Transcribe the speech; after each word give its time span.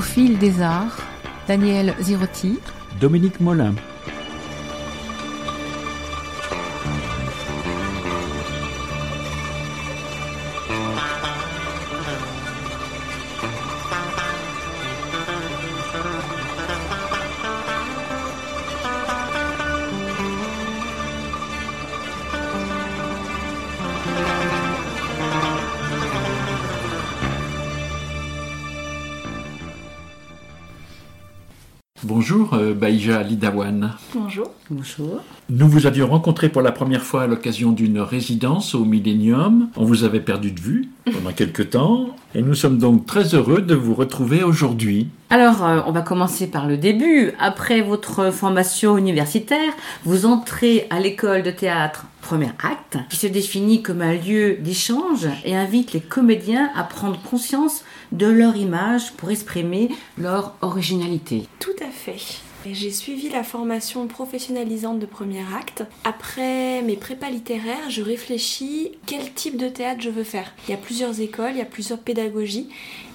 Au 0.00 0.02
fil 0.02 0.38
des 0.38 0.62
arts, 0.62 0.96
Daniel 1.46 1.94
Zirotti, 2.00 2.58
Dominique 2.98 3.38
Molin. 3.38 3.74
Lidawan. 33.22 33.92
Bonjour. 34.14 34.50
Bonjour. 34.70 35.20
Nous 35.48 35.68
vous 35.68 35.86
avions 35.86 36.08
rencontré 36.08 36.48
pour 36.48 36.62
la 36.62 36.72
première 36.72 37.02
fois 37.02 37.22
à 37.22 37.26
l'occasion 37.26 37.72
d'une 37.72 38.00
résidence 38.00 38.74
au 38.74 38.84
Millennium. 38.84 39.68
On 39.76 39.84
vous 39.84 40.04
avait 40.04 40.20
perdu 40.20 40.52
de 40.52 40.60
vue 40.60 40.88
pendant 41.12 41.32
quelque 41.32 41.62
temps 41.62 42.14
et 42.34 42.42
nous 42.42 42.54
sommes 42.54 42.78
donc 42.78 43.06
très 43.06 43.34
heureux 43.34 43.62
de 43.62 43.74
vous 43.74 43.94
retrouver 43.94 44.42
aujourd'hui. 44.42 45.08
Alors, 45.30 45.64
euh, 45.64 45.80
on 45.86 45.92
va 45.92 46.02
commencer 46.02 46.48
par 46.48 46.66
le 46.66 46.76
début. 46.76 47.32
Après 47.38 47.82
votre 47.82 48.32
formation 48.32 48.98
universitaire, 48.98 49.72
vous 50.04 50.26
entrez 50.26 50.86
à 50.90 50.98
l'école 51.00 51.42
de 51.42 51.50
théâtre 51.50 52.06
Premier 52.20 52.50
Acte, 52.62 52.98
qui 53.08 53.16
se 53.16 53.26
définit 53.26 53.82
comme 53.82 54.02
un 54.02 54.14
lieu 54.14 54.56
d'échange 54.60 55.28
et 55.44 55.56
invite 55.56 55.92
les 55.92 56.00
comédiens 56.00 56.70
à 56.76 56.84
prendre 56.84 57.20
conscience 57.22 57.84
de 58.12 58.26
leur 58.26 58.56
image 58.56 59.12
pour 59.12 59.30
exprimer 59.30 59.90
leur 60.18 60.54
originalité. 60.62 61.48
Tout 61.58 61.70
à 61.80 61.90
fait. 61.90 62.40
J'ai 62.66 62.90
suivi 62.90 63.30
la 63.30 63.42
formation 63.42 64.06
professionnalisante 64.06 64.98
de 64.98 65.06
premier 65.06 65.42
acte. 65.58 65.82
Après 66.04 66.82
mes 66.82 66.96
prépas 66.96 67.30
littéraires, 67.30 67.88
je 67.88 68.02
réfléchis 68.02 68.92
quel 69.06 69.32
type 69.32 69.56
de 69.56 69.68
théâtre 69.68 70.02
je 70.02 70.10
veux 70.10 70.24
faire. 70.24 70.52
Il 70.68 70.72
y 70.72 70.74
a 70.74 70.76
plusieurs 70.76 71.22
écoles, 71.22 71.52
il 71.52 71.58
y 71.58 71.62
a 71.62 71.66
plusieurs 71.66 71.98
pédagogies. 71.98 72.68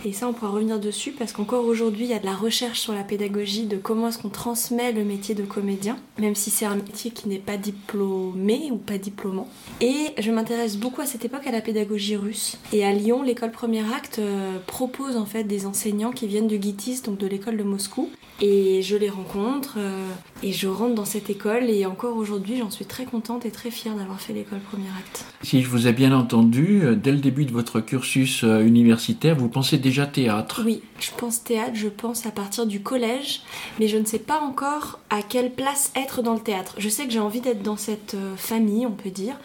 Et 0.03 0.13
ça, 0.13 0.27
on 0.27 0.33
pourra 0.33 0.51
revenir 0.51 0.79
dessus 0.79 1.11
parce 1.11 1.31
qu'encore 1.31 1.66
aujourd'hui, 1.66 2.05
il 2.05 2.09
y 2.09 2.16
a 2.16 2.19
de 2.19 2.25
la 2.25 2.33
recherche 2.33 2.79
sur 2.79 2.93
la 2.93 3.03
pédagogie 3.03 3.66
de 3.66 3.77
comment 3.77 4.07
est-ce 4.07 4.17
qu'on 4.17 4.29
transmet 4.29 4.91
le 4.91 5.03
métier 5.03 5.35
de 5.35 5.43
comédien, 5.43 5.97
même 6.19 6.35
si 6.35 6.49
c'est 6.49 6.66
un 6.66 6.75
métier 6.75 7.11
qui 7.11 7.29
n'est 7.29 7.38
pas 7.38 7.57
diplômé 7.57 8.69
ou 8.71 8.77
pas 8.77 8.97
diplômant. 8.97 9.47
Et 9.79 10.13
je 10.17 10.31
m'intéresse 10.31 10.77
beaucoup 10.77 11.01
à 11.01 11.05
cette 11.05 11.23
époque 11.23 11.45
à 11.45 11.51
la 11.51 11.61
pédagogie 11.61 12.16
russe. 12.16 12.57
Et 12.73 12.83
à 12.83 12.91
Lyon, 12.91 13.21
l'école 13.21 13.51
Premier 13.51 13.83
Acte 13.95 14.19
euh, 14.19 14.57
propose 14.66 15.17
en 15.17 15.25
fait 15.25 15.43
des 15.43 15.67
enseignants 15.67 16.11
qui 16.11 16.25
viennent 16.25 16.47
du 16.47 16.59
GITIS, 16.59 17.01
donc 17.03 17.19
de 17.19 17.27
l'école 17.27 17.57
de 17.57 17.63
Moscou. 17.63 18.09
Et 18.41 18.81
je 18.81 18.97
les 18.97 19.09
rencontre 19.09 19.75
euh, 19.78 20.09
et 20.44 20.52
je 20.52 20.67
rentre 20.67 20.94
dans 20.94 21.05
cette 21.05 21.30
école 21.30 21.69
et 21.69 21.86
encore 21.86 22.17
aujourd'hui, 22.17 22.58
j'en 22.58 22.69
suis 22.69 22.85
très 22.85 23.06
contente 23.06 23.46
et 23.46 23.51
très 23.51 23.72
fière 23.72 23.96
d'avoir 23.96 24.19
fait 24.19 24.34
l'école 24.34 24.59
Premier 24.59 24.90
Acte. 25.00 25.25
Si 25.41 25.62
je 25.62 25.69
vous 25.69 25.88
ai 25.88 25.94
bien 25.94 26.12
entendu, 26.12 26.81
euh, 26.84 26.96
dès 26.96 27.12
le 27.12 27.19
début 27.19 27.46
de 27.46 27.53
votre 27.53 27.79
cursus 27.79 28.44
universitaire, 28.44 29.35
vous 29.35 29.47
pensez 29.47 29.78
déjà 29.78 30.06
théâtre? 30.06 30.63
Oui, 30.66 30.81
je 31.00 31.12
pense 31.18 31.44
théâtre, 31.44 31.75
je 31.75 31.88
pense 31.88 32.25
à 32.25 32.31
partir 32.31 32.66
du 32.66 32.81
collège, 32.81 33.41
mais 33.79 33.88
je 33.88 33.97
ne 33.97 34.06
sais 34.06 34.19
pas 34.19 34.40
encore 34.41 35.00
à 35.09 35.22
quelle 35.22 35.52
place 35.53 35.91
être 35.96 36.22
dans 36.22 36.34
le 36.34 36.41
théâtre. 36.41 36.75
Je 36.78 36.90
sais 36.90 37.06
que 37.06 37.12
j'ai 37.12 37.19
envie 37.19 37.41
d'être 37.41 37.63
dans 37.63 37.78
cette 37.78 38.16
euh, 38.16 38.35
famille, 38.35 38.85
on 38.85 38.91
peut 38.91 39.12
dire, 39.12 39.35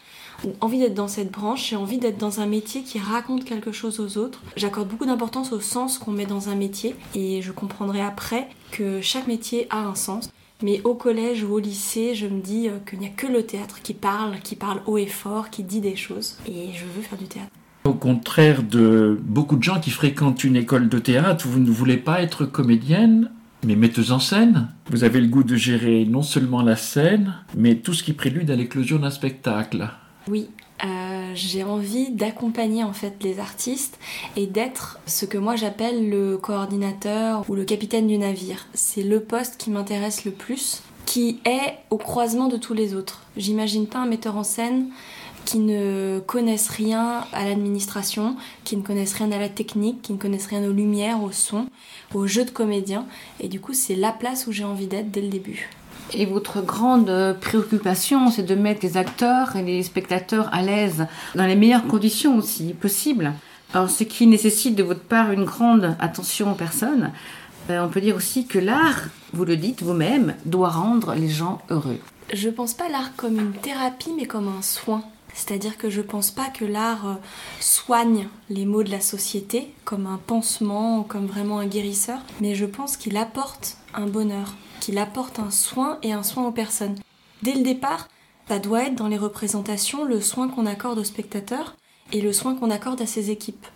envie 0.60 0.78
d'être 0.78 0.94
dans 0.94 1.08
cette 1.08 1.30
branche, 1.30 1.70
j'ai 1.70 1.76
envie 1.76 1.98
d'être 1.98 2.18
dans 2.18 2.40
un 2.40 2.46
métier 2.46 2.82
qui 2.82 2.98
raconte 2.98 3.44
quelque 3.44 3.72
chose 3.72 4.00
aux 4.00 4.18
autres. 4.18 4.40
J'accorde 4.56 4.88
beaucoup 4.88 5.06
d'importance 5.06 5.52
au 5.52 5.60
sens 5.60 5.98
qu'on 5.98 6.12
met 6.12 6.26
dans 6.26 6.48
un 6.48 6.54
métier, 6.54 6.94
et 7.14 7.42
je 7.42 7.52
comprendrai 7.52 8.00
après 8.00 8.48
que 8.72 9.00
chaque 9.00 9.26
métier 9.26 9.66
a 9.70 9.80
un 9.80 9.94
sens. 9.94 10.30
Mais 10.62 10.80
au 10.84 10.94
collège 10.94 11.42
ou 11.42 11.54
au 11.54 11.58
lycée, 11.58 12.14
je 12.14 12.26
me 12.26 12.40
dis 12.40 12.68
euh, 12.68 12.72
qu'il 12.88 12.98
n'y 12.98 13.06
a 13.06 13.10
que 13.10 13.26
le 13.26 13.44
théâtre 13.44 13.80
qui 13.82 13.94
parle, 13.94 14.40
qui 14.40 14.56
parle 14.56 14.82
haut 14.86 14.98
et 14.98 15.06
fort, 15.06 15.48
qui 15.48 15.62
dit 15.62 15.80
des 15.80 15.96
choses. 15.96 16.36
Et 16.46 16.68
je 16.74 16.84
veux 16.84 17.02
faire 17.02 17.18
du 17.18 17.24
théâtre. 17.24 17.50
Au 17.84 17.94
contraire 17.94 18.62
de 18.62 19.18
beaucoup 19.22 19.56
de 19.56 19.62
gens 19.62 19.80
qui 19.80 19.90
fréquentent 19.90 20.44
une 20.44 20.56
école 20.56 20.90
de 20.90 20.98
théâtre, 20.98 21.46
vous 21.48 21.60
ne 21.60 21.70
voulez 21.70 21.96
pas 21.96 22.20
être 22.20 22.44
comédienne, 22.44 23.30
mais 23.64 23.74
metteuse 23.74 24.12
en 24.12 24.20
scène. 24.20 24.68
Vous 24.90 25.02
avez 25.02 25.22
le 25.22 25.28
goût 25.28 25.44
de 25.44 25.56
gérer 25.56 26.04
non 26.04 26.22
seulement 26.22 26.60
la 26.60 26.76
scène, 26.76 27.34
mais 27.56 27.76
tout 27.76 27.94
ce 27.94 28.02
qui 28.02 28.12
prélude 28.12 28.50
à 28.50 28.56
l'éclosion 28.56 28.98
d'un 28.98 29.10
spectacle. 29.10 29.88
Oui, 30.28 30.48
euh, 30.84 31.32
j'ai 31.34 31.64
envie 31.64 32.10
d'accompagner 32.10 32.84
en 32.84 32.92
fait 32.92 33.22
les 33.22 33.38
artistes 33.38 33.98
et 34.36 34.46
d'être 34.46 34.98
ce 35.06 35.26
que 35.26 35.38
moi 35.38 35.56
j'appelle 35.56 36.08
le 36.08 36.36
coordinateur 36.36 37.44
ou 37.48 37.54
le 37.54 37.64
capitaine 37.64 38.06
du 38.06 38.18
navire. 38.18 38.66
C'est 38.74 39.02
le 39.02 39.20
poste 39.20 39.56
qui 39.56 39.70
m'intéresse 39.70 40.24
le 40.24 40.30
plus, 40.30 40.82
qui 41.06 41.40
est 41.44 41.78
au 41.90 41.96
croisement 41.96 42.48
de 42.48 42.56
tous 42.56 42.74
les 42.74 42.94
autres. 42.94 43.22
J'imagine 43.36 43.86
pas 43.86 43.98
un 43.98 44.06
metteur 44.06 44.36
en 44.36 44.44
scène 44.44 44.88
qui 45.44 45.58
ne 45.58 46.20
connaissent 46.26 46.68
rien 46.68 47.24
à 47.32 47.44
l'administration, 47.44 48.36
qui 48.64 48.76
ne 48.76 48.82
connaissent 48.82 49.14
rien 49.14 49.32
à 49.32 49.38
la 49.38 49.48
technique, 49.48 50.02
qui 50.02 50.12
ne 50.12 50.18
connaissent 50.18 50.46
rien 50.46 50.64
aux 50.68 50.72
lumières, 50.72 51.22
au 51.22 51.32
son, 51.32 51.66
au 52.14 52.26
jeu 52.26 52.44
de 52.44 52.50
comédien. 52.50 53.06
Et 53.40 53.48
du 53.48 53.58
coup, 53.58 53.74
c'est 53.74 53.96
la 53.96 54.12
place 54.12 54.46
où 54.46 54.52
j'ai 54.52 54.64
envie 54.64 54.86
d'être 54.86 55.10
dès 55.10 55.22
le 55.22 55.28
début. 55.28 55.70
Et 56.12 56.26
votre 56.26 56.60
grande 56.62 57.36
préoccupation, 57.40 58.30
c'est 58.30 58.42
de 58.42 58.54
mettre 58.54 58.80
les 58.84 58.96
acteurs 58.96 59.56
et 59.56 59.62
les 59.62 59.82
spectateurs 59.82 60.48
à 60.52 60.62
l'aise 60.62 61.06
dans 61.34 61.46
les 61.46 61.56
meilleures 61.56 61.86
conditions 61.86 62.36
aussi 62.36 62.74
possibles. 62.74 63.32
Alors, 63.72 63.88
ce 63.88 64.02
qui 64.02 64.26
nécessite 64.26 64.74
de 64.74 64.82
votre 64.82 65.02
part 65.02 65.30
une 65.30 65.44
grande 65.44 65.96
attention 66.00 66.52
aux 66.52 66.56
personnes. 66.56 67.12
Euh, 67.70 67.84
on 67.84 67.88
peut 67.88 68.00
dire 68.00 68.16
aussi 68.16 68.46
que 68.46 68.58
l'art, 68.58 69.04
vous 69.32 69.44
le 69.44 69.56
dites 69.56 69.82
vous-même, 69.82 70.34
doit 70.44 70.70
rendre 70.70 71.14
les 71.14 71.28
gens 71.28 71.60
heureux. 71.70 71.98
Je 72.32 72.48
pense 72.48 72.74
pas 72.74 72.88
l'art 72.88 73.14
comme 73.16 73.38
une 73.38 73.52
thérapie, 73.52 74.10
mais 74.16 74.26
comme 74.26 74.48
un 74.48 74.62
soin. 74.62 75.02
C'est-à-dire 75.34 75.78
que 75.78 75.90
je 75.90 76.00
pense 76.00 76.32
pas 76.32 76.48
que 76.48 76.64
l'art 76.64 77.06
euh, 77.06 77.14
soigne 77.60 78.26
les 78.48 78.66
maux 78.66 78.82
de 78.82 78.90
la 78.90 79.00
société 79.00 79.72
comme 79.84 80.06
un 80.06 80.18
pansement, 80.26 81.04
comme 81.04 81.26
vraiment 81.26 81.60
un 81.60 81.66
guérisseur, 81.66 82.18
mais 82.40 82.56
je 82.56 82.66
pense 82.66 82.96
qu'il 82.96 83.16
apporte 83.16 83.76
un 83.94 84.06
bonheur, 84.06 84.54
qu'il 84.80 84.98
apporte 84.98 85.38
un 85.38 85.50
soin 85.50 85.98
et 86.02 86.12
un 86.12 86.22
soin 86.22 86.46
aux 86.46 86.52
personnes. 86.52 86.98
Dès 87.42 87.54
le 87.54 87.62
départ, 87.62 88.08
ça 88.48 88.58
doit 88.58 88.84
être 88.84 88.96
dans 88.96 89.08
les 89.08 89.18
représentations 89.18 90.04
le 90.04 90.20
soin 90.20 90.48
qu'on 90.48 90.66
accorde 90.66 90.98
aux 90.98 91.04
spectateurs 91.04 91.76
et 92.12 92.20
le 92.20 92.32
soin 92.32 92.56
qu'on 92.56 92.70
accorde 92.70 93.00
à 93.00 93.06
ses 93.06 93.30
équipes. 93.30 93.66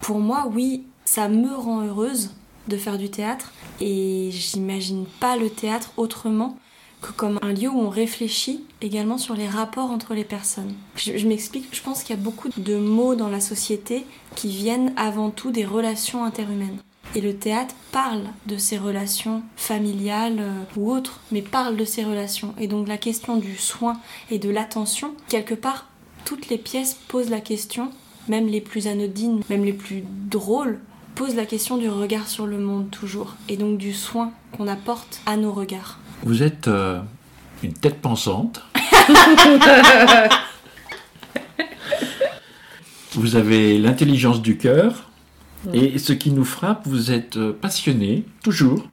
Pour 0.00 0.18
moi, 0.18 0.50
oui, 0.52 0.84
ça 1.04 1.28
me 1.28 1.54
rend 1.54 1.82
heureuse 1.82 2.34
de 2.68 2.76
faire 2.76 2.98
du 2.98 3.10
théâtre 3.10 3.52
et 3.80 4.28
j'imagine 4.30 5.06
pas 5.20 5.36
le 5.36 5.48
théâtre 5.48 5.92
autrement 5.96 6.58
que 7.00 7.12
comme 7.12 7.38
un 7.42 7.52
lieu 7.52 7.68
où 7.68 7.78
on 7.78 7.88
réfléchit 7.88 8.64
également 8.82 9.18
sur 9.18 9.34
les 9.34 9.48
rapports 9.48 9.90
entre 9.90 10.14
les 10.14 10.24
personnes. 10.24 10.74
Je, 10.96 11.26
m'explique, 11.26 11.68
je 11.72 11.80
pense 11.80 12.02
qu'il 12.02 12.16
y 12.16 12.18
a 12.18 12.22
beaucoup 12.22 12.48
de 12.56 12.76
mots 12.76 13.14
dans 13.14 13.28
la 13.28 13.40
société 13.40 14.04
qui 14.34 14.48
viennent 14.48 14.92
avant 14.96 15.30
tout 15.30 15.50
des 15.50 15.64
relations 15.64 16.24
interhumaines. 16.24 16.78
Et 17.14 17.20
le 17.20 17.34
théâtre 17.34 17.74
parle 17.90 18.24
de 18.46 18.56
ces 18.58 18.76
relations 18.76 19.42
familiales 19.56 20.38
euh, 20.40 20.62
ou 20.76 20.92
autres, 20.92 21.20
mais 21.32 21.42
parle 21.42 21.76
de 21.76 21.84
ces 21.84 22.04
relations. 22.04 22.54
Et 22.58 22.68
donc 22.68 22.86
la 22.86 22.98
question 22.98 23.36
du 23.36 23.56
soin 23.56 23.98
et 24.30 24.38
de 24.38 24.50
l'attention, 24.50 25.12
quelque 25.28 25.54
part, 25.54 25.86
toutes 26.24 26.48
les 26.48 26.58
pièces 26.58 26.98
posent 27.08 27.30
la 27.30 27.40
question, 27.40 27.90
même 28.28 28.46
les 28.46 28.60
plus 28.60 28.86
anodines, 28.86 29.40
même 29.48 29.64
les 29.64 29.72
plus 29.72 30.04
drôles, 30.06 30.80
posent 31.14 31.34
la 31.34 31.46
question 31.46 31.78
du 31.78 31.88
regard 31.88 32.28
sur 32.28 32.46
le 32.46 32.58
monde 32.58 32.90
toujours, 32.90 33.34
et 33.48 33.56
donc 33.56 33.78
du 33.78 33.92
soin 33.94 34.30
qu'on 34.52 34.68
apporte 34.68 35.20
à 35.26 35.36
nos 35.36 35.52
regards. 35.52 35.98
Vous 36.22 36.42
êtes 36.42 36.68
euh, 36.68 37.00
une 37.62 37.72
tête 37.72 38.00
pensante. 38.00 38.62
vous 43.14 43.34
avez 43.34 43.78
l'intelligence 43.78 44.42
du 44.42 44.58
cœur. 44.58 45.07
Et 45.72 45.98
ce 45.98 46.12
qui 46.12 46.30
nous 46.30 46.44
frappe, 46.44 46.86
vous 46.86 47.10
êtes 47.10 47.36
euh, 47.36 47.52
passionné, 47.52 48.24
toujours, 48.42 48.86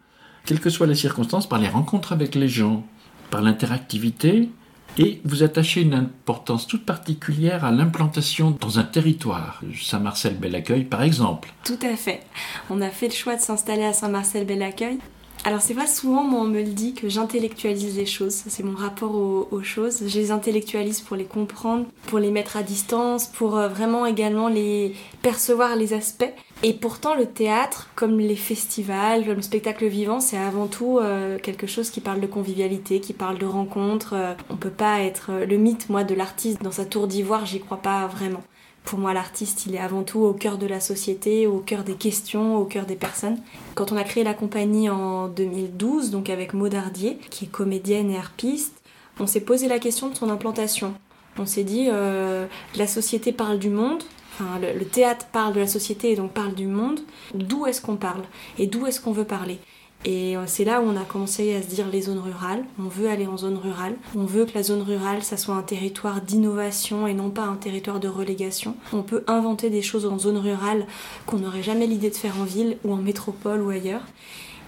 quelles 0.46 0.60
que 0.60 0.70
soient 0.70 0.88
les 0.88 0.96
circonstances, 0.96 1.48
par 1.48 1.60
les 1.60 1.68
rencontres 1.68 2.12
avec 2.12 2.36
les 2.36 2.48
gens, 2.48 2.86
par 3.30 3.42
l'interactivité, 3.42 4.50
et 4.98 5.22
vous 5.26 5.44
attachez 5.44 5.82
une 5.82 5.94
importance 5.94 6.68
toute 6.68 6.86
particulière 6.86 7.66
à 7.66 7.72
l'implantation 7.72 8.58
dans 8.60 8.80
un 8.80 8.84
territoire. 8.84 9.62
Saint-Marcel-Bel-Accueil, 9.80 10.86
par 10.86 11.04
exemple. 11.04 11.54
Tout 11.66 11.80
à 11.82 11.96
fait. 11.96 12.22
On 12.70 12.82
a 12.82 12.90
fait 12.90 13.08
le 13.08 13.14
choix 13.14 13.36
de 13.36 13.42
s'installer 13.42 13.84
à 13.84 13.94
Saint-Marcel-Bel-Accueil 13.94 15.00
alors 15.48 15.62
c'est 15.62 15.76
vrai, 15.76 15.86
souvent 15.86 16.24
moi, 16.24 16.42
on 16.42 16.46
me 16.46 16.64
le 16.64 16.72
dit 16.72 16.96
que 16.96 17.08
j'intellectualise 17.08 17.96
les 17.98 18.08
choses, 18.08 18.34
c'est 18.48 18.64
mon 18.64 18.76
rapport 18.76 19.14
aux, 19.14 19.62
choses. 19.62 20.02
Je 20.08 20.20
les 20.20 20.32
intellectualise 20.32 21.02
pour 21.02 21.16
les 21.16 21.26
comprendre, 21.26 21.86
pour 22.08 22.18
les 22.18 22.32
mettre 22.32 22.58
à 22.58 22.64
distance, 22.64 23.28
pour 23.28 23.56
euh, 23.56 23.68
vraiment 23.68 24.08
également 24.08 24.48
les 24.48 24.96
percevoir 25.22 25.76
les 25.76 25.94
aspects. 25.94 26.34
Et 26.64 26.74
pourtant, 26.74 27.16
le 27.16 27.26
théâtre, 27.26 27.90
comme 27.96 28.20
les 28.20 28.36
festivals, 28.36 29.26
comme 29.26 29.36
le 29.36 29.42
spectacle 29.42 29.86
vivant, 29.88 30.20
c'est 30.20 30.38
avant 30.38 30.68
tout 30.68 31.00
euh, 31.00 31.38
quelque 31.38 31.68
chose 31.68 31.90
qui 31.90 32.00
parle 32.00 32.22
de 32.22 32.28
convivialité, 32.28 33.02
qui 33.02 33.14
parle 33.14 33.38
de 33.38 33.46
rencontres. 33.46 34.14
Euh, 34.14 34.34
on 34.50 34.56
peut 34.56 34.70
pas 34.70 35.02
être 35.02 35.32
euh, 35.32 35.46
le 35.46 35.58
mythe, 35.58 35.90
moi, 35.90 36.04
de 36.04 36.16
l'artiste 36.16 36.62
dans 36.64 36.72
sa 36.72 36.86
tour 36.86 37.08
d'ivoire, 37.08 37.46
j'y 37.46 37.60
crois 37.60 37.78
pas 37.78 38.08
vraiment. 38.08 38.42
Pour 38.86 39.00
moi, 39.00 39.14
l'artiste, 39.14 39.66
il 39.66 39.76
est 39.76 39.80
avant 39.80 40.04
tout 40.04 40.20
au 40.20 40.34
cœur 40.34 40.58
de 40.58 40.66
la 40.66 40.80
société, 40.80 41.46
au 41.46 41.60
cœur 41.60 41.84
des 41.84 41.96
questions, 41.96 42.58
au 42.58 42.66
cœur 42.66 42.86
des 42.86 42.96
personnes. 42.96 43.38
Quand 43.74 43.92
on 43.92 43.98
a 43.98 44.04
créé 44.04 44.24
la 44.24 44.34
compagnie 44.34 44.90
en 44.90 45.28
2012, 45.28 46.12
donc 46.12 46.30
avec 46.30 46.54
Maud 46.54 46.74
Ardier, 46.74 47.18
qui 47.32 47.46
est 47.46 47.50
comédienne 47.50 48.12
et 48.12 48.18
harpiste, 48.18 48.82
on 49.20 49.28
s'est 49.28 49.42
posé 49.42 49.68
la 49.68 49.80
question 49.80 50.10
de 50.10 50.16
son 50.16 50.30
implantation. 50.30 50.94
On 51.38 51.46
s'est 51.46 51.64
dit, 51.64 51.88
la 51.88 52.88
société 52.88 53.32
parle 53.32 53.60
du 53.60 53.70
monde, 53.70 54.04
Le, 54.40 54.84
théâtre 54.84 55.28
parle 55.32 55.54
de 55.54 55.60
la 55.60 55.68
société 55.68 56.12
et 56.12 56.16
donc 56.16 56.32
parle 56.32 56.54
du 56.54 56.68
monde. 56.68 57.00
D'où 57.34 57.66
est-ce 57.66 57.82
qu'on 57.82 57.96
parle 57.96 58.24
et 58.58 58.68
d'où 58.68 58.86
est-ce 58.86 59.00
qu'on 59.00 59.14
veut 59.14 59.26
parler? 59.26 59.60
Et 60.04 60.38
euh, 60.38 60.44
c'est 60.46 60.66
là 60.66 60.82
où 60.82 60.86
on 60.86 60.96
a 60.96 61.04
commencé 61.04 61.56
à 61.56 61.64
se 61.64 61.68
dire 61.68 61.88
les 61.92 62.04
zones 62.04 62.20
rurales. 62.20 62.64
On 62.80 62.88
veut 62.88 63.10
aller 63.10 63.26
en 63.26 63.38
zone 63.38 63.58
rurale. 63.58 63.96
On 64.16 64.26
veut 64.26 64.46
que 64.46 64.54
la 64.54 64.62
zone 64.62 64.84
rurale, 64.84 65.24
ça 65.24 65.36
soit 65.36 65.56
un 65.56 65.64
territoire 65.64 66.22
d'innovation 66.22 67.08
et 67.08 67.14
non 67.14 67.32
pas 67.32 67.44
un 67.44 67.56
territoire 67.56 68.00
de 68.00 68.08
relégation. 68.08 68.76
On 68.94 69.02
peut 69.02 69.24
inventer 69.28 69.72
des 69.72 69.82
choses 69.82 70.06
en 70.06 70.20
zone 70.20 70.38
rurale 70.38 70.86
qu'on 71.26 71.38
n'aurait 71.38 71.64
jamais 71.64 71.88
l'idée 71.88 72.12
de 72.12 72.16
faire 72.16 72.40
en 72.40 72.44
ville 72.44 72.78
ou 72.84 72.94
en 72.94 72.98
métropole 72.98 73.62
ou 73.62 73.70
ailleurs. 73.70 74.04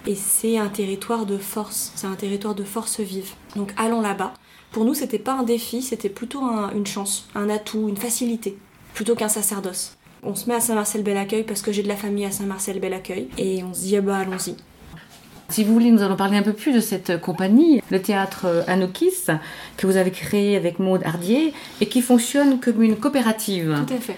Et 0.06 0.16
c'est 0.16 0.58
un 0.58 0.68
territoire 0.68 1.24
de 1.24 1.38
force. 1.38 1.92
C'est 1.94 2.06
un 2.06 2.16
territoire 2.16 2.56
de 2.56 2.64
force 2.64 2.98
vive. 2.98 3.34
Donc 3.54 3.72
allons 3.76 4.00
là-bas. 4.00 4.34
Pour 4.72 4.84
nous, 4.84 4.94
c'était 4.94 5.18
pas 5.20 5.34
un 5.34 5.44
défi, 5.44 5.82
c'était 5.82 6.08
plutôt 6.08 6.42
une 6.74 6.86
chance, 6.86 7.28
un 7.34 7.48
atout, 7.48 7.88
une 7.88 7.96
facilité 7.96 8.58
plutôt 8.98 9.14
qu'un 9.14 9.28
sacerdoce. 9.28 9.96
On 10.24 10.34
se 10.34 10.48
met 10.48 10.56
à 10.56 10.60
Saint-Marcel-Bel-Accueil 10.60 11.44
parce 11.44 11.62
que 11.62 11.70
j'ai 11.70 11.84
de 11.84 11.88
la 11.88 11.94
famille 11.94 12.24
à 12.24 12.32
Saint-Marcel-Bel-Accueil 12.32 13.28
et 13.38 13.62
on 13.62 13.72
se 13.72 13.82
dit 13.82 13.96
ah 13.96 14.00
bah 14.00 14.16
allons-y. 14.16 14.56
Si 15.50 15.62
vous 15.62 15.72
voulez, 15.72 15.92
nous 15.92 16.02
allons 16.02 16.16
parler 16.16 16.36
un 16.36 16.42
peu 16.42 16.52
plus 16.52 16.72
de 16.72 16.80
cette 16.80 17.20
compagnie, 17.20 17.80
le 17.92 18.02
théâtre 18.02 18.64
Anokis, 18.66 19.26
que 19.76 19.86
vous 19.86 19.98
avez 19.98 20.10
créé 20.10 20.56
avec 20.56 20.80
Maude 20.80 21.02
Hardier 21.04 21.54
et 21.80 21.86
qui 21.86 22.02
fonctionne 22.02 22.58
comme 22.58 22.82
une 22.82 22.96
coopérative. 22.96 23.84
Tout 23.86 23.94
à 23.94 23.98
fait. 23.98 24.16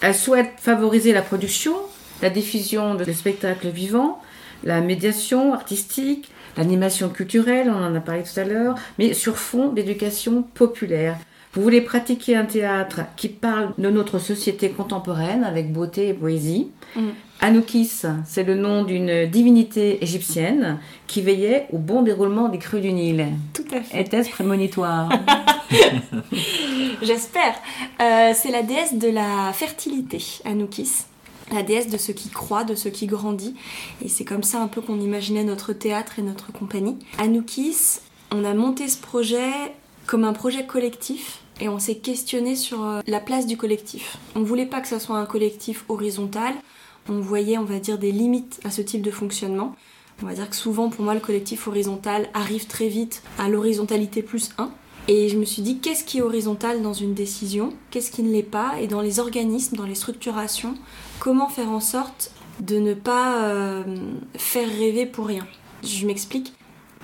Elle 0.00 0.14
souhaite 0.14 0.52
favoriser 0.56 1.12
la 1.12 1.20
production, 1.20 1.74
la 2.22 2.30
diffusion 2.30 2.94
de 2.94 3.12
spectacles 3.12 3.68
vivants, 3.68 4.22
la 4.64 4.80
médiation 4.80 5.52
artistique, 5.52 6.30
l'animation 6.56 7.10
culturelle, 7.10 7.68
on 7.68 7.84
en 7.84 7.94
a 7.94 8.00
parlé 8.00 8.22
tout 8.22 8.40
à 8.40 8.44
l'heure, 8.44 8.76
mais 8.98 9.12
sur 9.12 9.36
fond 9.36 9.68
d'éducation 9.68 10.42
populaire. 10.42 11.18
Vous 11.56 11.62
voulez 11.62 11.80
pratiquer 11.80 12.36
un 12.36 12.44
théâtre 12.44 13.00
qui 13.16 13.28
parle 13.28 13.72
de 13.78 13.88
notre 13.88 14.18
société 14.18 14.68
contemporaine 14.68 15.42
avec 15.42 15.72
beauté 15.72 16.08
et 16.08 16.12
poésie. 16.12 16.68
Mm. 16.94 17.08
Anukis, 17.40 18.02
c'est 18.26 18.44
le 18.44 18.56
nom 18.56 18.84
d'une 18.84 19.24
divinité 19.24 20.02
égyptienne 20.04 20.78
qui 21.06 21.22
veillait 21.22 21.66
au 21.72 21.78
bon 21.78 22.02
déroulement 22.02 22.50
des 22.50 22.58
crues 22.58 22.82
du 22.82 22.92
Nil. 22.92 23.28
Tout 23.54 23.64
à 23.72 23.80
fait. 23.80 24.02
Était-ce 24.02 24.28
prémonitoire 24.28 25.08
J'espère. 27.02 27.54
Euh, 28.02 28.32
c'est 28.34 28.50
la 28.50 28.62
déesse 28.62 28.94
de 28.94 29.08
la 29.08 29.50
fertilité, 29.54 30.22
Anukis. 30.44 31.04
La 31.54 31.62
déesse 31.62 31.88
de 31.88 31.96
ce 31.96 32.12
qui 32.12 32.28
croit, 32.28 32.64
de 32.64 32.74
ce 32.74 32.90
qui 32.90 33.06
grandit. 33.06 33.54
Et 34.04 34.08
c'est 34.08 34.26
comme 34.26 34.42
ça 34.42 34.60
un 34.60 34.68
peu 34.68 34.82
qu'on 34.82 35.00
imaginait 35.00 35.44
notre 35.44 35.72
théâtre 35.72 36.18
et 36.18 36.22
notre 36.22 36.52
compagnie. 36.52 36.98
Anukis, 37.16 38.00
on 38.30 38.44
a 38.44 38.52
monté 38.52 38.88
ce 38.88 38.98
projet 38.98 39.52
comme 40.06 40.24
un 40.24 40.34
projet 40.34 40.66
collectif 40.66 41.40
et 41.60 41.68
on 41.68 41.78
s'est 41.78 41.96
questionné 41.96 42.56
sur 42.56 42.84
euh, 42.84 43.00
la 43.06 43.20
place 43.20 43.46
du 43.46 43.56
collectif. 43.56 44.18
On 44.34 44.40
ne 44.40 44.44
voulait 44.44 44.66
pas 44.66 44.80
que 44.80 44.88
ça 44.88 45.00
soit 45.00 45.18
un 45.18 45.26
collectif 45.26 45.84
horizontal, 45.88 46.54
on 47.08 47.20
voyait, 47.20 47.58
on 47.58 47.64
va 47.64 47.78
dire, 47.78 47.98
des 47.98 48.12
limites 48.12 48.60
à 48.64 48.70
ce 48.70 48.82
type 48.82 49.02
de 49.02 49.10
fonctionnement. 49.10 49.74
On 50.22 50.26
va 50.26 50.34
dire 50.34 50.48
que 50.48 50.56
souvent, 50.56 50.88
pour 50.88 51.04
moi, 51.04 51.14
le 51.14 51.20
collectif 51.20 51.68
horizontal 51.68 52.28
arrive 52.34 52.66
très 52.66 52.88
vite 52.88 53.22
à 53.38 53.48
l'horizontalité 53.48 54.22
plus 54.22 54.50
1. 54.58 54.70
Et 55.08 55.28
je 55.28 55.38
me 55.38 55.44
suis 55.44 55.62
dit, 55.62 55.78
qu'est-ce 55.78 56.04
qui 56.04 56.18
est 56.18 56.22
horizontal 56.22 56.82
dans 56.82 56.94
une 56.94 57.14
décision? 57.14 57.72
Qu'est-ce 57.90 58.10
qui 58.10 58.22
ne 58.22 58.32
l'est 58.32 58.42
pas? 58.42 58.80
Et 58.80 58.88
dans 58.88 59.02
les 59.02 59.20
organismes, 59.20 59.76
dans 59.76 59.84
les 59.84 59.94
structurations, 59.94 60.74
comment 61.20 61.48
faire 61.48 61.70
en 61.70 61.80
sorte 61.80 62.32
de 62.58 62.78
ne 62.78 62.94
pas 62.94 63.44
euh, 63.44 63.84
faire 64.34 64.68
rêver 64.68 65.06
pour 65.06 65.26
rien? 65.26 65.46
Je 65.84 66.06
m'explique. 66.06 66.54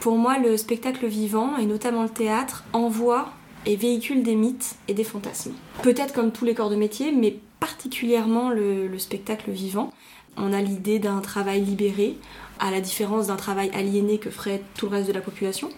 Pour 0.01 0.17
moi, 0.17 0.39
le 0.39 0.57
spectacle 0.57 1.07
vivant, 1.07 1.57
et 1.59 1.67
notamment 1.67 2.03
le 2.03 2.09
théâtre, 2.09 2.65
envoie 2.73 3.31
et 3.67 3.77
véhicule 3.77 4.23
des 4.23 4.35
mythes 4.35 4.77
et 4.89 4.95
des 4.95 5.05
fantasmes. 5.05 5.53
Peut-être 5.83 6.13
comme 6.13 6.33
tous 6.33 6.45
les 6.45 6.55
corps 6.55 6.71
de 6.71 6.77
métier, 6.77 7.13
mais 7.13 7.37
particulièrement 7.61 8.51
le, 8.51 8.99
spectacle 8.99 9.51
vivant. 9.51 9.93
On 10.37 10.53
a 10.53 10.61
l'idée 10.61 10.99
d'un 10.99 11.21
travail 11.21 11.61
libéré, 11.61 12.17
à 12.59 12.71
la 12.71 12.81
différence 12.81 13.27
d'un 13.27 13.37
travail 13.37 13.71
aliéné 13.75 14.19
que 14.19 14.31
ferait 14.31 14.63
tout 14.77 14.87
le 14.87 14.97
reste 14.97 15.09
de 15.09 15.13
la 15.13 15.21
population. 15.21 15.69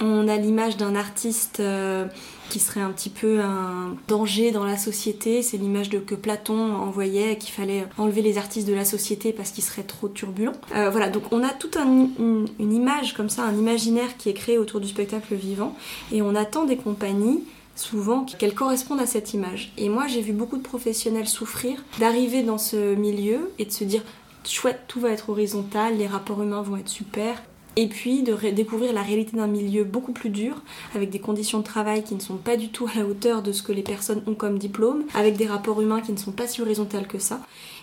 On 0.00 0.26
a 0.28 0.36
l'image 0.36 0.76
d'un 0.76 0.94
artiste 0.94 1.60
euh, 1.60 2.06
qui 2.48 2.58
serait 2.58 2.80
un 2.80 2.90
petit 2.90 3.10
peu 3.10 3.40
un 3.40 3.96
danger 4.08 4.50
dans 4.50 4.64
la 4.64 4.76
société. 4.76 5.42
C'est 5.42 5.56
l'image 5.56 5.90
que 5.90 6.14
Platon 6.14 6.74
envoyait, 6.74 7.36
qu'il 7.36 7.52
fallait 7.52 7.86
enlever 7.98 8.22
les 8.22 8.38
artistes 8.38 8.66
de 8.66 8.74
la 8.74 8.84
société 8.84 9.32
parce 9.32 9.50
qu'ils 9.50 9.64
seraient 9.64 9.82
trop 9.82 10.08
turbulents. 10.08 10.52
Euh, 10.74 10.90
voilà, 10.90 11.08
donc 11.08 11.24
on 11.30 11.42
a 11.42 11.50
toute 11.50 11.76
une, 11.76 12.48
image 12.58 13.14
comme 13.14 13.28
ça, 13.28 13.44
un 13.44 13.56
imaginaire 13.56 14.16
qui 14.16 14.28
est 14.28 14.34
créé 14.34 14.58
autour 14.58 14.80
du 14.80 14.88
spectacle 14.88 15.34
vivant, 15.34 15.74
et 16.10 16.22
on 16.22 16.34
attend 16.34 16.64
des 16.64 16.76
compagnies 16.76 17.44
souvent 17.74 18.24
qu'elles 18.24 18.54
correspondent 18.54 19.00
à 19.00 19.06
cette 19.06 19.32
image. 19.32 19.72
Et 19.78 19.88
moi, 19.88 20.06
j'ai 20.06 20.20
vu 20.20 20.32
beaucoup 20.32 20.58
de 20.58 20.62
professionnels 20.62 21.28
souffrir 21.28 21.82
d'arriver 22.00 22.42
dans 22.42 22.58
ce 22.58 22.94
milieu 22.94 23.50
et 23.58 23.64
de 23.64 23.72
se 23.72 23.84
dire 23.84 24.02
chouette, 24.44 24.80
tout 24.88 25.00
va 25.00 25.10
être 25.10 25.30
horizontal, 25.30 25.96
les 25.96 26.06
rapports 26.06 26.42
humains 26.42 26.62
vont 26.62 26.76
être 26.76 26.88
super, 26.88 27.42
et 27.76 27.86
puis 27.86 28.22
de 28.22 28.34
découvrir 28.50 28.92
la 28.92 29.02
réalité 29.02 29.36
d'un 29.36 29.46
milieu 29.46 29.84
beaucoup 29.84 30.12
plus 30.12 30.30
dur, 30.30 30.62
avec 30.94 31.10
des 31.10 31.18
conditions 31.18 31.58
de 31.58 31.64
travail 31.64 32.02
qui 32.02 32.14
ne 32.14 32.20
sont 32.20 32.36
pas 32.36 32.56
du 32.56 32.68
tout 32.68 32.86
à 32.86 32.98
la 32.98 33.06
hauteur 33.06 33.42
de 33.42 33.52
ce 33.52 33.62
que 33.62 33.72
les 33.72 33.82
personnes 33.82 34.22
ont 34.26 34.34
comme 34.34 34.58
diplôme, 34.58 35.04
avec 35.14 35.36
des 35.36 35.46
rapports 35.46 35.80
humains 35.80 36.00
qui 36.00 36.12
ne 36.12 36.18
sont 36.18 36.32
pas 36.32 36.46
si 36.46 36.60
horizontaux 36.60 36.98
que 37.08 37.18
ça. 37.18 37.40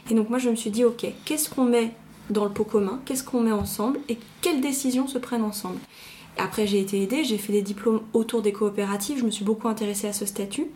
Et 0.10 0.14
donc 0.14 0.30
moi 0.30 0.40
je 0.40 0.50
me 0.50 0.56
suis 0.56 0.70
dit, 0.70 0.84
ok, 0.84 1.06
qu'est-ce 1.26 1.50
qu'on 1.50 1.66
met 1.66 1.94
dans 2.30 2.46
le 2.46 2.52
pot 2.52 2.64
commun, 2.64 3.00
qu'est-ce 3.06 3.24
qu'on 3.24 3.42
met 3.42 3.52
ensemble? 3.52 4.00
Et 4.08 4.18
quelles 4.42 4.62
décisions 4.62 5.08
se 5.08 5.18
prennent 5.18 5.44
ensemble? 5.44 5.80
Après, 6.40 6.68
j'ai 6.68 6.80
été 6.80 7.02
aidée, 7.02 7.24
j'ai 7.24 7.38
fait 7.38 7.54
des 7.54 7.62
diplômes 7.62 8.02
autour 8.14 8.42
des 8.42 8.52
coopératives, 8.52 9.20
je 9.20 9.26
me 9.26 9.32
suis 9.32 9.46
beaucoup 9.46 9.68
intéressée 9.68 10.08
à 10.08 10.14
ce 10.14 10.26
statut. 10.26 10.68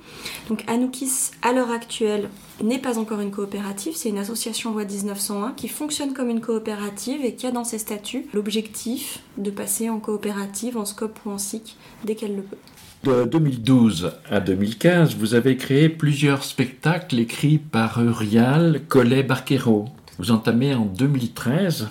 Donc, 0.50 0.64
Anoukis, 0.68 1.32
à 1.42 1.54
l'heure 1.54 1.72
actuelle, 1.72 2.30
n'est 2.62 2.80
pas 2.80 3.00
encore 3.00 3.22
une 3.22 3.32
coopérative, 3.32 3.94
c'est 3.96 4.10
une 4.10 4.18
association 4.18 4.74
loi 4.74 4.86
1901 4.86 5.54
qui 5.54 5.68
fonctionne 5.68 6.14
comme 6.14 6.30
une 6.30 6.42
coopérative 6.42 7.24
et 7.24 7.36
qui 7.36 7.48
a 7.48 7.52
dans 7.52 7.64
ses 7.64 7.78
statuts 7.78 8.26
l'objectif 8.34 9.20
de 9.38 9.52
passer 9.52 9.90
en 9.90 10.00
coopérative, 10.00 10.78
en 10.78 10.86
SCOP 10.86 11.20
ou 11.26 11.32
en 11.32 11.38
SIC 11.38 11.78
dès 12.04 12.16
qu'elle 12.16 12.36
le 12.36 12.44
peut. 12.44 12.58
De 13.04 13.26
2012 13.26 14.14
à 14.30 14.40
2015, 14.40 15.16
vous 15.16 15.34
avez 15.34 15.58
créé 15.58 15.90
plusieurs 15.90 16.44
spectacles 16.44 17.20
écrits 17.20 17.58
par 17.58 18.02
Urial 18.02 18.82
Collet-Barquero. 18.88 19.90
Vous 20.20 20.32
entamez 20.32 20.74
en 20.74 20.86
2013 20.86 21.90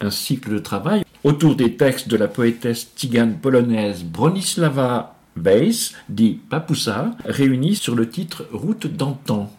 un 0.00 0.10
cycle 0.10 0.52
de 0.52 0.58
travail 0.58 1.04
autour 1.28 1.56
des 1.56 1.76
textes 1.76 2.08
de 2.08 2.16
la 2.16 2.26
poétesse 2.26 2.94
tigane 2.94 3.34
polonaise 3.34 4.02
Bronislava 4.02 5.14
Weiss, 5.36 5.94
dit 6.08 6.40
Papoussa, 6.48 7.10
réunis 7.26 7.76
sur 7.76 7.94
le 7.94 8.08
titre 8.08 8.46
Route 8.50 8.86
d'antan. 8.86 9.52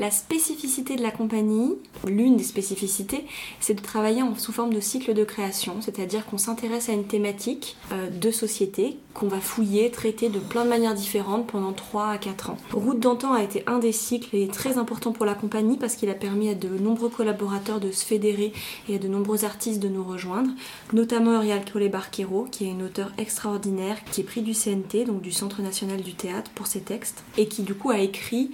La 0.00 0.10
spécificité 0.10 0.96
de 0.96 1.02
la 1.02 1.10
compagnie, 1.10 1.76
l'une 2.06 2.38
des 2.38 2.42
spécificités, 2.42 3.26
c'est 3.60 3.74
de 3.74 3.82
travailler 3.82 4.22
sous 4.38 4.50
forme 4.50 4.72
de 4.72 4.80
cycle 4.80 5.12
de 5.12 5.24
création, 5.24 5.82
c'est-à-dire 5.82 6.24
qu'on 6.24 6.38
s'intéresse 6.38 6.88
à 6.88 6.92
une 6.92 7.04
thématique 7.04 7.76
euh, 7.92 8.08
de 8.08 8.30
société 8.30 8.96
qu'on 9.12 9.28
va 9.28 9.40
fouiller, 9.40 9.90
traiter 9.90 10.30
de 10.30 10.38
plein 10.38 10.64
de 10.64 10.70
manières 10.70 10.94
différentes 10.94 11.48
pendant 11.48 11.72
3 11.74 12.06
à 12.08 12.16
4 12.16 12.48
ans. 12.48 12.56
Route 12.72 12.98
d'antan 12.98 13.34
a 13.34 13.42
été 13.42 13.62
un 13.66 13.78
des 13.78 13.92
cycles 13.92 14.34
et 14.34 14.48
très 14.48 14.78
important 14.78 15.12
pour 15.12 15.26
la 15.26 15.34
compagnie 15.34 15.76
parce 15.76 15.96
qu'il 15.96 16.08
a 16.08 16.14
permis 16.14 16.48
à 16.48 16.54
de 16.54 16.68
nombreux 16.68 17.10
collaborateurs 17.10 17.78
de 17.78 17.90
se 17.90 18.06
fédérer 18.06 18.54
et 18.88 18.94
à 18.94 18.98
de 18.98 19.08
nombreux 19.08 19.44
artistes 19.44 19.80
de 19.80 19.88
nous 19.88 20.04
rejoindre, 20.04 20.50
notamment 20.94 21.34
Uriel 21.34 21.62
Collet 21.70 21.90
Barquero, 21.90 22.46
qui 22.50 22.64
est 22.64 22.70
une 22.70 22.84
auteure 22.84 23.12
extraordinaire, 23.18 24.02
qui 24.10 24.22
est 24.22 24.24
pris 24.24 24.40
du 24.40 24.54
CNT, 24.54 25.04
donc 25.04 25.20
du 25.20 25.32
Centre 25.32 25.60
National 25.60 26.00
du 26.00 26.14
Théâtre, 26.14 26.50
pour 26.54 26.68
ses 26.68 26.80
textes, 26.80 27.22
et 27.36 27.48
qui 27.48 27.64
du 27.64 27.74
coup 27.74 27.90
a 27.90 27.98
écrit 27.98 28.50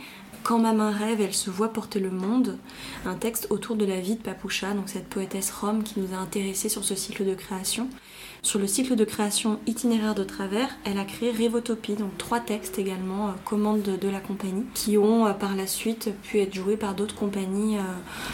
quand 0.47 0.61
ma 0.61 0.73
main 0.73 0.93
rêve, 0.93 1.21
elle 1.21 1.35
se 1.35 1.51
voit 1.51 1.73
porter 1.73 1.99
le 1.99 2.13
monde, 2.13 2.57
un 3.05 3.15
texte 3.15 3.49
autour 3.51 3.75
de 3.75 3.85
la 3.85 4.01
vie 4.01 4.15
de 4.15 4.23
Papoucha, 4.23 4.75
donc 4.75 4.89
cette 4.89 5.09
poétesse 5.09 5.51
rome 5.51 5.83
qui 5.83 5.99
nous 5.99 6.15
a 6.15 6.19
intéressés 6.19 6.69
sur 6.69 6.85
ce 6.85 6.95
cycle 6.95 7.27
de 7.27 7.35
création. 7.35 7.89
Sur 8.43 8.61
le 8.61 8.69
cycle 8.69 8.95
de 8.95 9.05
création 9.05 9.59
itinéraire 9.67 10.15
de 10.15 10.23
travers, 10.23 10.69
elle 10.85 10.99
a 10.99 11.05
créé 11.05 11.33
Révotopie, 11.33 11.95
donc 11.95 12.17
trois 12.17 12.39
textes 12.39 12.79
également, 12.79 13.27
euh, 13.27 13.33
commandes 13.45 13.83
de, 13.83 14.09
la 14.09 14.21
compagnie, 14.21 14.63
qui 14.73 14.97
ont 14.97 15.27
euh, 15.27 15.33
par 15.33 15.57
la 15.57 15.67
suite 15.67 16.11
pu 16.23 16.39
être 16.39 16.55
joués 16.55 16.77
par 16.77 16.95
d'autres 16.95 17.17
compagnies 17.17 17.79
euh, 17.79 17.83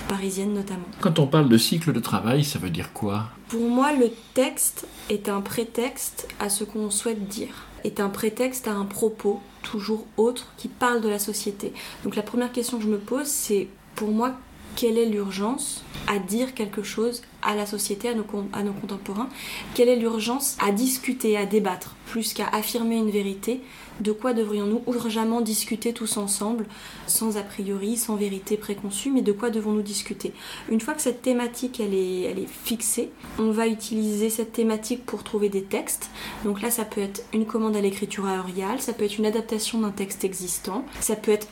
parisiennes 0.06 0.52
notamment. 0.52 0.84
Quand 1.00 1.18
on 1.18 1.26
parle 1.26 1.48
de 1.48 1.56
cycle 1.56 1.94
de 1.94 2.00
travail, 2.00 2.44
ça 2.44 2.58
veut 2.58 2.68
dire 2.68 2.92
quoi? 2.92 3.28
Pour 3.48 3.66
moi, 3.70 3.94
le 3.94 4.10
texte 4.34 4.86
est 5.08 5.30
un 5.30 5.40
prétexte 5.40 6.28
à 6.38 6.50
ce 6.50 6.64
qu'on 6.64 6.90
souhaite 6.90 7.26
dire 7.26 7.54
est 7.84 8.00
un 8.00 8.08
prétexte 8.08 8.68
à 8.68 8.72
un 8.72 8.84
propos 8.84 9.40
toujours 9.62 10.04
autre 10.16 10.52
qui 10.56 10.68
parle 10.68 11.00
de 11.00 11.08
la 11.08 11.18
société. 11.18 11.72
Donc 12.04 12.16
la 12.16 12.22
première 12.22 12.52
question 12.52 12.78
que 12.78 12.84
je 12.84 12.88
me 12.88 12.98
pose, 12.98 13.26
c'est 13.26 13.68
pour 13.94 14.10
moi, 14.10 14.34
quelle 14.76 14.98
est 14.98 15.06
l'urgence 15.06 15.84
à 16.06 16.18
dire 16.18 16.54
quelque 16.54 16.82
chose 16.82 17.22
à 17.42 17.54
la 17.54 17.66
société, 17.66 18.08
à 18.08 18.14
nos, 18.14 18.24
contemporains? 18.72 19.28
Quelle 19.74 19.88
est 19.88 19.96
l'urgence 19.96 20.56
à 20.60 20.72
discuter, 20.72 21.36
à 21.36 21.46
débattre, 21.46 21.94
plus 22.06 22.32
qu'à 22.32 22.48
affirmer 22.48 22.96
une 22.96 23.10
vérité 23.10 23.60
De 24.02 24.10
quoi 24.10 24.32
devrions-nous 24.32 24.82
urgemment 24.88 25.40
discuter 25.40 25.92
tous 25.92 26.16
ensemble, 26.16 26.66
sans 27.06 27.36
a 27.36 27.42
priori, 27.42 27.96
sans 27.96 28.16
vérité 28.16 28.56
préconçue, 28.56 29.12
mais 29.12 29.22
de 29.22 29.30
quoi 29.30 29.50
devons-nous 29.50 29.82
discuter? 29.82 30.32
Une 30.68 30.80
fois 30.80 30.94
que 30.94 31.02
cette 31.02 31.22
thématique 31.22 31.78
elle 31.78 31.94
est, 31.94 32.48
fixée, 32.64 33.10
on 33.38 33.52
va 33.52 33.68
utiliser 33.68 34.28
cette 34.28 34.50
thématique 34.52 35.06
pour 35.06 35.22
trouver 35.22 35.50
des 35.50 35.62
textes. 35.62 36.10
Donc 36.44 36.62
là, 36.62 36.72
ça 36.72 36.84
peut 36.84 37.00
être 37.00 37.22
une 37.32 37.46
commande 37.46 37.76
à 37.76 37.80
l'écriture 37.80 38.26
aériale, 38.26 38.80
ça 38.80 38.92
peut 38.92 39.04
être 39.04 39.18
une 39.18 39.26
adaptation 39.26 39.78
d'un 39.78 39.92
texte 39.92 40.24
existant, 40.24 40.84
ça 40.98 41.14
peut 41.14 41.30
être 41.30 41.46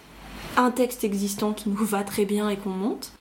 un 0.57 0.73
texte 0.73 1.05
existant 1.05 1.53
qui 1.53 1.69
nous 1.69 1.85
va 1.85 2.03
très 2.03 2.25
bien 2.25 2.51
et 2.51 2.57
qu'on 2.57 2.71
monte. 2.71 3.13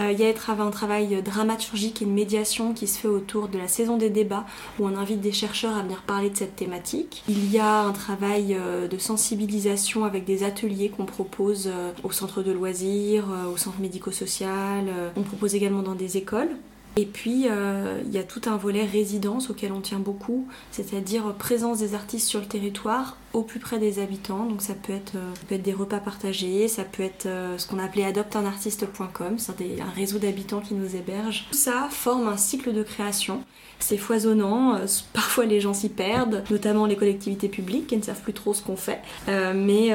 Euh, 0.00 0.10
il 0.10 0.18
y 0.18 0.24
a 0.24 0.32
un 0.58 0.70
travail 0.70 1.22
dramaturgique 1.22 2.02
et 2.02 2.04
de 2.04 2.10
médiation 2.10 2.74
qui 2.74 2.86
se 2.86 2.98
fait 2.98 3.08
autour 3.08 3.48
de 3.48 3.58
la 3.58 3.68
saison 3.68 3.96
des 3.96 4.10
débats 4.10 4.44
où 4.78 4.86
on 4.86 4.96
invite 4.96 5.20
des 5.20 5.32
chercheurs 5.32 5.76
à 5.76 5.82
venir 5.82 6.02
parler 6.02 6.30
de 6.30 6.36
cette 6.36 6.56
thématique. 6.56 7.22
Il 7.28 7.52
y 7.52 7.58
a 7.58 7.82
un 7.82 7.92
travail 7.92 8.56
euh, 8.58 8.88
de 8.88 8.98
sensibilisation 8.98 10.04
avec 10.04 10.24
des 10.24 10.42
ateliers 10.42 10.88
qu'on 10.88 11.06
propose 11.06 11.68
euh, 11.68 11.92
au 12.02 12.10
centre 12.10 12.42
de 12.42 12.50
loisirs, 12.50 13.26
au 13.52 13.56
centre 13.56 13.80
médico-social. 13.80 14.86
On 15.16 15.22
propose 15.22 15.54
également 15.54 15.82
dans 15.82 15.94
des 15.94 16.16
écoles. 16.16 16.50
Et 16.96 17.06
puis, 17.06 17.46
euh, 17.48 18.00
il 18.06 18.12
y 18.12 18.18
a 18.18 18.22
tout 18.22 18.42
un 18.46 18.56
volet 18.56 18.84
résidence 18.84 19.50
auquel 19.50 19.72
on 19.72 19.80
tient 19.80 19.98
beaucoup, 19.98 20.46
c'est-à-dire 20.70 21.34
présence 21.34 21.80
des 21.80 21.94
artistes 21.94 22.28
sur 22.28 22.40
le 22.40 22.46
territoire 22.46 23.16
au 23.32 23.42
plus 23.42 23.58
près 23.58 23.80
des 23.80 23.98
habitants. 23.98 24.46
Donc 24.46 24.62
ça 24.62 24.74
peut 24.74 24.92
être, 24.92 25.14
euh, 25.16 25.58
des 25.58 25.72
repas 25.72 25.98
partagés, 25.98 26.68
ça 26.68 26.84
peut 26.84 27.02
être 27.02 27.26
euh, 27.26 27.58
ce 27.58 27.66
qu'on 27.66 27.80
appelait 27.80 28.04
adopteunartiste.com, 28.04 29.38
c'est 29.38 29.80
un 29.80 29.90
réseau 29.96 30.18
d'habitants 30.18 30.60
qui 30.60 30.74
nous 30.74 30.94
héberge. 30.94 31.46
Tout 31.50 31.56
ça 31.56 31.88
forme 31.90 32.28
un 32.28 32.36
cycle 32.36 32.72
de 32.72 32.84
création. 32.84 33.42
C'est 33.80 33.96
foisonnant, 33.96 34.78
parfois 35.12 35.46
les 35.46 35.60
gens 35.60 35.74
s'y 35.74 35.88
perdent, 35.88 36.44
notamment 36.48 36.86
les 36.86 36.96
collectivités 36.96 37.48
publiques 37.48 37.88
qui 37.88 37.96
ne 37.96 38.02
savent 38.02 38.22
plus 38.22 38.32
trop 38.32 38.54
ce 38.54 38.62
qu'on 38.62 38.76
fait. 38.76 39.02
mais 39.26 39.90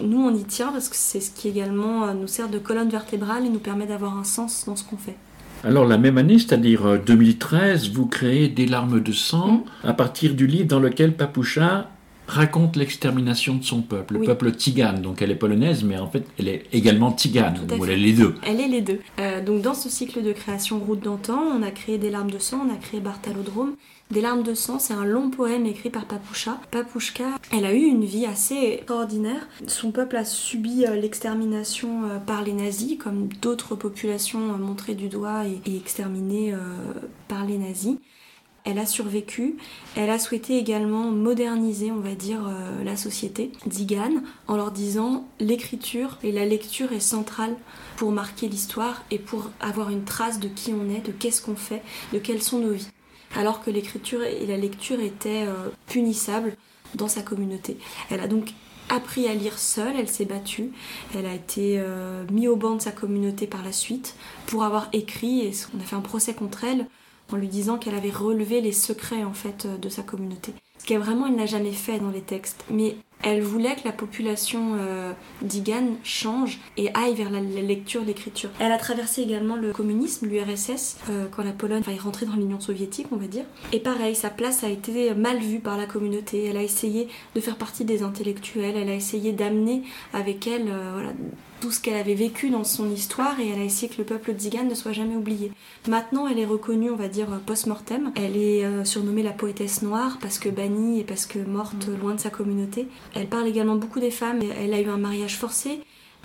nous, 0.00 0.20
on 0.20 0.34
y 0.34 0.44
tient 0.44 0.70
parce 0.70 0.90
que 0.90 0.94
c'est 0.96 1.20
ce 1.20 1.30
qui 1.30 1.48
également 1.48 2.12
nous 2.14 2.28
sert 2.28 2.50
de 2.50 2.58
colonne 2.58 2.90
vertébrale 2.90 3.46
et 3.46 3.48
nous 3.48 3.58
permet 3.58 3.86
d'avoir 3.86 4.16
un 4.16 4.24
sens 4.24 4.64
dans 4.66 4.76
ce 4.76 4.84
qu'on 4.84 4.98
fait. 4.98 5.16
Alors 5.64 5.86
la 5.86 5.98
même 5.98 6.18
année, 6.18 6.38
c'est-à-dire 6.38 6.98
2013, 7.04 7.86
euh, 7.86 7.90
vous 7.92 8.06
créez 8.06 8.48
Des 8.48 8.66
larmes 8.66 9.00
de 9.00 9.12
sang 9.12 9.64
mm. 9.84 9.88
à 9.88 9.92
partir 9.92 10.34
du 10.34 10.46
livre 10.46 10.66
dans 10.68 10.80
lequel 10.80 11.14
Papoucha 11.14 11.90
raconte 12.26 12.76
l'extermination 12.76 13.56
de 13.56 13.64
son 13.64 13.82
peuple, 13.82 14.14
le 14.14 14.24
peuple 14.24 14.52
tigane. 14.52 15.02
Donc 15.02 15.22
elle 15.22 15.30
est 15.30 15.36
polonaise, 15.36 15.84
mais 15.84 15.98
en 15.98 16.08
fait 16.08 16.24
elle 16.38 16.48
est 16.48 16.64
également 16.72 17.12
tigane, 17.12 17.58
ou 17.78 17.84
elle 17.84 17.92
est 17.92 17.96
les 17.96 18.12
deux. 18.12 18.34
Elle 18.46 18.60
est 18.60 18.68
les 18.68 18.80
deux. 18.80 19.00
Euh, 19.18 19.44
donc 19.44 19.62
dans 19.62 19.74
ce 19.74 19.88
cycle 19.88 20.22
de 20.22 20.32
création 20.32 20.78
Route 20.78 21.00
d'antan, 21.00 21.38
on 21.38 21.62
a 21.62 21.70
créé 21.70 21.98
Des 21.98 22.10
larmes 22.10 22.30
de 22.30 22.38
sang, 22.38 22.66
on 22.68 22.72
a 22.72 22.76
créé 22.76 23.00
Bartalodrome. 23.00 23.74
Des 24.10 24.20
larmes 24.20 24.42
de 24.42 24.54
sang, 24.54 24.78
c'est 24.78 24.92
un 24.92 25.04
long 25.04 25.30
poème 25.30 25.64
écrit 25.64 25.88
par 25.88 26.04
Papoucha. 26.04 26.58
Papouchka, 26.70 27.38
elle 27.50 27.64
a 27.64 27.72
eu 27.72 27.84
une 27.84 28.04
vie 28.04 28.26
assez 28.26 28.74
extraordinaire. 28.74 29.48
Son 29.66 29.90
peuple 29.90 30.16
a 30.16 30.24
subi 30.24 30.84
euh, 30.84 30.96
l'extermination 30.96 32.04
euh, 32.04 32.18
par 32.18 32.42
les 32.42 32.52
nazis, 32.52 32.98
comme 32.98 33.28
d'autres 33.40 33.74
populations 33.74 34.58
montrées 34.58 34.94
du 34.94 35.08
doigt 35.08 35.44
et 35.46 35.76
exterminées 35.76 36.54
par 37.28 37.44
les 37.46 37.58
nazis. 37.58 37.96
Elle 38.64 38.78
a 38.78 38.86
survécu. 38.86 39.56
Elle 39.96 40.10
a 40.10 40.18
souhaité 40.18 40.56
également 40.56 41.10
moderniser, 41.10 41.90
on 41.90 42.00
va 42.00 42.14
dire, 42.14 42.46
euh, 42.46 42.84
la 42.84 42.96
société 42.96 43.50
Zigane 43.68 44.22
en 44.46 44.56
leur 44.56 44.70
disant 44.70 45.26
l'écriture 45.40 46.18
et 46.22 46.30
la 46.30 46.44
lecture 46.44 46.92
est 46.92 47.00
centrale 47.00 47.56
pour 47.96 48.12
marquer 48.12 48.48
l'histoire 48.48 49.02
et 49.10 49.18
pour 49.18 49.50
avoir 49.60 49.90
une 49.90 50.04
trace 50.04 50.38
de 50.38 50.48
qui 50.48 50.72
on 50.72 50.88
est, 50.88 51.04
de 51.04 51.12
qu'est-ce 51.12 51.42
qu'on 51.42 51.56
fait, 51.56 51.82
de 52.12 52.18
quelles 52.18 52.42
sont 52.42 52.58
nos 52.58 52.72
vies. 52.72 52.88
Alors 53.34 53.64
que 53.64 53.70
l'écriture 53.70 54.22
et 54.22 54.46
la 54.46 54.56
lecture 54.56 55.00
étaient 55.00 55.44
euh, 55.46 55.68
punissables 55.88 56.56
dans 56.94 57.08
sa 57.08 57.22
communauté. 57.22 57.78
Elle 58.10 58.20
a 58.20 58.28
donc 58.28 58.52
appris 58.88 59.26
à 59.26 59.34
lire 59.34 59.58
seule, 59.58 59.94
elle 59.98 60.08
s'est 60.08 60.24
battue, 60.24 60.70
elle 61.16 61.26
a 61.26 61.34
été 61.34 61.76
euh, 61.78 62.24
mise 62.30 62.48
au 62.48 62.56
banc 62.56 62.76
de 62.76 62.82
sa 62.82 62.92
communauté 62.92 63.46
par 63.46 63.62
la 63.64 63.72
suite 63.72 64.14
pour 64.46 64.64
avoir 64.64 64.88
écrit 64.92 65.40
et 65.40 65.52
on 65.74 65.80
a 65.80 65.84
fait 65.84 65.96
un 65.96 66.00
procès 66.00 66.34
contre 66.34 66.64
elle 66.64 66.86
en 67.32 67.36
lui 67.36 67.48
disant 67.48 67.78
qu'elle 67.78 67.94
avait 67.94 68.10
relevé 68.10 68.60
les 68.60 68.72
secrets 68.72 69.24
en 69.24 69.34
fait 69.34 69.66
de 69.80 69.88
sa 69.88 70.02
communauté. 70.02 70.52
Ce 70.78 70.86
qu'elle 70.86 70.98
vraiment 70.98 71.26
elle 71.26 71.36
n'a 71.36 71.46
jamais 71.46 71.72
fait 71.72 71.98
dans 71.98 72.10
les 72.10 72.22
textes, 72.22 72.64
mais 72.70 72.96
elle 73.22 73.40
voulait 73.40 73.76
que 73.76 73.82
la 73.84 73.92
population 73.92 74.76
euh, 74.78 75.12
change 76.02 76.58
et 76.76 76.92
aille 76.94 77.14
vers 77.14 77.30
la, 77.30 77.40
lecture, 77.40 78.02
l'écriture. 78.04 78.50
Elle 78.58 78.72
a 78.72 78.78
traversé 78.78 79.22
également 79.22 79.54
le 79.54 79.72
communisme, 79.72 80.26
l'URSS, 80.26 80.98
euh, 81.08 81.26
quand 81.30 81.44
la 81.44 81.52
Pologne 81.52 81.82
est 81.88 82.00
rentrée 82.00 82.26
dans 82.26 82.34
l'Union 82.34 82.60
soviétique, 82.60 83.06
on 83.12 83.16
va 83.16 83.28
dire. 83.28 83.44
Et 83.72 83.78
pareil, 83.78 84.16
sa 84.16 84.30
place 84.30 84.64
a 84.64 84.68
été 84.68 85.14
mal 85.14 85.38
vue 85.38 85.60
par 85.60 85.76
la 85.78 85.86
communauté. 85.86 86.46
Elle 86.46 86.56
a 86.56 86.62
essayé 86.62 87.08
de 87.34 87.40
faire 87.40 87.56
partie 87.56 87.84
des 87.84 88.02
intellectuels, 88.02 88.76
elle 88.76 88.90
a 88.90 88.94
essayé 88.94 89.32
d'amener 89.32 89.82
avec 90.12 90.46
elle 90.46 90.68
euh, 90.68 91.12
tout 91.62 91.70
ce 91.70 91.80
qu'elle 91.80 91.94
avait 91.94 92.14
vécu 92.14 92.50
dans 92.50 92.64
son 92.64 92.90
histoire 92.90 93.38
et 93.38 93.48
elle 93.48 93.60
a 93.60 93.64
essayé 93.64 93.88
que 93.88 93.98
le 93.98 94.04
peuple 94.04 94.34
tzigane 94.34 94.66
ne 94.66 94.74
soit 94.74 94.90
jamais 94.90 95.14
oublié. 95.14 95.52
Maintenant, 95.88 96.26
elle 96.26 96.40
est 96.40 96.44
reconnue, 96.44 96.90
on 96.90 96.96
va 96.96 97.06
dire, 97.06 97.28
post-mortem. 97.46 98.10
Elle 98.16 98.36
est 98.36 98.64
euh, 98.64 98.84
surnommée 98.84 99.22
la 99.22 99.30
poétesse 99.30 99.82
noire 99.82 100.18
parce 100.20 100.40
que 100.40 100.48
bannie 100.48 100.98
et 100.98 101.04
parce 101.04 101.24
que 101.24 101.38
morte 101.38 101.86
mm. 101.86 102.00
loin 102.00 102.14
de 102.16 102.20
sa 102.20 102.30
communauté. 102.30 102.88
Elle 103.14 103.28
parle 103.28 103.46
également 103.46 103.76
beaucoup 103.76 104.00
des 104.00 104.10
femmes. 104.10 104.40
Elle 104.60 104.74
a 104.74 104.80
eu 104.80 104.88
un 104.88 104.98
mariage 104.98 105.36
forcé. 105.36 105.78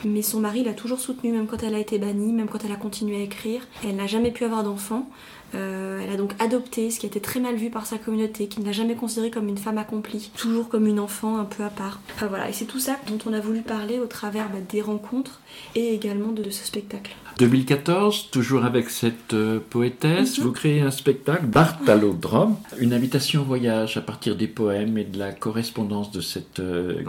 Mais 0.05 0.23
son 0.23 0.39
mari 0.39 0.63
l'a 0.63 0.73
toujours 0.73 0.99
soutenue, 0.99 1.31
même 1.31 1.47
quand 1.47 1.61
elle 1.63 1.75
a 1.75 1.79
été 1.79 1.99
bannie, 1.99 2.33
même 2.33 2.47
quand 2.47 2.63
elle 2.65 2.71
a 2.71 2.75
continué 2.75 3.17
à 3.17 3.23
écrire. 3.23 3.61
Elle 3.83 3.95
n'a 3.95 4.07
jamais 4.07 4.31
pu 4.31 4.43
avoir 4.43 4.63
d'enfant. 4.63 5.07
Euh, 5.55 6.01
elle 6.03 6.13
a 6.13 6.17
donc 6.17 6.33
adopté, 6.39 6.91
ce 6.91 6.99
qui 6.99 7.05
a 7.05 7.09
été 7.09 7.19
très 7.19 7.39
mal 7.39 7.55
vu 7.55 7.69
par 7.69 7.85
sa 7.85 7.97
communauté, 7.97 8.47
qui 8.47 8.59
ne 8.59 8.65
l'a 8.65 8.71
jamais 8.71 8.95
considérée 8.95 9.31
comme 9.31 9.47
une 9.47 9.57
femme 9.57 9.77
accomplie, 9.77 10.31
toujours 10.37 10.67
comme 10.69 10.87
une 10.87 10.99
enfant 10.99 11.37
un 11.37 11.45
peu 11.45 11.63
à 11.63 11.69
part. 11.69 11.99
Enfin 12.15 12.27
voilà, 12.27 12.49
et 12.49 12.53
c'est 12.53 12.65
tout 12.65 12.79
ça 12.79 12.97
dont 13.07 13.17
on 13.25 13.33
a 13.33 13.39
voulu 13.39 13.61
parler 13.61 13.99
au 13.99 14.07
travers 14.07 14.49
bah, 14.49 14.59
des 14.69 14.81
rencontres 14.81 15.41
et 15.75 15.93
également 15.93 16.31
de, 16.31 16.49
ce 16.49 16.65
spectacle. 16.65 17.15
2014, 17.39 18.29
toujours 18.31 18.65
avec 18.65 18.89
cette 18.89 19.33
euh, 19.33 19.59
poétesse, 19.69 20.37
mhm. 20.37 20.43
vous 20.43 20.51
créez 20.51 20.81
un 20.81 20.91
spectacle, 20.91 21.45
Bartalodrome, 21.45 22.57
une 22.79 22.93
invitation 22.93 23.41
au 23.41 23.45
voyage 23.45 23.97
à 23.97 24.01
partir 24.01 24.35
des 24.35 24.47
poèmes 24.47 24.97
et 24.97 25.03
de 25.03 25.17
la 25.17 25.31
correspondance 25.31 26.11
de 26.11 26.21
cette 26.21 26.59
euh, 26.59 27.03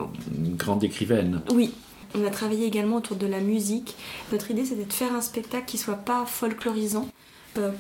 grande 0.57 0.85
écrivaine. 0.85 1.40
Oui, 1.52 1.73
on 2.14 2.25
a 2.25 2.30
travaillé 2.30 2.66
également 2.66 2.97
autour 2.97 3.16
de 3.16 3.26
la 3.26 3.40
musique. 3.40 3.95
Notre 4.33 4.50
idée, 4.50 4.64
c'était 4.64 4.85
de 4.85 4.92
faire 4.92 5.12
un 5.12 5.21
spectacle 5.21 5.66
qui 5.66 5.78
soit 5.78 5.95
pas 5.95 6.25
folklorisant, 6.26 7.09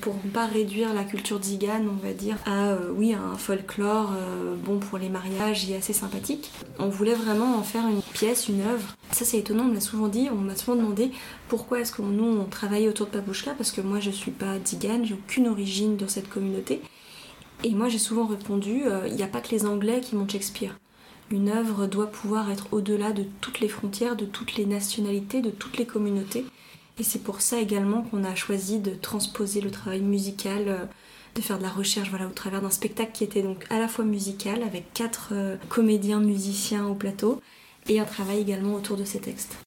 pour 0.00 0.16
ne 0.24 0.30
pas 0.30 0.46
réduire 0.46 0.92
la 0.92 1.04
culture 1.04 1.42
zigane, 1.42 1.88
on 1.88 2.04
va 2.04 2.12
dire, 2.12 2.36
à 2.46 2.68
euh, 2.68 2.90
oui, 2.92 3.14
un 3.14 3.36
folklore 3.36 4.12
euh, 4.16 4.54
bon 4.56 4.78
pour 4.78 4.98
les 4.98 5.08
mariages 5.08 5.70
et 5.70 5.76
assez 5.76 5.92
sympathique. 5.92 6.50
On 6.78 6.88
voulait 6.88 7.14
vraiment 7.14 7.56
en 7.56 7.62
faire 7.62 7.86
une 7.86 8.02
pièce, 8.02 8.48
une 8.48 8.62
œuvre. 8.62 8.94
Ça 9.12 9.24
c'est 9.24 9.38
étonnant, 9.38 9.64
on 9.64 9.72
m'a 9.74 9.80
souvent 9.80 10.08
dit, 10.08 10.28
on 10.32 10.36
m'a 10.36 10.56
souvent 10.56 10.76
demandé 10.76 11.10
pourquoi 11.48 11.80
est-ce 11.80 11.92
que 11.92 12.02
nous 12.02 12.24
on 12.24 12.44
travaillait 12.44 12.88
autour 12.88 13.06
de 13.06 13.12
Papouchka 13.12 13.52
parce 13.54 13.70
que 13.70 13.80
moi 13.80 14.00
je 14.00 14.10
suis 14.10 14.30
pas 14.30 14.58
zigane, 14.64 15.04
j'ai 15.04 15.14
aucune 15.14 15.48
origine 15.48 15.96
dans 15.96 16.08
cette 16.08 16.28
communauté. 16.28 16.80
Et 17.64 17.70
moi 17.70 17.88
j'ai 17.88 17.98
souvent 17.98 18.26
répondu, 18.26 18.82
il 19.06 19.14
n'y 19.14 19.22
a 19.22 19.28
pas 19.28 19.40
que 19.40 19.50
les 19.50 19.66
Anglais 19.66 20.00
qui 20.00 20.16
montent 20.16 20.32
Shakespeare. 20.32 20.76
Une 21.30 21.50
œuvre 21.50 21.86
doit 21.86 22.06
pouvoir 22.06 22.50
être 22.50 22.68
au-delà 22.72 23.12
de 23.12 23.24
toutes 23.40 23.60
les 23.60 23.68
frontières, 23.68 24.16
de 24.16 24.24
toutes 24.24 24.56
les 24.56 24.64
nationalités, 24.64 25.42
de 25.42 25.50
toutes 25.50 25.76
les 25.76 25.84
communautés. 25.84 26.46
Et 27.00 27.04
c'est 27.04 27.20
pour 27.20 27.40
ça 27.40 27.60
également 27.60 28.02
qu'on 28.02 28.24
a 28.24 28.34
choisi 28.34 28.80
de 28.80 28.90
transposer 28.90 29.60
le 29.60 29.70
travail 29.70 30.00
musical, 30.00 30.64
euh, 30.66 30.84
de 31.36 31.40
faire 31.40 31.58
de 31.58 31.62
la 31.62 31.68
recherche 31.68 32.10
voilà, 32.10 32.26
au 32.26 32.30
travers 32.30 32.60
d'un 32.60 32.70
spectacle 32.70 33.12
qui 33.12 33.22
était 33.22 33.42
donc 33.42 33.64
à 33.70 33.78
la 33.78 33.86
fois 33.86 34.04
musical, 34.04 34.62
avec 34.64 34.92
quatre 34.94 35.30
euh, 35.32 35.56
comédiens 35.68 36.20
musiciens 36.20 36.86
au 36.86 36.94
plateau, 36.94 37.40
et 37.88 38.00
un 38.00 38.04
travail 38.04 38.40
également 38.40 38.74
autour 38.74 38.96
de 38.96 39.04
ces 39.04 39.20
textes. 39.20 39.58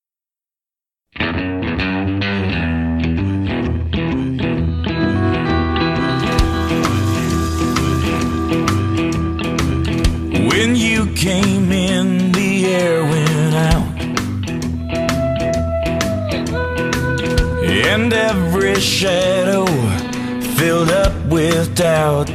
And 17.93 18.13
every 18.13 18.79
shadow 18.79 19.65
filled 20.55 20.89
up 20.89 21.13
with 21.25 21.75
doubt. 21.75 22.29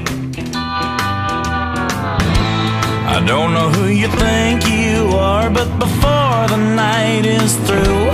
I 3.15 3.25
don't 3.27 3.55
know 3.55 3.71
who 3.71 3.87
you 3.87 4.09
think 4.09 4.69
you 4.69 5.17
are, 5.17 5.49
but 5.49 5.69
before 5.79 6.43
the 6.53 6.61
night 6.85 7.25
is 7.25 7.57
through, 7.67 8.09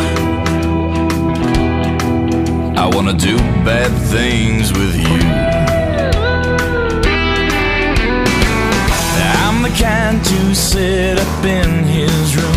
I 2.83 2.89
wanna 2.95 3.15
do 3.15 3.37
bad 3.67 3.91
things 4.15 4.73
with 4.73 4.95
you. 5.07 5.21
I'm 9.45 9.63
the 9.63 9.73
kind 9.83 10.25
to 10.25 10.55
sit 10.55 11.19
up 11.19 11.45
in 11.45 11.71
his 11.97 12.37
room 12.37 12.52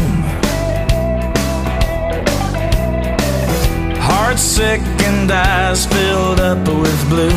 sick 4.38 4.82
and 5.04 5.32
eyes 5.32 5.86
filled 5.86 6.40
up 6.40 6.68
with 6.68 7.10
blue. 7.10 7.30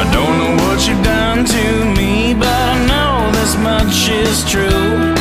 I 0.00 0.02
don't 0.12 0.38
know 0.38 0.54
what 0.64 0.86
you've 0.86 1.02
done 1.02 1.44
to 1.44 1.84
me, 1.96 2.34
but 2.34 2.48
I 2.48 2.86
know 2.86 3.30
this 3.32 3.56
much 3.56 4.08
is 4.08 4.44
true. 4.50 5.14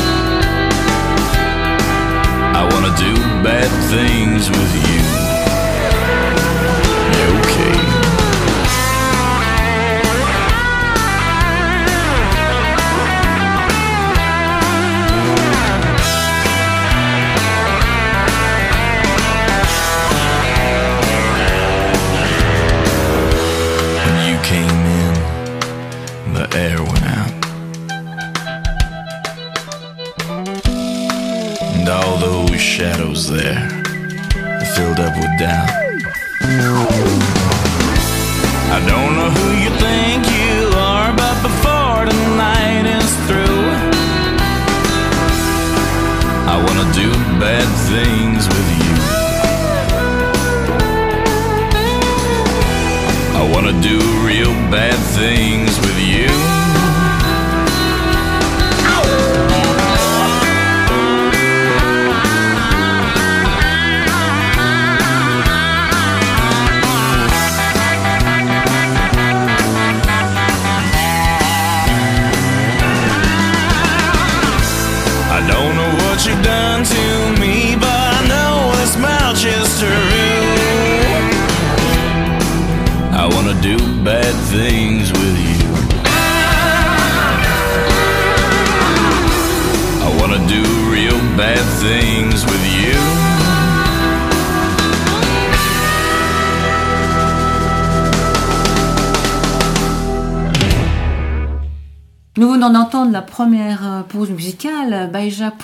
I 2.60 2.62
wanna 2.72 2.93
do 2.98 3.13
bad 3.43 3.69
things 3.89 4.50
with 4.50 4.89
you. 4.89 4.99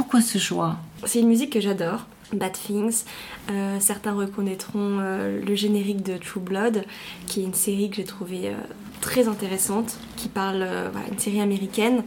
Pourquoi 0.05 0.21
ce 0.21 0.37
choix? 0.37 0.75
C'est 1.03 1.19
une 1.19 1.27
musique 1.27 1.51
que 1.51 1.59
j'adore. 1.59 2.05
Bad 2.31 2.51
Things. 2.51 3.05
Euh, 3.49 3.77
certains 3.79 4.13
reconnaîtront 4.13 4.99
euh, 5.01 5.41
le 5.43 5.55
générique 5.55 6.03
de 6.03 6.17
True 6.17 6.41
Blood, 6.41 6.85
qui 7.25 7.41
est 7.41 7.43
une 7.43 7.55
série 7.55 7.89
que 7.89 7.95
j'ai 7.95 8.03
trouvée 8.03 8.49
euh, 8.49 8.53
très 9.01 9.27
intéressante, 9.27 9.97
qui 10.15 10.27
parle, 10.29 10.67
voilà, 10.91 11.07
une 11.11 11.17
série 11.17 11.41
américaine. 11.41 12.03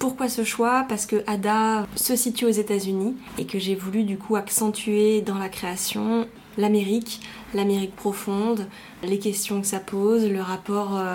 Pourquoi 0.00 0.28
ce 0.28 0.42
choix? 0.42 0.84
Parce 0.88 1.06
que 1.06 1.22
Ada 1.28 1.86
se 1.94 2.16
situe 2.16 2.46
aux 2.46 2.50
États-Unis 2.50 3.14
et 3.38 3.46
que 3.46 3.60
j'ai 3.60 3.76
voulu 3.76 4.02
du 4.02 4.18
coup 4.18 4.34
accentuer 4.34 5.20
dans 5.20 5.38
la 5.38 5.48
création 5.48 6.26
l'Amérique, 6.56 7.20
l'Amérique 7.54 7.94
profonde, 7.94 8.66
les 9.02 9.18
questions 9.18 9.60
que 9.60 9.66
ça 9.66 9.78
pose, 9.80 10.24
le 10.28 10.40
rapport 10.40 10.96
euh, 10.96 11.14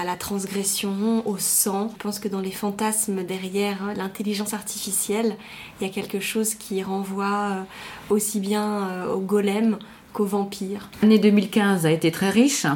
à 0.00 0.04
la 0.04 0.16
transgression, 0.16 1.22
au 1.26 1.36
sang. 1.38 1.90
Je 1.96 2.02
pense 2.02 2.18
que 2.18 2.28
dans 2.28 2.40
les 2.40 2.50
fantasmes 2.50 3.24
derrière 3.24 3.82
hein, 3.82 3.94
l'intelligence 3.96 4.54
artificielle, 4.54 5.36
il 5.80 5.86
y 5.86 5.90
a 5.90 5.92
quelque 5.92 6.20
chose 6.20 6.54
qui 6.54 6.82
renvoie 6.82 7.50
euh, 7.50 7.62
aussi 8.14 8.40
bien 8.40 8.88
euh, 8.88 9.12
au 9.12 9.20
golem 9.20 9.78
qu'au 10.12 10.24
vampire. 10.24 10.88
L'année 11.02 11.18
2015 11.18 11.86
a 11.86 11.90
été 11.92 12.10
très 12.10 12.30
riche. 12.30 12.66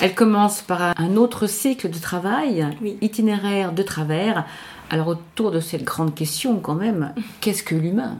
Elle 0.00 0.14
commence 0.14 0.62
par 0.62 0.94
un 0.98 1.16
autre 1.16 1.46
cycle 1.46 1.90
de 1.90 1.98
travail, 1.98 2.66
Oui. 2.80 2.96
itinéraire 3.02 3.72
de 3.72 3.82
travers. 3.82 4.46
Alors 4.88 5.08
autour 5.08 5.50
de 5.50 5.60
cette 5.60 5.84
grande 5.84 6.14
question 6.14 6.58
quand 6.58 6.74
même, 6.74 7.12
qu'est-ce 7.40 7.62
que 7.62 7.74
l'humain? 7.74 8.16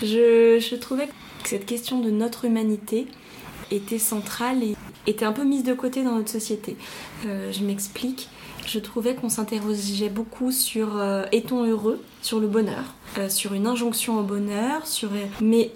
Je, 0.00 0.74
trouvais 0.76 1.06
que 1.06 1.48
cette 1.48 1.66
question 1.66 2.00
de 2.00 2.10
notre 2.10 2.44
humanité 2.44 3.06
était 3.70 3.98
centrale 3.98 4.62
et 4.62 4.76
était 5.06 5.24
un 5.24 5.32
peu 5.32 5.44
mise 5.44 5.64
de 5.64 5.74
côté 5.74 6.04
dans 6.04 6.16
notre 6.16 6.30
société. 6.30 6.76
Euh, 7.26 7.50
je 7.52 7.64
m'explique. 7.64 8.28
Je 8.66 8.78
trouvais 8.78 9.14
qu'on 9.14 9.28
s'interrogeait 9.28 10.08
beaucoup 10.08 10.52
sur 10.52 10.96
euh, 10.96 11.24
est-on 11.32 11.64
heureux, 11.64 12.00
sur 12.22 12.38
le 12.38 12.46
bonheur, 12.46 12.94
euh, 13.18 13.28
sur 13.28 13.54
une 13.54 13.66
injonction 13.66 14.20
au 14.20 14.22
bonheur, 14.22 14.86
sur 14.86 15.10
mais 15.40 15.72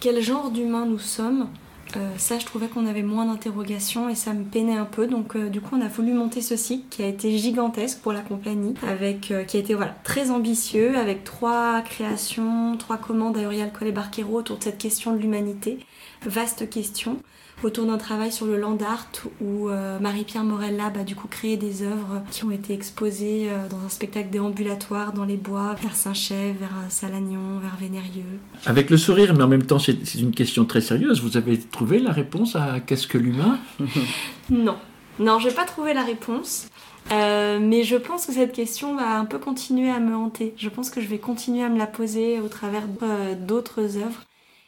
quel 0.00 0.20
genre 0.20 0.50
d'humain 0.50 0.84
nous 0.84 0.98
sommes. 0.98 1.48
Euh, 1.96 2.10
ça, 2.18 2.38
je 2.38 2.44
trouvais 2.44 2.68
qu'on 2.68 2.86
avait 2.86 3.02
moins 3.02 3.24
d'interrogations 3.24 4.08
et 4.08 4.14
ça 4.14 4.34
me 4.34 4.44
peinait 4.44 4.76
un 4.76 4.84
peu. 4.84 5.06
Donc, 5.06 5.34
euh, 5.34 5.48
du 5.48 5.60
coup, 5.60 5.76
on 5.76 5.80
a 5.80 5.88
voulu 5.88 6.12
monter 6.12 6.42
ce 6.42 6.56
cycle 6.56 6.84
qui 6.90 7.02
a 7.02 7.06
été 7.06 7.38
gigantesque 7.38 8.00
pour 8.00 8.12
la 8.12 8.20
compagnie, 8.20 8.74
avec 8.86 9.30
euh, 9.30 9.44
qui 9.44 9.56
a 9.56 9.60
été 9.60 9.74
voilà 9.74 9.96
très 10.04 10.30
ambitieux, 10.30 10.96
avec 10.98 11.24
trois 11.24 11.80
créations, 11.82 12.76
trois 12.78 12.98
commandes 12.98 13.38
à 13.38 13.42
Uriel 13.42 13.72
Collet 13.72 13.92
Barquero 13.92 14.38
autour 14.38 14.58
de 14.58 14.64
cette 14.64 14.78
question 14.78 15.12
de 15.12 15.18
l'humanité. 15.18 15.78
Vaste 16.26 16.68
question 16.68 17.18
autour 17.62 17.86
d'un 17.86 17.96
travail 17.96 18.30
sur 18.30 18.46
le 18.46 18.56
land 18.58 18.78
art 18.86 19.06
où 19.40 19.68
euh, 19.68 19.98
Marie-Pierre 19.98 20.44
Morel 20.44 20.76
Lab 20.76 20.96
a 20.98 21.04
du 21.04 21.14
coup 21.14 21.28
créé 21.28 21.56
des 21.56 21.82
œuvres 21.82 22.22
qui 22.30 22.44
ont 22.44 22.50
été 22.50 22.74
exposées 22.74 23.48
euh, 23.48 23.68
dans 23.68 23.78
un 23.78 23.88
spectacle 23.88 24.28
déambulatoire 24.30 25.12
dans 25.12 25.24
les 25.24 25.36
bois, 25.36 25.74
vers 25.82 25.94
Saint-Chève, 25.94 26.56
vers 26.58 26.68
euh, 26.68 26.88
Salagnon, 26.88 27.58
vers 27.60 27.76
Vénérieux. 27.80 28.38
Avec 28.66 28.90
le 28.90 28.96
sourire, 28.96 29.34
mais 29.34 29.42
en 29.42 29.48
même 29.48 29.64
temps, 29.64 29.78
c'est 29.78 29.96
une 30.14 30.32
question 30.32 30.64
très 30.64 30.80
sérieuse. 30.80 31.22
Vous 31.22 31.36
avez 31.36 31.58
trouvé 31.58 31.98
la 31.98 32.12
réponse 32.12 32.56
à 32.56 32.80
qu'est-ce 32.80 33.06
que 33.06 33.18
l'humain? 33.18 33.58
Non, 34.48 34.76
non, 35.18 35.40
je 35.40 35.48
vais 35.48 35.54
pas 35.54 35.64
trouvé 35.64 35.92
la 35.92 36.04
réponse. 36.04 36.68
Euh, 37.12 37.58
mais 37.60 37.84
je 37.84 37.96
pense 37.96 38.26
que 38.26 38.32
cette 38.32 38.52
question 38.52 38.96
va 38.96 39.18
un 39.18 39.24
peu 39.24 39.38
continuer 39.38 39.90
à 39.90 40.00
me 40.00 40.14
hanter. 40.14 40.54
Je 40.56 40.68
pense 40.68 40.90
que 40.90 41.00
je 41.00 41.06
vais 41.06 41.18
continuer 41.18 41.64
à 41.64 41.68
me 41.68 41.78
la 41.78 41.86
poser 41.86 42.40
au 42.40 42.48
travers 42.48 42.82
d'autres 43.38 43.96
œuvres. 43.96 44.25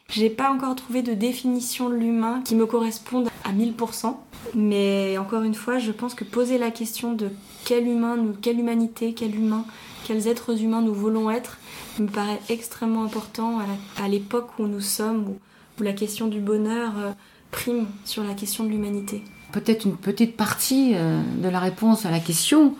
J'ai 0.09 0.29
pas 0.29 0.51
encore 0.51 0.75
trouvé 0.75 1.01
de 1.01 1.13
définition 1.13 1.89
de 1.89 1.95
l'humain 1.95 2.41
qui 2.43 2.55
me 2.55 2.65
corresponde 2.65 3.29
à 3.43 3.51
1000%. 3.51 4.15
Mais 4.55 5.17
encore 5.17 5.43
une 5.43 5.53
fois, 5.53 5.79
je 5.79 5.91
pense 5.91 6.15
que 6.15 6.23
poser 6.23 6.57
la 6.57 6.71
question 6.71 7.13
de 7.13 7.29
quel 7.65 7.87
humain, 7.87 8.15
nous, 8.17 8.33
quelle 8.33 8.59
humanité, 8.59 9.13
quel 9.13 9.35
humain, 9.35 9.65
quels 10.05 10.27
êtres 10.27 10.61
humains 10.61 10.81
nous 10.81 10.93
voulons 10.93 11.29
être, 11.29 11.57
me 11.99 12.07
paraît 12.07 12.39
extrêmement 12.49 13.03
important 13.03 13.59
à 14.01 14.07
l'époque 14.07 14.49
où 14.57 14.65
nous 14.65 14.81
sommes, 14.81 15.27
où, 15.27 15.37
où 15.79 15.83
la 15.83 15.93
question 15.93 16.27
du 16.27 16.39
bonheur 16.39 16.93
euh, 16.97 17.11
prime 17.51 17.87
sur 18.05 18.23
la 18.23 18.33
question 18.33 18.63
de 18.63 18.69
l'humanité. 18.69 19.23
Peut-être 19.51 19.85
une 19.85 19.97
petite 19.97 20.37
partie 20.37 20.93
euh, 20.95 21.21
de 21.41 21.49
la 21.49 21.59
réponse 21.59 22.05
à 22.05 22.11
la 22.11 22.19
question. 22.19 22.75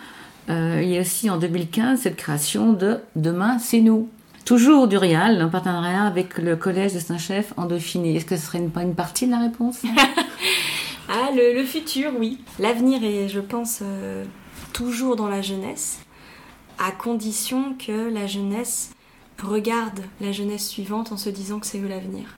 Euh, 0.49 0.79
il 0.81 0.89
y 0.89 0.97
a 0.97 1.01
aussi 1.01 1.29
en 1.29 1.37
2015 1.37 2.01
cette 2.01 2.15
création 2.15 2.73
de 2.73 2.99
Demain, 3.15 3.59
c'est 3.59 3.81
nous. 3.81 4.09
Toujours 4.49 4.87
du 4.87 4.97
Rial, 4.97 5.39
en 5.43 5.49
partenariat 5.49 6.05
avec 6.05 6.39
le 6.39 6.55
collège 6.55 6.95
de 6.95 6.99
Saint-Chef 6.99 7.53
en 7.55 7.65
Dauphiné. 7.67 8.15
Est-ce 8.15 8.25
que 8.25 8.35
ce 8.35 8.47
serait 8.47 8.57
une- 8.57 8.71
une 8.81 8.95
partie 8.95 9.27
de 9.27 9.31
la 9.31 9.41
réponse 9.41 9.83
Ah, 11.07 11.29
le, 11.35 11.53
le 11.53 11.63
futur, 11.63 12.09
oui. 12.17 12.39
L'avenir 12.57 13.03
est, 13.03 13.29
je 13.29 13.41
pense, 13.41 13.81
euh, 13.83 14.25
toujours 14.73 15.15
dans 15.15 15.27
la 15.27 15.43
jeunesse, 15.43 15.99
à 16.79 16.89
condition 16.89 17.75
que 17.77 18.11
la 18.11 18.25
jeunesse 18.25 18.89
regarde 19.39 19.99
la 20.19 20.31
jeunesse 20.31 20.67
suivante 20.67 21.11
en 21.11 21.17
se 21.17 21.29
disant 21.29 21.59
que 21.59 21.67
c'est 21.67 21.77
eux 21.79 21.87
l'avenir. 21.87 22.35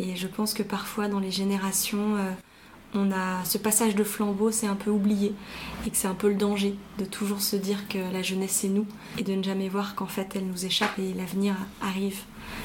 Et 0.00 0.16
je 0.16 0.26
pense 0.26 0.52
que 0.52 0.64
parfois, 0.64 1.06
dans 1.06 1.20
les 1.20 1.30
générations, 1.30 2.16
euh, 2.16 2.28
on 2.94 3.10
a 3.12 3.44
ce 3.44 3.58
passage 3.58 3.94
de 3.94 4.04
flambeau, 4.04 4.50
c'est 4.50 4.66
un 4.66 4.76
peu 4.76 4.90
oublié, 4.90 5.34
et 5.86 5.90
que 5.90 5.96
c'est 5.96 6.08
un 6.08 6.14
peu 6.14 6.28
le 6.28 6.34
danger 6.36 6.74
de 6.98 7.04
toujours 7.04 7.40
se 7.40 7.56
dire 7.56 7.88
que 7.88 7.98
la 8.12 8.22
jeunesse 8.22 8.58
c'est 8.60 8.68
nous, 8.68 8.86
et 9.18 9.22
de 9.22 9.34
ne 9.34 9.42
jamais 9.42 9.68
voir 9.68 9.94
qu'en 9.94 10.06
fait 10.06 10.34
elle 10.34 10.46
nous 10.46 10.64
échappe 10.64 10.98
et 10.98 11.12
l'avenir 11.12 11.54
arrive 11.82 12.20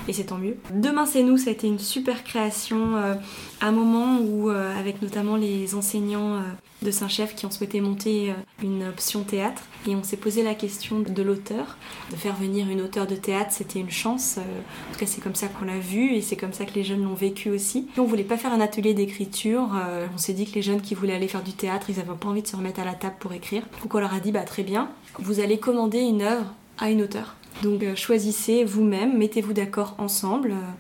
et 0.08 0.13
c'est 0.13 0.26
tant 0.26 0.38
mieux. 0.38 0.58
Demain 0.74 1.06
c'est 1.06 1.24
nous, 1.24 1.38
ça 1.38 1.50
a 1.50 1.54
été 1.54 1.67
une 1.67 1.80
super 1.80 2.24
création, 2.24 2.96
euh, 2.96 3.15
un 3.62 3.72
moment 3.72 4.20
où, 4.20 4.50
euh, 4.50 4.78
avec 4.80 5.02
notamment 5.02 5.36
les 5.36 5.76
enseignants 5.76 6.36
euh, 6.36 6.41
de 6.82 6.91
Saint-Chef 6.91 7.36
qui 7.36 7.46
ont 7.46 7.52
souhaité 7.52 7.80
monter 7.80 8.34
une 8.63 8.88
option 8.88 9.22
théâtre, 9.24 9.62
et 9.88 9.96
on 9.96 10.04
s'est 10.04 10.17
posé 10.17 10.41
la 10.41 10.56
question 10.56 11.00
de 11.00 11.22
l'auteur, 11.22 11.78
de 12.10 12.15
faire 12.15 12.36
venir 12.36 12.70
une 12.70 12.82
auteure 12.82 13.06
de 13.06 13.15
théâtre, 13.15 13.52
c'était 13.52 13.80
une 13.80 13.91
chance, 13.91 14.39
en 14.39 14.94
tout 14.94 15.00
cas 15.00 15.06
c'est 15.06 15.22
comme 15.22 15.36
ça 15.36 15.48
qu'on 15.48 15.65
l'a 15.65 15.78
vu, 15.78 16.15
et 16.15 16.22
c'est 16.22 16.36
comme 16.38 16.54
ça 16.54 16.65
que 16.65 16.74
les 16.74 16.84
jeunes 16.84 17.04
l'ont 17.04 17.13
vécu 17.13 17.52
aussi. 17.52 17.88
On 18.00 18.04
voulait 18.04 18.24
pas 18.24 18.38
faire 18.38 18.52
un 18.52 18.60
atelier 18.60 18.96
d'écriture, 18.96 19.70
on 20.12 20.17
s'est 20.17 20.34
dit 20.34 20.50
que 20.50 20.56
les 20.56 20.63
jeunes 20.63 20.82
qui 20.82 20.96
voulaient 20.96 21.13
aller 21.13 21.28
faire 21.28 21.44
du 21.44 21.54
théâtre, 21.54 21.91
ils 21.91 22.00
avaient 22.00 22.15
pas 22.20 22.30
envie 22.30 22.41
de 22.41 22.48
se 22.48 22.56
remettre 22.56 22.80
à 22.80 22.86
la 22.86 22.96
table 22.96 23.15
pour 23.20 23.32
écrire, 23.32 23.62
donc 23.84 23.94
on 23.94 24.00
leur 24.00 24.15
a 24.15 24.20
dit 24.20 24.32
bah 24.32 24.41
très 24.41 24.63
bien, 24.63 24.89
vous 25.20 25.39
allez 25.39 25.60
commander 25.60 26.00
une 26.00 26.24
œuvre 26.24 26.46
à 26.80 26.89
une 26.89 27.04
auteure. 27.04 27.36
Donc 27.62 27.84
euh, 27.84 27.95
choisissez 27.95 28.63
vous-même, 28.63 29.17
mettez-vous 29.17 29.54
d'accord 29.54 29.95
ensemble. 29.97 30.52
euh, 30.52 30.71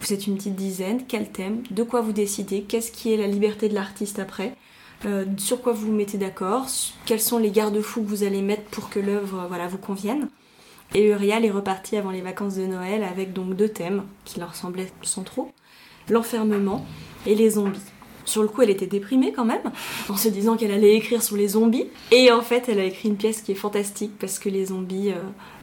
vous 0.00 0.12
êtes 0.12 0.26
une 0.26 0.36
petite 0.36 0.56
dizaine, 0.56 1.04
quel 1.06 1.30
thème, 1.30 1.62
de 1.70 1.82
quoi 1.82 2.00
vous 2.00 2.12
décidez, 2.12 2.62
qu'est-ce 2.62 2.90
qui 2.90 3.12
est 3.12 3.16
la 3.16 3.26
liberté 3.26 3.68
de 3.68 3.74
l'artiste 3.74 4.18
après, 4.18 4.54
euh, 5.06 5.24
sur 5.38 5.62
quoi 5.62 5.72
vous 5.72 5.86
vous 5.86 5.92
mettez 5.92 6.18
d'accord, 6.18 6.66
quels 7.06 7.20
sont 7.20 7.38
les 7.38 7.50
garde-fous 7.50 8.02
que 8.02 8.08
vous 8.08 8.24
allez 8.24 8.42
mettre 8.42 8.64
pour 8.64 8.90
que 8.90 8.98
l'œuvre 8.98 9.46
voilà, 9.48 9.66
vous 9.68 9.78
convienne. 9.78 10.28
Et 10.94 11.08
Uriel 11.08 11.44
est 11.44 11.50
reparti 11.50 11.96
avant 11.96 12.10
les 12.10 12.20
vacances 12.20 12.56
de 12.56 12.66
Noël 12.66 13.02
avec 13.02 13.32
donc 13.32 13.54
deux 13.54 13.68
thèmes 13.68 14.02
qui 14.24 14.40
leur 14.40 14.54
semblaient 14.54 14.92
centraux, 15.02 15.52
l'enfermement 16.10 16.84
et 17.26 17.34
les 17.34 17.50
zombies. 17.50 17.80
Sur 18.26 18.42
le 18.42 18.48
coup, 18.48 18.62
elle 18.62 18.70
était 18.70 18.86
déprimée 18.86 19.32
quand 19.32 19.44
même, 19.44 19.72
en 20.08 20.16
se 20.16 20.28
disant 20.28 20.56
qu'elle 20.56 20.72
allait 20.72 20.96
écrire 20.96 21.22
sur 21.22 21.36
les 21.36 21.48
zombies. 21.48 21.86
Et 22.10 22.30
en 22.30 22.42
fait, 22.42 22.68
elle 22.68 22.80
a 22.80 22.84
écrit 22.84 23.08
une 23.08 23.16
pièce 23.16 23.42
qui 23.42 23.52
est 23.52 23.56
fantastique 23.56 24.12
parce 24.18 24.38
que 24.38 24.48
les 24.48 24.66
zombies 24.66 25.12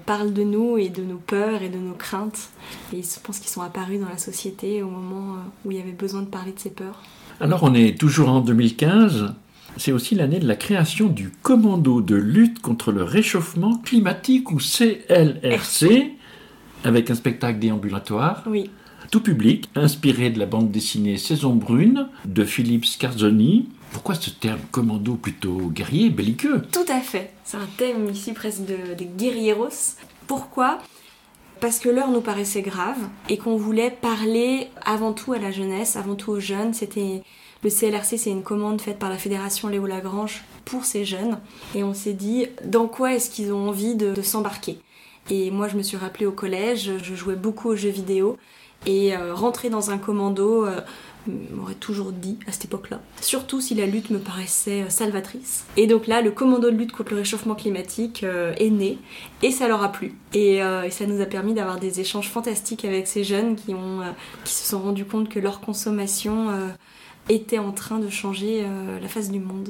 parlent 0.05 0.33
de 0.33 0.43
nous 0.43 0.77
et 0.77 0.89
de 0.89 1.03
nos 1.03 1.17
peurs 1.17 1.61
et 1.61 1.69
de 1.69 1.77
nos 1.77 1.93
craintes. 1.93 2.49
Et 2.93 3.01
je 3.01 3.19
pense 3.23 3.39
qu'ils 3.39 3.49
sont 3.49 3.61
apparus 3.61 3.99
dans 3.99 4.09
la 4.09 4.17
société 4.17 4.83
au 4.83 4.89
moment 4.89 5.35
euh, 5.35 5.37
où 5.65 5.71
il 5.71 5.77
y 5.77 5.81
avait 5.81 5.91
besoin 5.91 6.21
de 6.21 6.27
parler 6.27 6.51
de 6.51 6.59
ces 6.59 6.71
peurs. 6.71 7.01
Alors 7.39 7.63
on 7.63 7.73
est 7.73 7.97
toujours 7.99 8.29
en 8.29 8.41
2015. 8.41 9.33
C'est 9.77 9.91
aussi 9.91 10.15
l'année 10.15 10.39
de 10.39 10.47
la 10.47 10.55
création 10.55 11.07
du 11.07 11.31
Commando 11.41 12.01
de 12.01 12.15
lutte 12.15 12.61
contre 12.61 12.91
le 12.91 13.03
réchauffement 13.03 13.77
climatique 13.77 14.51
ou 14.51 14.57
CLRC, 14.57 16.11
avec 16.83 17.09
un 17.09 17.15
spectacle 17.15 17.59
déambulatoire, 17.59 18.43
Oui, 18.47 18.69
tout 19.11 19.21
public, 19.21 19.69
inspiré 19.75 20.29
de 20.29 20.39
la 20.39 20.45
bande 20.45 20.71
dessinée 20.71 21.17
Saison 21.17 21.53
Brune 21.53 22.07
de 22.25 22.45
Philippe 22.45 22.85
Scarzoni. 22.85 23.67
Pourquoi 23.91 24.15
ce 24.15 24.29
terme 24.29 24.59
commando 24.71 25.15
plutôt 25.15 25.57
guerrier, 25.67 26.09
belliqueux 26.09 26.61
Tout 26.71 26.85
à 26.87 26.99
fait. 26.99 27.33
C'est 27.43 27.57
un 27.57 27.67
thème 27.77 28.09
ici 28.09 28.33
presque 28.33 28.65
de, 28.65 29.03
guerrieros. 29.17 29.95
Pourquoi? 30.27 30.79
Parce 31.59 31.77
que 31.77 31.89
l'heure 31.89 32.09
nous 32.09 32.21
paraissait 32.21 32.61
grave 32.61 32.97
et 33.29 33.37
qu'on 33.37 33.57
voulait 33.57 33.91
parler 33.91 34.69
avant 34.83 35.13
tout 35.13 35.33
à 35.33 35.39
la 35.39 35.51
jeunesse, 35.51 35.95
avant 35.95 36.15
tout 36.15 36.31
aux 36.31 36.39
jeunes. 36.39 36.73
C'était 36.73 37.21
le 37.63 37.69
CLRC, 37.69 38.17
c'est 38.17 38.31
une 38.31 38.43
commande 38.43 38.81
faite 38.81 38.97
par 38.97 39.09
la 39.09 39.17
Fédération 39.17 39.67
Léo 39.67 39.85
Lagrange 39.85 40.43
pour 40.65 40.85
ces 40.85 41.05
jeunes. 41.05 41.37
Et 41.75 41.83
on 41.83 41.93
s'est 41.93 42.13
dit, 42.13 42.47
dans 42.65 42.87
quoi 42.87 43.13
est-ce 43.13 43.29
qu'ils 43.29 43.53
ont 43.53 43.69
envie 43.69 43.95
de, 43.95 44.13
de 44.13 44.21
s'embarquer? 44.21 44.79
Et 45.29 45.51
moi, 45.51 45.67
je 45.67 45.77
me 45.77 45.83
suis 45.83 45.97
rappelée 45.97 46.25
au 46.25 46.31
collège, 46.31 46.91
je 47.03 47.15
jouais 47.15 47.35
beaucoup 47.35 47.69
aux 47.69 47.75
jeux 47.75 47.89
vidéo. 47.89 48.37
Et 48.87 49.15
euh, 49.15 49.35
rentrer 49.35 49.69
dans 49.69 49.91
un 49.91 49.99
commando 49.99 50.65
euh, 50.65 50.81
m'aurait 51.27 51.75
toujours 51.75 52.11
dit 52.11 52.37
à 52.47 52.51
cette 52.51 52.65
époque-là. 52.65 53.01
Surtout 53.21 53.61
si 53.61 53.75
la 53.75 53.85
lutte 53.85 54.09
me 54.09 54.17
paraissait 54.19 54.83
euh, 54.83 54.89
salvatrice. 54.89 55.65
Et 55.77 55.87
donc 55.87 56.07
là, 56.07 56.21
le 56.21 56.31
commando 56.31 56.69
de 56.71 56.75
lutte 56.75 56.91
contre 56.91 57.11
le 57.11 57.17
réchauffement 57.19 57.55
climatique 57.55 58.23
euh, 58.23 58.53
est 58.57 58.69
né 58.69 58.97
et 59.43 59.51
ça 59.51 59.67
leur 59.67 59.83
a 59.83 59.91
plu. 59.91 60.13
Et, 60.33 60.61
euh, 60.63 60.83
et 60.83 60.89
ça 60.89 61.05
nous 61.05 61.21
a 61.21 61.25
permis 61.25 61.53
d'avoir 61.53 61.79
des 61.79 61.99
échanges 61.99 62.29
fantastiques 62.29 62.85
avec 62.85 63.07
ces 63.07 63.23
jeunes 63.23 63.55
qui, 63.55 63.73
ont, 63.73 63.99
qui 64.43 64.53
se 64.53 64.67
sont 64.69 64.79
rendus 64.79 65.05
compte 65.05 65.29
que 65.29 65.39
leur 65.39 65.59
consommation 65.61 66.47
était 67.29 67.59
en 67.59 67.71
train 67.71 67.99
de 67.99 68.09
changer 68.09 68.65
la 69.01 69.07
face 69.07 69.31
du 69.31 69.39
monde. 69.39 69.69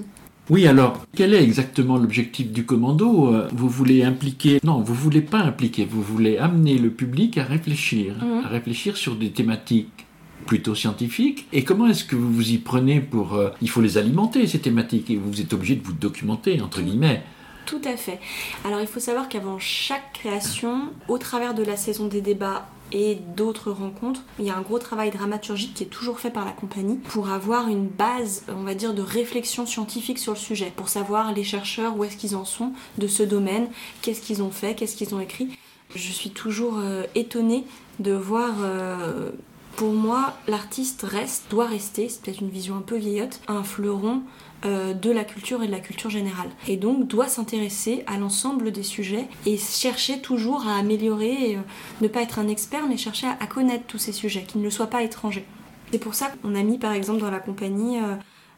Oui, 0.50 0.68
alors, 0.68 1.06
quel 1.16 1.34
est 1.34 1.44
exactement 1.44 1.98
l'objectif 1.98 2.52
du 2.52 2.66
commando 2.66 3.48
Vous 3.54 3.70
voulez 3.70 4.04
impliquer... 4.04 4.60
Non, 4.64 4.82
vous 4.82 4.94
voulez 4.94 5.22
pas 5.22 5.40
impliquer, 5.40 5.86
vous 5.86 6.02
voulez 6.02 6.38
amener 6.38 6.78
le 6.78 6.90
public 6.92 7.38
à 7.38 7.44
réfléchir, 7.44 8.16
Mhm. 8.22 8.46
à 8.46 8.48
réfléchir 8.50 8.98
sur 8.98 9.16
des 9.16 9.32
thématiques 9.32 10.06
plutôt 10.46 10.76
scientifiques. 10.76 11.48
Et 11.54 11.64
comment 11.64 11.88
est-ce 11.88 12.04
que 12.04 12.16
vous 12.16 12.32
vous 12.32 12.52
y 12.52 12.58
prenez 12.58 13.00
pour... 13.00 13.34
euh, 13.34 13.50
il 13.62 13.70
faut 13.70 13.82
les 13.82 13.98
alimenter, 13.98 14.46
ces 14.48 14.60
thématiques, 14.60 15.10
et 15.10 15.16
vous 15.16 15.42
êtes 15.42 15.54
obligé 15.54 15.76
de 15.76 15.84
vous 15.84 15.94
documenter, 15.94 16.62
entre 16.62 16.82
guillemets. 16.82 17.24
Tout 17.66 17.82
à 17.86 17.96
fait. 17.96 18.20
Alors 18.66 18.82
il 18.82 18.88
faut 18.88 19.00
savoir 19.00 19.30
qu'avant 19.30 19.60
chaque 19.60 20.14
création, 20.14 20.90
au 21.08 21.18
travers 21.18 21.54
de 21.54 21.64
la 21.64 21.78
saison 21.78 22.08
des 22.08 22.22
débats 22.22 22.68
et 22.92 23.16
d'autres 23.38 23.72
rencontres, 23.72 24.24
il 24.40 24.46
y 24.46 24.50
a 24.50 24.58
un 24.58 24.62
gros 24.62 24.80
travail 24.80 25.12
dramaturgique 25.12 25.74
qui 25.74 25.84
est 25.84 25.88
toujours 25.88 26.20
fait 26.20 26.32
par 26.32 26.44
la 26.44 26.52
compagnie 26.52 26.98
pour 26.98 27.30
avoir 27.30 27.70
une 27.70 27.88
base, 27.88 28.44
on 28.50 28.64
va 28.64 28.74
dire, 28.74 28.94
de 28.94 29.02
réflexion 29.02 29.66
scientifique 29.66 30.20
sur 30.20 30.34
le 30.34 30.38
sujet, 30.38 30.74
pour 30.76 30.90
savoir 30.90 31.34
les 31.34 31.44
chercheurs 31.44 31.96
où 31.96 32.04
est-ce 32.04 32.18
qu'ils 32.18 32.36
en 32.36 32.44
sont 32.44 32.74
de 32.98 33.08
ce 33.08 33.24
domaine, 33.24 33.68
qu'est-ce 34.02 34.22
qu'ils 34.22 34.44
ont 34.44 34.52
fait, 34.52 34.76
qu'est-ce 34.76 34.98
qu'ils 34.98 35.16
ont 35.16 35.22
écrit. 35.22 35.48
Je 35.96 36.12
suis 36.12 36.32
toujours 36.32 36.80
euh, 36.80 37.04
étonnée 37.16 37.64
de 38.00 38.12
voir 38.12 38.56
euh, 38.62 39.32
pour 39.76 39.94
moi, 39.94 40.34
l'artiste 40.48 41.04
reste, 41.04 41.46
doit 41.50 41.66
rester, 41.66 42.10
c'est 42.10 42.22
peut-être 42.22 42.42
une 42.42 42.50
vision 42.50 42.76
un 42.78 42.82
peu 42.82 42.98
vieillotte, 42.98 43.40
un 43.48 43.64
fleuron 43.64 44.22
euh, 44.64 44.94
de 44.94 45.10
la 45.10 45.24
culture 45.24 45.64
et 45.64 45.68
de 45.68 45.72
la 45.72 45.80
culture 45.80 46.10
générale. 46.10 46.50
Et 46.68 46.78
donc 46.78 47.08
doit 47.08 47.28
s'intéresser 47.28 48.04
à 48.06 48.18
l'ensemble 48.18 48.72
des 48.72 48.84
sujets 48.84 49.28
et 49.46 49.58
chercher 49.58 50.22
toujours 50.22 50.68
à 50.68 50.76
améliorer, 50.78 51.56
euh, 51.56 51.62
ne 52.02 52.08
pas 52.08 52.22
être 52.22 52.38
un 52.38 52.48
expert, 52.48 52.86
mais 52.88 52.98
chercher 52.98 53.28
à, 53.28 53.48
connaître 53.48 53.86
tous 53.88 53.98
ces 53.98 54.12
sujets, 54.12 54.44
qu'ils 54.44 54.62
ne 54.62 54.70
soient 54.70 54.88
pas 54.88 55.02
étrangers. 55.02 55.46
C'est 55.92 56.00
pour 56.00 56.14
ça 56.14 56.28
qu'on 56.28 56.54
a 56.54 56.62
mis 56.64 56.78
par 56.78 56.94
exemple 56.94 57.22
dans 57.22 57.32
la 57.32 57.40
compagnie 57.40 57.98
euh, 57.98 58.16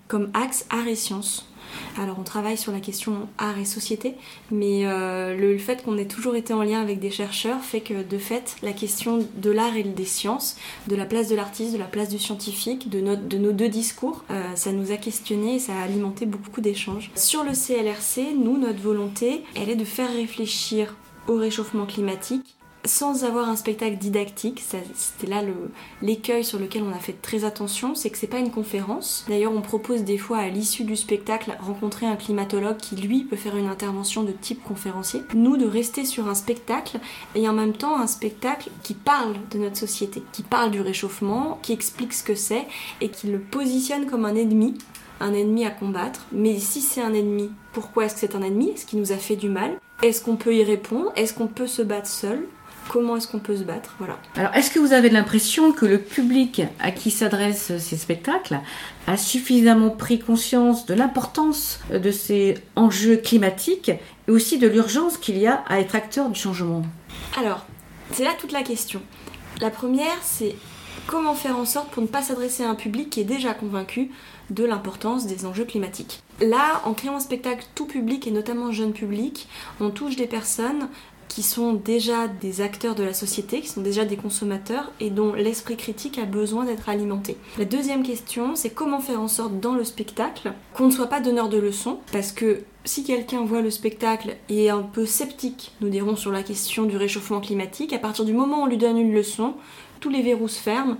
comme 0.08 0.30
axe 0.34 0.66
art 0.70 0.88
et 0.88 0.96
sciences. 0.96 1.48
Alors 1.98 2.18
on 2.20 2.24
travaille 2.24 2.58
sur 2.58 2.72
la 2.72 2.80
question 2.80 3.28
art 3.38 3.58
et 3.58 3.66
société, 3.66 4.16
mais 4.52 4.86
euh, 4.86 5.36
le, 5.36 5.58
fait 5.58 5.84
qu'on 5.84 5.98
ait 5.98 6.06
toujours 6.06 6.36
été 6.36 6.54
en 6.54 6.64
lien 6.64 6.82
avec 6.82 7.00
des 7.00 7.12
chercheurs 7.12 7.62
fait 7.62 7.82
que 7.82 8.04
de 8.04 8.18
fait 8.18 8.56
la 8.62 8.74
question 8.74 9.20
de 9.36 9.52
l'art 9.52 9.76
et 9.76 9.84
des 9.84 10.06
sciences, 10.06 10.58
de 10.88 10.96
la 10.96 11.06
place 11.06 11.30
de 11.30 11.36
l'artiste, 11.36 11.74
de 11.74 11.78
la 11.78 11.86
place 11.86 12.10
du 12.10 12.20
scientifique, 12.20 12.90
de, 12.90 13.00
nos 13.00 13.52
deux 13.52 13.70
discours, 13.70 14.24
euh, 14.32 14.44
ça 14.56 14.72
nous 14.72 14.92
a 14.92 14.98
questionné 14.98 15.56
et 15.56 15.60
ça 15.60 15.74
a 15.74 15.84
alimenté 15.84 16.26
beaucoup 16.26 16.62
d'échanges. 16.62 17.12
Sur 17.16 17.44
le 17.44 17.52
CLRC, 17.52 18.36
nous, 18.38 18.58
notre 18.58 18.82
volonté, 18.82 19.44
elle 19.56 19.70
est 19.70 19.76
de 19.76 19.86
faire 19.86 20.12
réfléchir 20.12 20.96
au 21.28 21.36
réchauffement 21.36 21.86
climatique 21.86 22.56
sans 22.86 23.24
avoir 23.24 23.48
un 23.50 23.56
spectacle 23.56 23.98
didactique, 23.98 24.62
c'était 24.96 25.28
là 25.28 25.42
l'écueil 26.02 26.44
sur 26.44 26.60
lequel 26.60 26.84
on 26.84 26.92
a 26.92 27.00
fait 27.00 27.22
très 27.22 27.46
attention, 27.46 27.96
c'est 27.96 28.10
que 28.10 28.18
c'est 28.18 28.28
pas 28.28 28.40
une 28.40 28.52
conférence. 28.52 29.26
D'ailleurs, 29.30 29.54
on 29.54 29.62
propose 29.62 30.04
des 30.04 30.18
fois 30.18 30.40
à 30.40 30.50
l'issue 30.50 30.84
du 30.84 30.96
spectacle 30.96 31.56
rencontrer 31.60 32.06
un 32.06 32.16
climatologue 32.16 32.78
qui 32.78 32.96
lui 32.96 33.24
peut 33.24 33.36
faire 33.36 33.56
une 33.56 33.68
intervention 33.68 34.24
de 34.24 34.32
type 34.32 34.64
conférencier. 34.64 35.22
Nous 35.34 35.58
de 35.58 35.66
rester 35.66 36.06
sur 36.06 36.28
un 36.28 36.36
spectacle 36.36 37.00
et 37.36 37.48
en 37.48 37.54
même 37.54 37.74
temps 37.74 37.98
un 37.98 38.08
spectacle 38.08 38.70
qui 38.84 38.94
parle 38.94 39.36
de 39.52 39.60
notre 39.60 39.78
société, 39.78 40.24
qui 40.32 40.44
parle 40.44 40.72
du 40.72 40.82
réchauffement, 40.82 41.60
qui 41.62 41.74
explique 41.74 42.14
ce 42.14 42.24
que 42.24 42.36
c'est 42.36 42.68
et 43.02 43.10
qui 43.10 43.28
le 43.28 43.40
positionne 43.40 44.06
comme 44.08 44.26
un 44.26 44.36
ennemi 44.36 44.78
un 45.20 45.34
ennemi 45.34 45.66
à 45.66 45.72
combattre. 45.72 46.26
Mais 46.32 46.60
si 46.60 46.82
c'est 46.82 47.02
un 47.02 47.14
ennemi, 47.14 47.50
pourquoi 47.72 48.06
est-ce 48.06 48.16
que 48.16 48.20
c'est 48.20 48.36
un 48.36 48.42
ennemi? 48.42 48.72
Est-ce 48.72 48.86
qu'il 48.86 49.00
nous 49.00 49.14
a 49.14 49.18
fait 49.18 49.38
du 49.38 49.48
mal? 49.48 49.80
Est-ce 50.02 50.22
qu'on 50.22 50.36
peut 50.36 50.54
y 50.54 50.64
répondre? 50.64 51.14
Est-ce 51.16 51.34
qu'on 51.34 51.48
peut 51.48 51.68
se 51.68 51.82
battre 51.82 52.08
seul? 52.08 52.48
Comment 52.90 53.18
est-ce 53.18 53.28
qu'on 53.28 53.40
peut 53.40 53.56
se 53.56 53.64
battre 53.64 53.96
Voilà. 53.98 54.20
Alors, 54.36 54.54
est-ce 54.56 54.70
que 54.70 54.80
vous 54.80 54.94
avez 54.94 55.10
l'impression 55.10 55.72
que 55.72 55.86
le 55.86 55.98
public 55.98 56.62
à 56.80 56.92
qui 56.92 57.12
s'adressent 57.12 57.78
ces 57.78 57.98
spectacles 57.98 58.60
a 59.08 59.18
suffisamment 59.18 59.90
pris 59.90 60.20
conscience 60.20 60.86
de 60.86 60.94
l'importance 60.94 61.80
de 61.92 62.12
ces 62.12 62.56
enjeux 62.76 63.18
climatiques 63.18 63.90
et 63.90 64.32
aussi 64.32 64.58
de 64.58 64.68
l'urgence 64.68 65.18
qu'il 65.18 65.38
y 65.38 65.48
a 65.48 65.64
à 65.68 65.80
être 65.80 65.96
acteur 65.96 66.30
du 66.30 66.40
changement? 66.40 66.84
Alors, 67.38 67.66
c'est 68.12 68.24
là 68.24 68.32
toute 68.40 68.52
la 68.52 68.64
question. 68.64 69.02
La 69.62 69.70
première, 69.70 70.18
c'est 70.22 70.56
comment 71.08 71.36
faire 71.36 71.58
en 71.58 71.66
sorte 71.66 71.90
pour 71.90 72.04
ne 72.04 72.08
pas 72.08 72.22
s'adresser 72.22 72.64
à 72.64 72.70
un 72.70 72.76
public 72.76 73.10
qui 73.10 73.22
est 73.22 73.26
déjà 73.26 73.54
convaincu 73.54 74.12
de 74.50 74.66
l'importance 74.66 75.26
des 75.26 75.46
enjeux 75.46 75.66
climatiques? 75.66 76.22
Là, 76.42 76.82
en 76.86 76.94
créant 76.94 77.16
un 77.16 77.20
spectacle 77.20 77.66
tout 77.76 77.86
public 77.86 78.28
et 78.28 78.32
notamment 78.32 78.72
jeune 78.72 78.94
public, 78.94 79.48
on 79.80 79.90
touche 79.90 80.16
des 80.16 80.28
personnes 80.28 80.90
qui 81.34 81.42
sont 81.42 81.74
déjà 81.74 82.28
des 82.28 82.62
acteurs 82.62 82.94
de 82.94 83.02
la 83.02 83.14
société, 83.14 83.62
qui 83.62 83.68
sont 83.68 83.82
déjà 83.82 84.06
des 84.06 84.18
consommateurs 84.18 84.92
et 85.00 85.10
dont 85.10 85.34
l'esprit 85.34 85.78
critique 85.78 86.20
a 86.20 86.26
besoin 86.26 86.64
d'être 86.64 86.90
alimenté. 86.90 87.38
La 87.58 87.66
deuxième 87.66 88.04
question, 88.04 88.56
c'est 88.56 88.70
comment 88.70 89.00
faire 89.00 89.20
en 89.20 89.28
sorte 89.28 89.60
dans 89.60 89.74
le 89.74 89.84
spectacle 89.84 90.54
qu'on 90.76 90.86
ne 90.86 90.92
soit 90.92 91.08
pas 91.08 91.22
donneur 91.22 91.50
de 91.50 91.58
leçons, 91.58 91.98
parce 92.12 92.32
que 92.32 92.62
si 92.86 93.04
quelqu'un 93.04 93.44
voit 93.46 93.62
le 93.62 93.72
spectacle 93.72 94.36
et 94.48 94.66
est 94.66 94.70
un 94.70 94.84
peu 94.84 95.08
sceptique, 95.08 95.72
nous 95.82 95.90
dirons, 95.90 96.16
sur 96.16 96.32
la 96.32 96.44
question 96.44 96.84
du 96.84 96.98
réchauffement 96.98 97.42
climatique, 97.42 97.94
à 97.94 98.00
partir 98.00 98.26
du 98.26 98.34
moment 98.34 98.60
où 98.60 98.66
on 98.66 98.68
lui 98.68 98.78
donne 98.78 99.00
une 99.00 99.14
leçon, 99.14 99.56
tous 100.02 100.10
les 100.10 100.22
verrous 100.22 100.50
se 100.50 100.62
ferment 100.62 100.98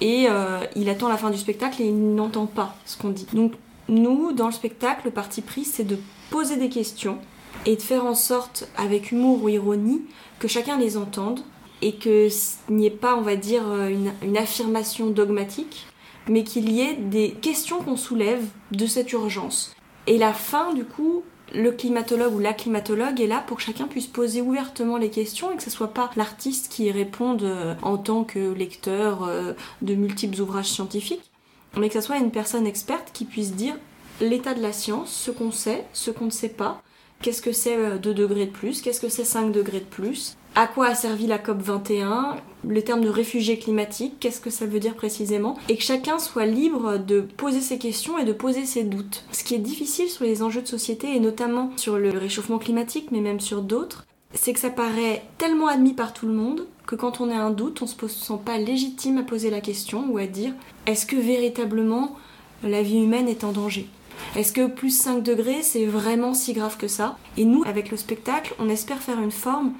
et 0.00 0.26
euh, 0.28 0.64
il 0.74 0.88
attend 0.88 1.08
la 1.08 1.16
fin 1.16 1.30
du 1.30 1.38
spectacle 1.38 1.80
et 1.80 1.86
il 1.86 2.14
n'entend 2.16 2.46
pas 2.46 2.74
ce 2.86 2.98
qu'on 2.98 3.10
dit. 3.10 3.26
Donc 3.34 3.52
nous, 3.88 4.32
dans 4.32 4.46
le 4.46 4.52
spectacle, 4.52 5.02
le 5.04 5.10
parti 5.12 5.42
pris, 5.42 5.64
c'est 5.64 5.84
de 5.84 5.96
poser 6.30 6.56
des 6.56 6.70
questions 6.70 7.18
et 7.64 7.76
de 7.76 7.82
faire 7.82 8.04
en 8.04 8.14
sorte, 8.14 8.68
avec 8.76 9.12
humour 9.12 9.42
ou 9.42 9.48
ironie, 9.48 10.02
que 10.38 10.48
chacun 10.48 10.78
les 10.78 10.96
entende 10.96 11.40
et 11.82 11.96
que 11.96 12.28
ce 12.28 12.56
n'y 12.70 12.86
ait 12.86 12.90
pas, 12.90 13.16
on 13.16 13.22
va 13.22 13.36
dire, 13.36 13.62
euh, 13.66 13.88
une, 13.88 14.12
une 14.22 14.36
affirmation 14.36 15.08
dogmatique, 15.08 15.86
mais 16.28 16.44
qu'il 16.44 16.70
y 16.70 16.80
ait 16.80 16.94
des 16.94 17.32
questions 17.32 17.80
qu'on 17.82 17.96
soulève 17.96 18.44
de 18.72 18.86
cette 18.86 19.12
urgence. 19.12 19.74
Et 20.06 20.18
la 20.18 20.32
fin, 20.32 20.72
du 20.72 20.84
coup, 20.84 21.22
le 21.54 21.70
climatologue 21.70 22.34
ou 22.34 22.38
la 22.38 22.52
climatologue 22.52 23.20
est 23.20 23.26
là 23.26 23.42
pour 23.46 23.58
que 23.58 23.62
chacun 23.62 23.86
puisse 23.86 24.06
poser 24.06 24.40
ouvertement 24.40 24.96
les 24.96 25.10
questions 25.10 25.52
et 25.52 25.56
que 25.56 25.62
ce 25.62 25.70
soit 25.70 25.94
pas 25.94 26.10
l'artiste 26.16 26.70
qui 26.70 26.90
réponde 26.90 27.42
euh, 27.42 27.74
en 27.82 27.98
tant 27.98 28.24
que 28.24 28.52
lecteur 28.52 29.24
euh, 29.24 29.52
de 29.82 29.94
multiples 29.94 30.40
ouvrages 30.40 30.70
scientifiques, 30.70 31.30
mais 31.76 31.88
que 31.88 31.94
ce 31.94 32.00
soit 32.00 32.18
une 32.18 32.30
personne 32.30 32.66
experte 32.66 33.10
qui 33.12 33.24
puisse 33.24 33.52
dire 33.52 33.76
l'état 34.20 34.54
de 34.54 34.62
la 34.62 34.72
science, 34.72 35.12
ce 35.12 35.30
qu'on 35.30 35.52
sait, 35.52 35.84
ce 35.92 36.10
qu'on 36.10 36.26
ne 36.26 36.30
sait 36.30 36.48
pas, 36.48 36.82
qu'est-ce 37.22 37.42
que 37.42 37.52
c'est 37.52 37.98
2 37.98 38.14
degrés 38.14 38.46
de 38.46 38.50
plus, 38.50 38.82
qu'est-ce 38.82 39.00
que 39.00 39.08
c'est 39.08 39.24
5 39.24 39.52
degrés 39.52 39.80
de 39.80 39.84
plus, 39.84 40.36
à 40.54 40.66
quoi 40.66 40.86
a 40.86 40.94
servi 40.94 41.26
la 41.26 41.38
COP 41.38 41.60
21, 41.60 42.36
le 42.66 42.82
terme 42.82 43.02
de 43.02 43.10
réfugié 43.10 43.58
climatique, 43.58 44.14
qu'est-ce 44.18 44.40
que 44.40 44.48
ça 44.48 44.64
veut 44.64 44.80
dire 44.80 44.94
précisément, 44.94 45.58
et 45.68 45.76
que 45.76 45.82
chacun 45.82 46.18
soit 46.18 46.46
libre 46.46 46.96
de 46.96 47.20
poser 47.20 47.60
ses 47.60 47.78
questions 47.78 48.16
et 48.16 48.24
de 48.24 48.32
poser 48.32 48.64
ses 48.64 48.82
doutes. 48.82 49.24
Ce 49.32 49.44
qui 49.44 49.54
est 49.54 49.58
difficile 49.58 50.08
sur 50.08 50.24
les 50.24 50.42
enjeux 50.42 50.62
de 50.62 50.66
société, 50.66 51.14
et 51.14 51.20
notamment 51.20 51.72
sur 51.76 51.98
le 51.98 52.08
réchauffement 52.10 52.58
climatique, 52.58 53.08
mais 53.12 53.20
même 53.20 53.40
sur 53.40 53.60
d'autres, 53.60 54.06
c'est 54.32 54.54
que 54.54 54.60
ça 54.60 54.70
paraît 54.70 55.24
tellement 55.36 55.68
admis 55.68 55.94
par 55.94 56.12
tout 56.12 56.26
le 56.26 56.32
monde 56.32 56.66
que 56.86 56.96
quand 56.96 57.20
on 57.20 57.30
a 57.30 57.36
un 57.36 57.50
doute, 57.50 57.82
on 57.82 57.86
se 57.86 58.08
sent 58.08 58.40
pas 58.44 58.58
légitime 58.58 59.18
à 59.18 59.22
poser 59.22 59.50
la 59.50 59.60
question 59.60 60.06
ou 60.10 60.18
à 60.18 60.26
dire 60.26 60.52
est-ce 60.86 61.04
que 61.04 61.16
véritablement 61.16 62.16
la 62.62 62.82
vie 62.82 63.02
humaine 63.02 63.28
est 63.28 63.44
en 63.44 63.52
danger? 63.52 63.88
Est-ce 64.34 64.52
que 64.52 64.66
plus 64.66 64.90
5 64.90 65.22
degrés, 65.22 65.62
c'est 65.62 65.86
vraiment 65.86 66.34
si 66.34 66.52
grave 66.52 66.76
que 66.76 66.88
ça? 66.88 67.16
Et 67.36 67.44
nous, 67.44 67.62
avec 67.64 67.90
le 67.90 67.96
spectacle, 67.96 68.54
on 68.58 68.68
espère 68.68 68.98
faire 68.98 69.20
une 69.20 69.30
forme 69.30 69.72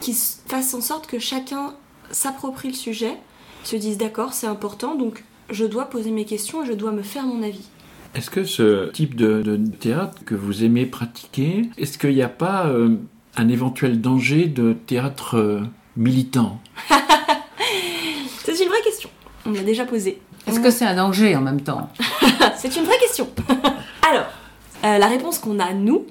qui 0.00 0.14
fasse 0.46 0.74
en 0.74 0.80
sorte 0.80 1.06
que 1.06 1.18
chacun 1.18 1.74
s'approprie 2.10 2.68
le 2.68 2.74
sujet, 2.74 3.16
se 3.64 3.76
dise 3.76 3.96
d'accord, 3.96 4.32
c'est 4.32 4.46
important, 4.46 4.94
donc 4.94 5.24
je 5.50 5.64
dois 5.64 5.86
poser 5.86 6.10
mes 6.10 6.24
questions 6.24 6.64
et 6.64 6.66
je 6.66 6.72
dois 6.72 6.92
me 6.92 7.02
faire 7.02 7.24
mon 7.24 7.42
avis. 7.42 7.68
Est-ce 8.14 8.28
que 8.28 8.44
ce 8.44 8.90
type 8.90 9.16
de, 9.16 9.40
de 9.42 9.56
théâtre 9.56 10.18
que 10.26 10.34
vous 10.34 10.64
aimez 10.64 10.84
pratiquer, 10.84 11.70
est-ce 11.78 11.96
qu'il 11.96 12.14
n'y 12.14 12.22
a 12.22 12.28
pas 12.28 12.66
euh, 12.66 12.96
un 13.36 13.48
éventuel 13.48 14.00
danger 14.00 14.46
de 14.46 14.74
théâtre 14.74 15.38
euh, 15.38 15.62
militant? 15.96 16.60
C'est 18.44 18.60
une 18.60 18.68
vraie 18.68 18.82
question. 18.84 19.08
On 19.46 19.52
l'a 19.52 19.62
déjà 19.62 19.84
posée. 19.86 20.20
Est-ce 20.46 20.60
que 20.60 20.70
c'est 20.70 20.84
un 20.84 20.96
danger 20.96 21.36
en 21.36 21.40
même 21.40 21.60
temps? 21.60 21.88
C'est 22.56 22.76
une 22.76 22.84
vraie 22.84 22.98
question. 22.98 23.28
Alors, 24.02 24.26
euh, 24.84 24.98
la 24.98 25.06
réponse 25.06 25.38
qu'on 25.38 25.60
a, 25.60 25.72
nous, 25.72 26.06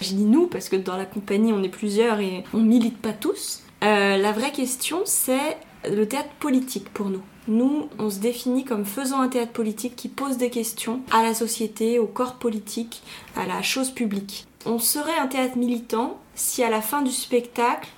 je 0.00 0.08
dis 0.08 0.24
nous 0.24 0.46
parce 0.46 0.68
que 0.68 0.76
dans 0.76 0.96
la 0.96 1.06
compagnie 1.06 1.52
on 1.52 1.62
est 1.62 1.70
plusieurs 1.70 2.20
et 2.20 2.44
on 2.52 2.58
milite 2.58 2.98
pas 2.98 3.12
tous, 3.12 3.62
euh, 3.82 4.18
la 4.18 4.32
vraie 4.32 4.52
question 4.52 5.02
c'est 5.06 5.56
le 5.90 6.06
théâtre 6.06 6.30
politique 6.38 6.90
pour 6.90 7.06
nous. 7.06 7.22
Nous, 7.48 7.88
on 7.98 8.10
se 8.10 8.18
définit 8.18 8.64
comme 8.64 8.84
faisant 8.84 9.22
un 9.22 9.28
théâtre 9.28 9.52
politique 9.52 9.96
qui 9.96 10.08
pose 10.08 10.36
des 10.36 10.50
questions 10.50 11.00
à 11.10 11.22
la 11.22 11.32
société, 11.32 11.98
au 11.98 12.06
corps 12.06 12.34
politique, 12.34 13.02
à 13.34 13.46
la 13.46 13.62
chose 13.62 13.90
publique. 13.90 14.46
On 14.66 14.78
serait 14.78 15.18
un 15.18 15.26
théâtre 15.26 15.56
militant 15.56 16.18
si 16.34 16.62
à 16.62 16.68
la 16.68 16.82
fin 16.82 17.00
du 17.00 17.10
spectacle, 17.10 17.88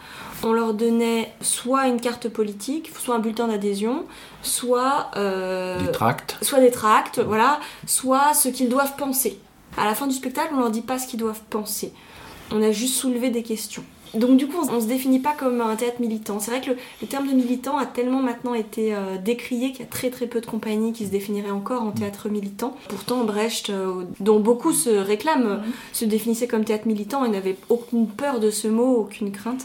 on 0.45 0.53
leur 0.53 0.75
donnait 0.75 1.33
soit 1.41 1.89
une 1.89 2.01
carte 2.01 2.29
politique, 2.29 2.91
soit 2.99 3.15
un 3.15 3.19
bulletin 3.19 3.49
d'adhésion, 3.49 4.05
soit 4.43 5.11
euh, 5.17 5.79
Des 5.81 5.93
tracts 5.93 6.39
soit 6.43 6.61
des 6.61 6.71
tracts, 6.71 7.21
voilà, 7.21 7.61
soit 7.87 8.35
ce 8.35 8.49
qu'ils 8.49 8.69
doivent 8.69 8.97
penser. 8.97 9.39
À 9.77 9.85
la 9.85 9.95
fin 9.95 10.07
du 10.07 10.15
spectacle, 10.15 10.53
on 10.55 10.59
leur 10.59 10.71
dit 10.71 10.83
pas 10.83 10.99
ce 10.99 11.07
qu'ils 11.07 11.21
doivent 11.21 11.43
penser. 11.49 11.93
On 12.51 12.63
a 12.63 12.73
juste 12.73 12.95
soulevé 12.95 13.31
des 13.31 13.43
questions. 13.43 13.85
Donc 14.15 14.37
du 14.37 14.47
coup, 14.47 14.59
on 14.71 14.81
se 14.81 14.87
définit 14.87 15.21
pas 15.21 15.33
comme 15.33 15.63
un 15.63 15.75
théâtre 15.75 16.01
militant. 16.01 16.39
C'est 16.39 16.51
vrai 16.51 16.61
que 16.61 16.71
le, 16.71 16.77
le 17.01 17.07
terme 17.07 17.27
de 17.29 17.33
militant 17.33 17.79
a 17.79 17.87
tellement 17.87 18.21
maintenant 18.21 18.53
été 18.53 18.95
euh, 18.95 19.17
décrié 19.17 19.71
qu'il 19.71 19.81
y 19.81 19.85
a 19.85 19.91
très 19.91 20.11
très 20.11 20.27
peu 20.27 20.43
de 20.43 20.47
compagnies 20.47 20.93
qui 20.93 21.07
se 21.07 21.11
définiraient 21.11 21.51
encore 21.51 21.83
en 21.83 21.93
théâtre 21.93 22.29
militant. 22.29 22.77
Pourtant, 22.89 23.25
Brecht, 23.25 23.71
euh, 23.71 24.05
dont 24.21 24.39
beaucoup 24.39 24.73
se 24.73 24.91
réclament, 24.91 25.47
euh, 25.47 25.57
se 25.95 26.05
définissait 26.05 26.47
comme 26.47 26.65
théâtre 26.65 26.87
militant 26.87 27.25
et 27.25 27.31
n'avait 27.31 27.57
aucune 27.71 28.07
peur 28.07 28.39
de 28.39 28.51
ce 28.51 28.69
mot, 28.69 28.97
aucune 28.97 29.33
crainte. 29.33 29.65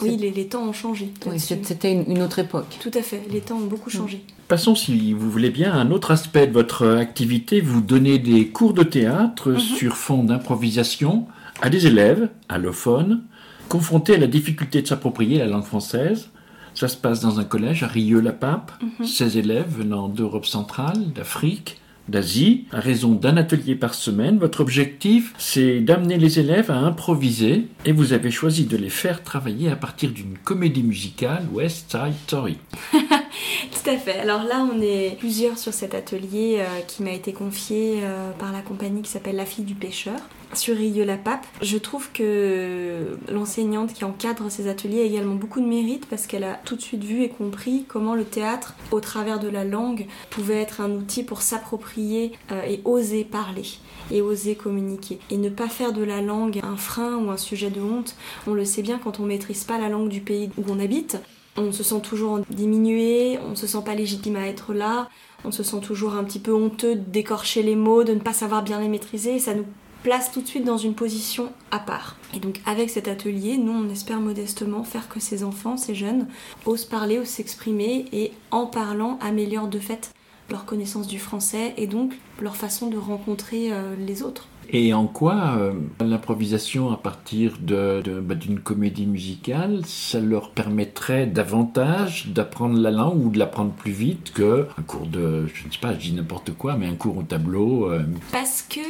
Oui, 0.00 0.16
les, 0.16 0.30
les 0.30 0.46
temps 0.46 0.62
ont 0.62 0.72
changé. 0.72 1.12
Oui, 1.26 1.38
c'était 1.40 1.92
une, 1.92 2.04
une 2.10 2.22
autre 2.22 2.38
époque. 2.38 2.76
Tout 2.80 2.90
à 2.94 3.02
fait, 3.02 3.22
les 3.30 3.40
temps 3.40 3.56
ont 3.56 3.66
beaucoup 3.66 3.90
changé. 3.90 4.22
Passons, 4.48 4.74
si 4.74 5.12
vous 5.12 5.30
voulez 5.30 5.50
bien, 5.50 5.72
à 5.72 5.76
un 5.76 5.90
autre 5.90 6.10
aspect 6.10 6.46
de 6.46 6.52
votre 6.52 6.86
activité. 6.86 7.60
Vous 7.60 7.80
donnez 7.80 8.18
des 8.18 8.48
cours 8.48 8.72
de 8.72 8.82
théâtre 8.82 9.56
sur 9.56 9.96
fond 9.96 10.24
d'improvisation 10.24 11.26
à 11.60 11.68
des 11.70 11.86
élèves 11.86 12.30
allophones 12.48 13.22
confrontés 13.68 14.14
à 14.14 14.18
la 14.18 14.26
difficulté 14.26 14.80
de 14.82 14.86
s'approprier 14.86 15.38
la 15.38 15.46
langue 15.46 15.64
française. 15.64 16.30
Ça 16.74 16.88
se 16.88 16.96
passe 16.96 17.20
dans 17.20 17.40
un 17.40 17.44
collège 17.44 17.82
à 17.82 17.86
Rieux-la-Pape. 17.88 18.72
16 19.04 19.36
élèves 19.36 19.68
venant 19.68 20.08
d'Europe 20.08 20.46
centrale, 20.46 21.12
d'Afrique, 21.12 21.80
d'Asie, 22.08 22.66
à 22.72 22.80
raison 22.80 23.12
d'un 23.12 23.36
atelier 23.36 23.74
par 23.74 23.94
semaine. 23.94 24.38
Votre 24.38 24.60
objectif, 24.60 25.34
c'est 25.38 25.80
d'amener 25.80 26.18
les 26.18 26.38
élèves 26.38 26.70
à 26.70 26.78
improviser 26.78 27.66
et 27.84 27.92
vous 27.92 28.12
avez 28.12 28.30
choisi 28.30 28.64
de 28.64 28.76
les 28.76 28.90
faire 28.90 29.22
travailler 29.22 29.70
à 29.70 29.76
partir 29.76 30.10
d'une 30.10 30.36
comédie 30.38 30.82
musicale 30.82 31.46
West 31.52 31.90
Side 31.90 32.14
Story. 32.26 32.58
Tout 33.72 33.90
à 33.90 33.96
fait. 33.96 34.18
Alors 34.18 34.44
là, 34.44 34.66
on 34.70 34.80
est 34.80 35.16
plusieurs 35.18 35.58
sur 35.58 35.72
cet 35.72 35.94
atelier 35.94 36.58
euh, 36.58 36.80
qui 36.86 37.02
m'a 37.02 37.12
été 37.12 37.32
confié 37.32 38.00
euh, 38.02 38.30
par 38.32 38.52
la 38.52 38.60
compagnie 38.60 39.02
qui 39.02 39.10
s'appelle 39.10 39.36
La 39.36 39.46
fille 39.46 39.64
du 39.64 39.74
pêcheur 39.74 40.18
sur 40.54 40.76
Rieux-la-Pape. 40.76 41.44
Je 41.60 41.76
trouve 41.76 42.10
que 42.12 43.18
l'enseignante 43.30 43.92
qui 43.92 44.04
encadre 44.04 44.50
ces 44.50 44.66
ateliers 44.66 45.02
a 45.02 45.04
également 45.04 45.34
beaucoup 45.34 45.60
de 45.60 45.66
mérite 45.66 46.06
parce 46.06 46.26
qu'elle 46.26 46.44
a 46.44 46.54
tout 46.64 46.74
de 46.74 46.80
suite 46.80 47.04
vu 47.04 47.22
et 47.22 47.28
compris 47.28 47.84
comment 47.86 48.14
le 48.14 48.24
théâtre, 48.24 48.74
au 48.90 49.00
travers 49.00 49.40
de 49.40 49.48
la 49.48 49.64
langue, 49.64 50.06
pouvait 50.30 50.60
être 50.60 50.80
un 50.80 50.90
outil 50.90 51.22
pour 51.22 51.42
s'approprier 51.42 52.32
euh, 52.50 52.62
et 52.62 52.80
oser 52.84 53.24
parler 53.24 53.64
et 54.10 54.22
oser 54.22 54.54
communiquer 54.54 55.18
et 55.30 55.36
ne 55.36 55.50
pas 55.50 55.68
faire 55.68 55.92
de 55.92 56.02
la 56.02 56.22
langue 56.22 56.60
un 56.62 56.76
frein 56.76 57.16
ou 57.16 57.30
un 57.30 57.36
sujet 57.36 57.68
de 57.68 57.82
honte. 57.82 58.16
On 58.46 58.54
le 58.54 58.64
sait 58.64 58.82
bien 58.82 58.98
quand 58.98 59.20
on 59.20 59.24
maîtrise 59.24 59.64
pas 59.64 59.78
la 59.78 59.90
langue 59.90 60.08
du 60.08 60.22
pays 60.22 60.50
où 60.56 60.64
on 60.70 60.80
habite, 60.80 61.18
on 61.58 61.72
se 61.72 61.82
sent 61.82 62.00
toujours 62.02 62.40
diminué, 62.50 63.38
on 63.50 63.56
se 63.56 63.66
sent 63.66 63.82
pas 63.84 63.94
légitime 63.94 64.36
à 64.36 64.46
être 64.46 64.72
là, 64.72 65.08
on 65.44 65.52
se 65.52 65.62
sent 65.62 65.80
toujours 65.80 66.14
un 66.14 66.24
petit 66.24 66.38
peu 66.38 66.52
honteux 66.52 66.94
d'écorcher 66.94 67.62
les 67.62 67.76
mots, 67.76 68.04
de 68.04 68.14
ne 68.14 68.20
pas 68.20 68.32
savoir 68.32 68.62
bien 68.62 68.80
les 68.80 68.88
maîtriser, 68.88 69.36
et 69.36 69.38
ça 69.38 69.54
nous 69.54 69.66
place 70.02 70.30
tout 70.30 70.40
de 70.40 70.46
suite 70.46 70.64
dans 70.64 70.78
une 70.78 70.94
position 70.94 71.52
à 71.70 71.78
part. 71.78 72.16
Et 72.34 72.38
donc 72.38 72.60
avec 72.66 72.88
cet 72.90 73.08
atelier, 73.08 73.58
nous 73.58 73.72
on 73.72 73.90
espère 73.90 74.20
modestement 74.20 74.84
faire 74.84 75.08
que 75.08 75.20
ces 75.20 75.42
enfants, 75.44 75.76
ces 75.76 75.94
jeunes, 75.94 76.28
osent 76.66 76.84
parler, 76.84 77.18
osent 77.18 77.28
s'exprimer, 77.28 78.06
et 78.12 78.32
en 78.50 78.66
parlant 78.66 79.18
améliorent 79.20 79.68
de 79.68 79.78
fait 79.78 80.12
leur 80.50 80.64
connaissance 80.64 81.06
du 81.06 81.18
français 81.18 81.74
et 81.76 81.86
donc 81.86 82.14
leur 82.40 82.56
façon 82.56 82.88
de 82.88 82.96
rencontrer 82.96 83.72
euh, 83.72 83.94
les 83.96 84.22
autres. 84.22 84.48
Et 84.70 84.92
en 84.92 85.06
quoi 85.06 85.56
euh, 85.58 85.72
l'improvisation 86.00 86.90
à 86.92 86.96
partir 86.98 87.52
bah, 87.60 88.34
d'une 88.34 88.60
comédie 88.60 89.06
musicale, 89.06 89.80
ça 89.86 90.20
leur 90.20 90.50
permettrait 90.50 91.26
davantage 91.26 92.28
d'apprendre 92.28 92.78
la 92.78 92.90
langue 92.90 93.24
ou 93.24 93.30
de 93.30 93.38
l'apprendre 93.38 93.72
plus 93.72 93.92
vite 93.92 94.32
que 94.34 94.66
un 94.78 94.82
cours 94.82 95.06
de, 95.06 95.46
je 95.54 95.66
ne 95.66 95.72
sais 95.72 95.78
pas, 95.80 95.94
je 95.94 95.98
dis 95.98 96.12
n'importe 96.12 96.52
quoi, 96.52 96.76
mais 96.76 96.86
un 96.86 96.96
cours 96.96 97.16
au 97.16 97.22
tableau. 97.22 97.90
euh, 97.90 98.02
Parce 98.30 98.62
que 98.62 98.80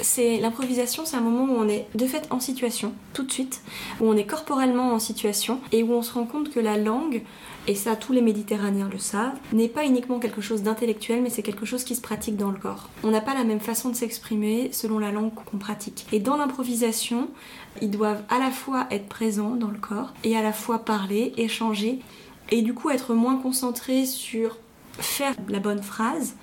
c'est 0.00 0.38
l'improvisation, 0.38 1.04
c'est 1.04 1.16
un 1.16 1.20
moment 1.20 1.52
où 1.52 1.56
on 1.56 1.68
est 1.68 1.86
de 1.96 2.06
fait 2.06 2.28
en 2.30 2.38
situation, 2.38 2.92
tout 3.12 3.24
de 3.24 3.32
suite, 3.32 3.62
où 4.00 4.06
on 4.08 4.16
est 4.16 4.26
corporellement 4.26 4.92
en 4.92 5.00
situation 5.00 5.58
et 5.72 5.82
où 5.82 5.92
on 5.92 6.02
se 6.02 6.12
rend 6.14 6.26
compte 6.26 6.50
que 6.50 6.60
la 6.60 6.78
langue, 6.78 7.22
et 7.68 7.74
ça 7.74 7.94
tous 7.94 8.12
les 8.12 8.22
Méditerranéens 8.22 8.88
le 8.90 8.98
savent, 8.98 9.36
n'est 9.52 9.68
pas 9.68 9.84
uniquement 9.84 10.18
quelque 10.18 10.40
chose 10.40 10.62
d'intellectuel, 10.62 11.22
mais 11.22 11.30
c'est 11.30 11.42
quelque 11.42 11.66
chose 11.66 11.84
qui 11.84 11.94
se 11.94 12.00
pratique 12.00 12.36
dans 12.36 12.50
le 12.50 12.58
corps. 12.58 12.88
On 13.04 13.10
n'a 13.10 13.20
pas 13.20 13.34
la 13.34 13.44
même 13.44 13.60
façon 13.60 13.90
de 13.90 13.94
s'exprimer 13.94 14.70
selon 14.72 14.98
la 14.98 15.12
langue 15.12 15.32
qu'on 15.34 15.58
pratique. 15.58 16.06
Et 16.10 16.18
dans 16.18 16.38
l'improvisation, 16.38 17.28
ils 17.82 17.90
doivent 17.90 18.22
à 18.30 18.38
la 18.38 18.50
fois 18.50 18.86
être 18.90 19.06
présents 19.06 19.54
dans 19.54 19.70
le 19.70 19.78
corps 19.78 20.14
et 20.24 20.34
à 20.34 20.42
la 20.42 20.54
fois 20.54 20.78
parler, 20.78 21.34
échanger, 21.36 22.00
et 22.50 22.62
du 22.62 22.72
coup 22.72 22.88
être 22.88 23.12
moins 23.12 23.36
concentrés 23.36 24.06
sur 24.06 24.56
faire 24.98 25.34
la 25.48 25.60
bonne 25.60 25.82
phrase 25.82 26.34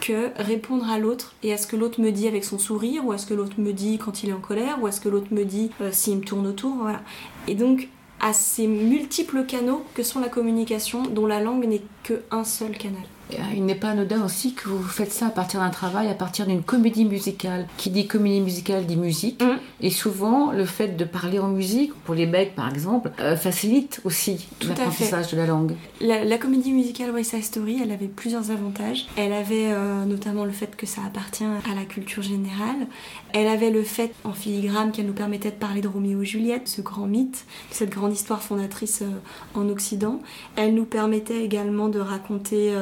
que 0.00 0.30
répondre 0.36 0.88
à 0.88 0.98
l'autre 0.98 1.34
et 1.42 1.52
à 1.52 1.56
ce 1.56 1.66
que 1.66 1.76
l'autre 1.76 2.00
me 2.00 2.12
dit 2.12 2.28
avec 2.28 2.44
son 2.44 2.58
sourire 2.58 3.04
ou 3.06 3.12
à 3.12 3.18
ce 3.18 3.26
que 3.26 3.34
l'autre 3.34 3.58
me 3.58 3.72
dit 3.72 3.98
quand 3.98 4.22
il 4.22 4.28
est 4.28 4.34
en 4.34 4.40
colère 4.40 4.78
ou 4.82 4.86
à 4.86 4.92
ce 4.92 5.00
que 5.00 5.08
l'autre 5.08 5.32
me 5.32 5.44
dit 5.44 5.70
euh, 5.80 5.90
s'il 5.92 6.18
me 6.18 6.22
tourne 6.22 6.46
autour 6.46 6.76
voilà 6.76 7.00
et 7.48 7.54
donc 7.54 7.88
à 8.20 8.32
ces 8.32 8.66
multiples 8.66 9.44
canaux 9.44 9.84
que 9.94 10.02
sont 10.02 10.20
la 10.20 10.28
communication 10.28 11.02
dont 11.04 11.26
la 11.26 11.40
langue 11.40 11.66
n'est 11.66 11.82
qu'un 12.02 12.44
seul 12.44 12.76
canal. 12.76 13.02
Euh, 13.32 13.36
Il 13.54 13.64
n'est 13.64 13.74
pas 13.74 13.90
anodin 13.90 14.24
aussi 14.24 14.54
que 14.54 14.68
vous 14.68 14.82
faites 14.82 15.12
ça 15.12 15.26
à 15.26 15.30
partir 15.30 15.60
d'un 15.60 15.70
travail, 15.70 16.08
à 16.08 16.14
partir 16.14 16.46
d'une 16.46 16.62
comédie 16.62 17.04
musicale. 17.04 17.66
Qui 17.76 17.90
dit 17.90 18.06
comédie 18.06 18.40
musicale 18.40 18.86
dit 18.86 18.96
musique. 18.96 19.42
Mm. 19.42 19.58
Et 19.80 19.90
souvent, 19.90 20.52
le 20.52 20.64
fait 20.64 20.96
de 20.96 21.04
parler 21.04 21.38
en 21.38 21.48
musique, 21.48 21.94
pour 22.04 22.14
les 22.14 22.26
becs 22.26 22.54
par 22.54 22.68
exemple, 22.68 23.10
euh, 23.20 23.36
facilite 23.36 24.00
aussi 24.04 24.48
l'apprentissage 24.66 25.30
de 25.32 25.36
la 25.36 25.46
langue. 25.46 25.74
La, 26.00 26.24
la 26.24 26.38
comédie 26.38 26.72
musicale 26.72 27.10
West 27.10 27.30
Side 27.30 27.44
Story, 27.44 27.80
elle 27.82 27.92
avait 27.92 28.06
plusieurs 28.08 28.50
avantages. 28.50 29.06
Elle 29.16 29.32
avait 29.32 29.72
euh, 29.72 30.04
notamment 30.04 30.44
le 30.44 30.52
fait 30.52 30.76
que 30.76 30.86
ça 30.86 31.02
appartient 31.06 31.44
à 31.44 31.74
la 31.74 31.84
culture 31.84 32.22
générale. 32.22 32.86
Elle 33.32 33.46
avait 33.46 33.70
le 33.70 33.82
fait 33.82 34.12
en 34.24 34.32
filigrane 34.32 34.92
qu'elle 34.92 35.06
nous 35.06 35.12
permettait 35.12 35.50
de 35.50 35.56
parler 35.56 35.80
de 35.80 35.88
Roméo 35.88 36.22
et 36.22 36.24
Juliette, 36.26 36.68
ce 36.68 36.80
grand 36.80 37.06
mythe, 37.06 37.44
cette 37.70 37.90
grande 37.90 38.12
histoire 38.12 38.42
fondatrice 38.42 39.02
euh, 39.02 39.58
en 39.58 39.68
Occident. 39.68 40.20
Elle 40.56 40.74
nous 40.74 40.84
permettait 40.84 41.44
également 41.44 41.88
de 41.88 42.00
raconter 42.00 42.72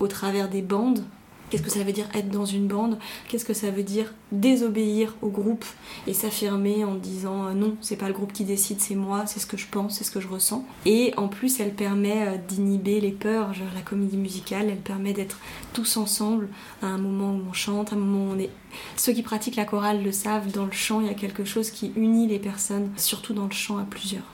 au 0.00 0.06
travers 0.06 0.48
des 0.48 0.62
bandes. 0.62 1.04
Qu'est-ce 1.50 1.62
que 1.62 1.70
ça 1.70 1.84
veut 1.84 1.92
dire 1.92 2.08
être 2.14 2.30
dans 2.30 2.46
une 2.46 2.66
bande? 2.66 2.98
Qu'est-ce 3.28 3.44
que 3.44 3.54
ça 3.54 3.70
veut 3.70 3.82
dire 3.82 4.12
désobéir 4.32 5.14
au 5.22 5.28
groupe 5.28 5.64
et 6.06 6.14
s'affirmer 6.14 6.84
en 6.84 6.94
disant 6.94 7.46
euh, 7.46 7.52
non, 7.52 7.76
c'est 7.80 7.96
pas 7.96 8.08
le 8.08 8.14
groupe 8.14 8.32
qui 8.32 8.44
décide, 8.44 8.80
c'est 8.80 8.96
moi, 8.96 9.24
c'est 9.26 9.38
ce 9.38 9.46
que 9.46 9.56
je 9.56 9.66
pense, 9.70 9.98
c'est 9.98 10.04
ce 10.04 10.10
que 10.10 10.20
je 10.20 10.26
ressens. 10.26 10.64
Et 10.84 11.12
en 11.16 11.28
plus, 11.28 11.60
elle 11.60 11.74
permet 11.74 12.26
euh, 12.26 12.36
d'inhiber 12.48 13.00
les 13.00 13.12
peurs. 13.12 13.52
Genre, 13.54 13.68
la 13.74 13.82
comédie 13.82 14.16
musicale, 14.16 14.68
elle 14.68 14.80
permet 14.80 15.12
d'être 15.12 15.38
tous 15.72 15.96
ensemble 15.96 16.48
à 16.82 16.86
un 16.86 16.98
moment 16.98 17.30
où 17.30 17.42
on 17.48 17.52
chante, 17.52 17.92
à 17.92 17.96
un 17.96 17.98
moment 17.98 18.32
où 18.32 18.34
on 18.34 18.38
est. 18.38 18.50
Ceux 18.96 19.12
qui 19.12 19.22
pratiquent 19.22 19.56
la 19.56 19.64
chorale 19.64 20.02
le 20.02 20.10
savent, 20.10 20.50
dans 20.50 20.66
le 20.66 20.72
chant, 20.72 21.02
il 21.02 21.06
y 21.06 21.10
a 21.10 21.14
quelque 21.14 21.44
chose 21.44 21.70
qui 21.70 21.92
unit 21.94 22.26
les 22.26 22.40
personnes, 22.40 22.90
surtout 22.96 23.34
dans 23.34 23.46
le 23.46 23.52
chant 23.52 23.78
à 23.78 23.84
plusieurs. 23.84 24.33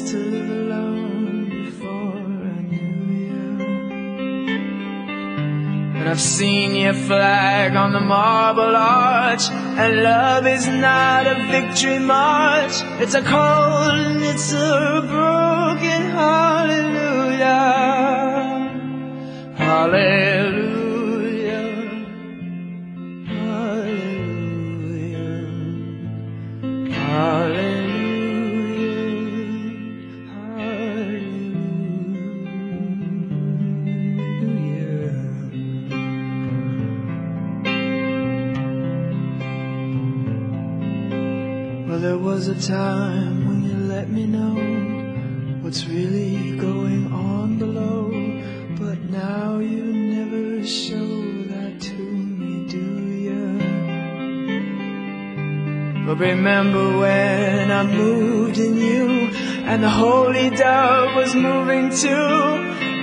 To 0.00 0.16
live 0.16 0.50
alone 0.50 1.64
before 1.64 1.88
I 1.88 2.60
knew 2.70 3.14
you. 3.20 3.42
And 5.96 6.08
I've 6.08 6.20
seen 6.20 6.74
your 6.74 6.94
flag 6.94 7.74
on 7.76 7.92
the 7.92 8.00
marble 8.00 8.76
arch. 8.76 9.48
And 9.50 10.02
love 10.02 10.46
is 10.46 10.66
not 10.66 11.26
a 11.26 11.34
victory 11.50 11.98
march. 11.98 12.74
It's 13.00 13.14
a 13.14 13.22
cold 13.22 14.22
it's 14.36 14.52
a 14.52 14.75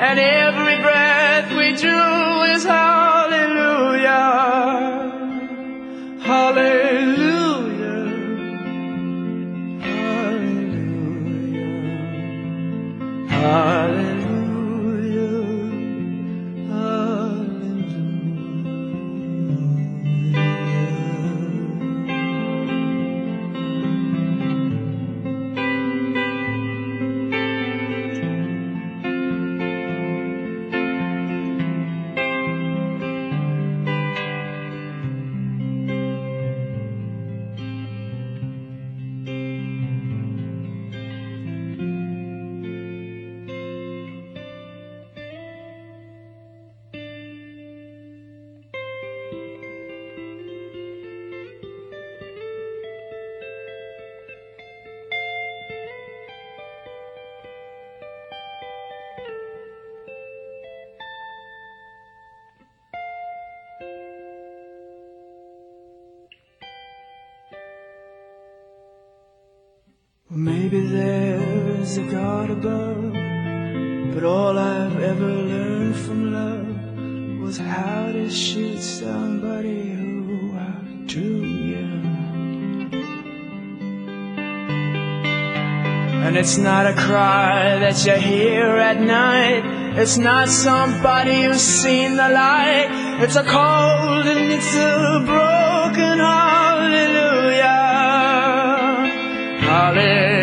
and 0.03 0.19
every 0.19 0.52
maybe 70.35 70.79
there's 70.87 71.97
a 71.97 72.03
God 72.03 72.49
above, 72.49 73.13
but 74.13 74.23
all 74.23 74.57
I've 74.57 74.99
ever 74.99 75.27
learned 75.29 75.95
from 75.95 76.33
love 76.33 77.39
was 77.41 77.57
how 77.57 78.11
to 78.11 78.29
shoot 78.29 78.79
somebody 78.79 79.91
who 79.91 80.53
outdrew 80.57 81.45
you. 81.45 81.85
And 86.25 86.35
it's 86.35 86.57
not 86.57 86.87
a 86.87 86.93
cry 86.93 87.77
that 87.79 88.03
you 88.05 88.13
hear 88.13 88.65
at 88.77 88.99
night. 88.99 89.97
It's 89.99 90.17
not 90.17 90.49
somebody 90.49 91.43
who's 91.43 91.61
seen 91.61 92.15
the 92.15 92.29
light. 92.29 92.87
It's 93.21 93.35
a 93.35 93.43
cold 93.43 94.25
and 94.25 94.51
it's 94.51 94.75
a 94.75 95.21
broken 95.25 96.17
hallelujah 96.17 97.22
valley. 99.93 100.42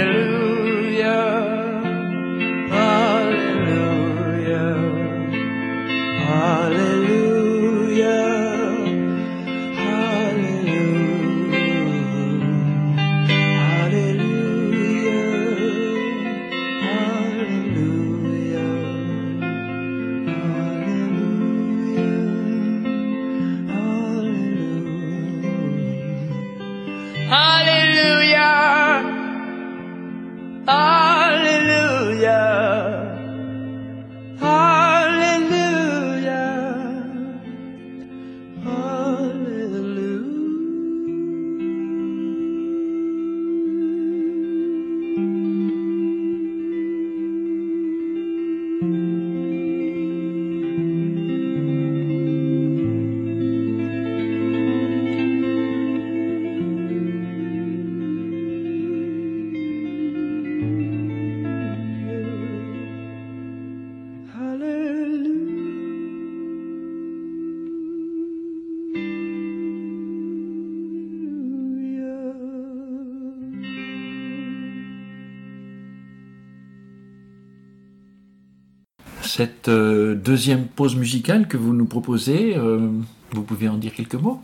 Cette 79.40 79.68
euh, 79.68 80.14
deuxième 80.14 80.66
pause 80.66 80.96
musicale 80.96 81.48
que 81.48 81.56
vous 81.56 81.72
nous 81.72 81.86
proposez, 81.86 82.58
euh, 82.58 82.90
vous 83.32 83.42
pouvez 83.42 83.70
en 83.70 83.78
dire 83.78 83.94
quelques 83.94 84.16
mots? 84.16 84.38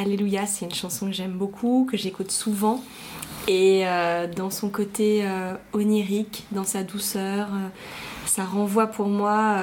Alléluia, 0.00 0.46
c'est 0.46 0.64
une 0.64 0.74
chanson 0.74 1.06
que 1.06 1.12
j'aime 1.12 1.32
beaucoup, 1.32 1.84
que 1.90 1.96
j'écoute 1.96 2.30
souvent. 2.30 2.84
Et 3.48 3.82
euh, 3.84 4.28
dans 4.32 4.48
son 4.48 4.68
côté 4.68 5.22
euh, 5.24 5.54
onirique, 5.72 6.46
dans 6.52 6.62
sa 6.62 6.84
douceur, 6.84 7.48
euh, 7.52 7.68
ça 8.24 8.44
renvoie 8.44 8.86
pour 8.86 9.08
moi, 9.08 9.56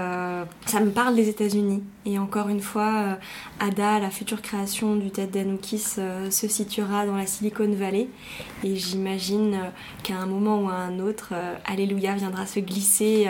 ça 0.66 0.82
me 0.82 0.90
parle 0.90 1.16
des 1.16 1.30
États-Unis. 1.30 1.84
Et 2.06 2.20
encore 2.20 2.50
une 2.50 2.60
fois, 2.60 3.18
Ada, 3.62 4.00
la 4.00 4.10
future 4.10 4.42
création 4.42 4.98
du 4.98 5.10
Ted 5.10 5.40
Danukis, 5.40 5.78
se 6.30 6.48
situera 6.50 7.06
dans 7.06 7.16
la 7.16 7.28
Silicon 7.28 7.72
Valley. 7.72 8.10
Et 8.66 8.76
j'imagine 8.76 9.58
qu'à 10.04 10.18
un 10.18 10.26
moment 10.26 10.64
ou 10.64 10.70
à 10.70 10.74
un 10.74 11.00
autre, 11.00 11.34
Alléluia 11.64 12.16
viendra 12.16 12.48
se 12.48 12.60
glisser 12.60 13.30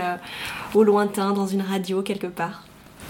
au 0.73 0.83
lointain 0.83 1.33
dans 1.33 1.47
une 1.47 1.61
radio 1.61 2.01
quelque 2.01 2.27
part. 2.27 2.63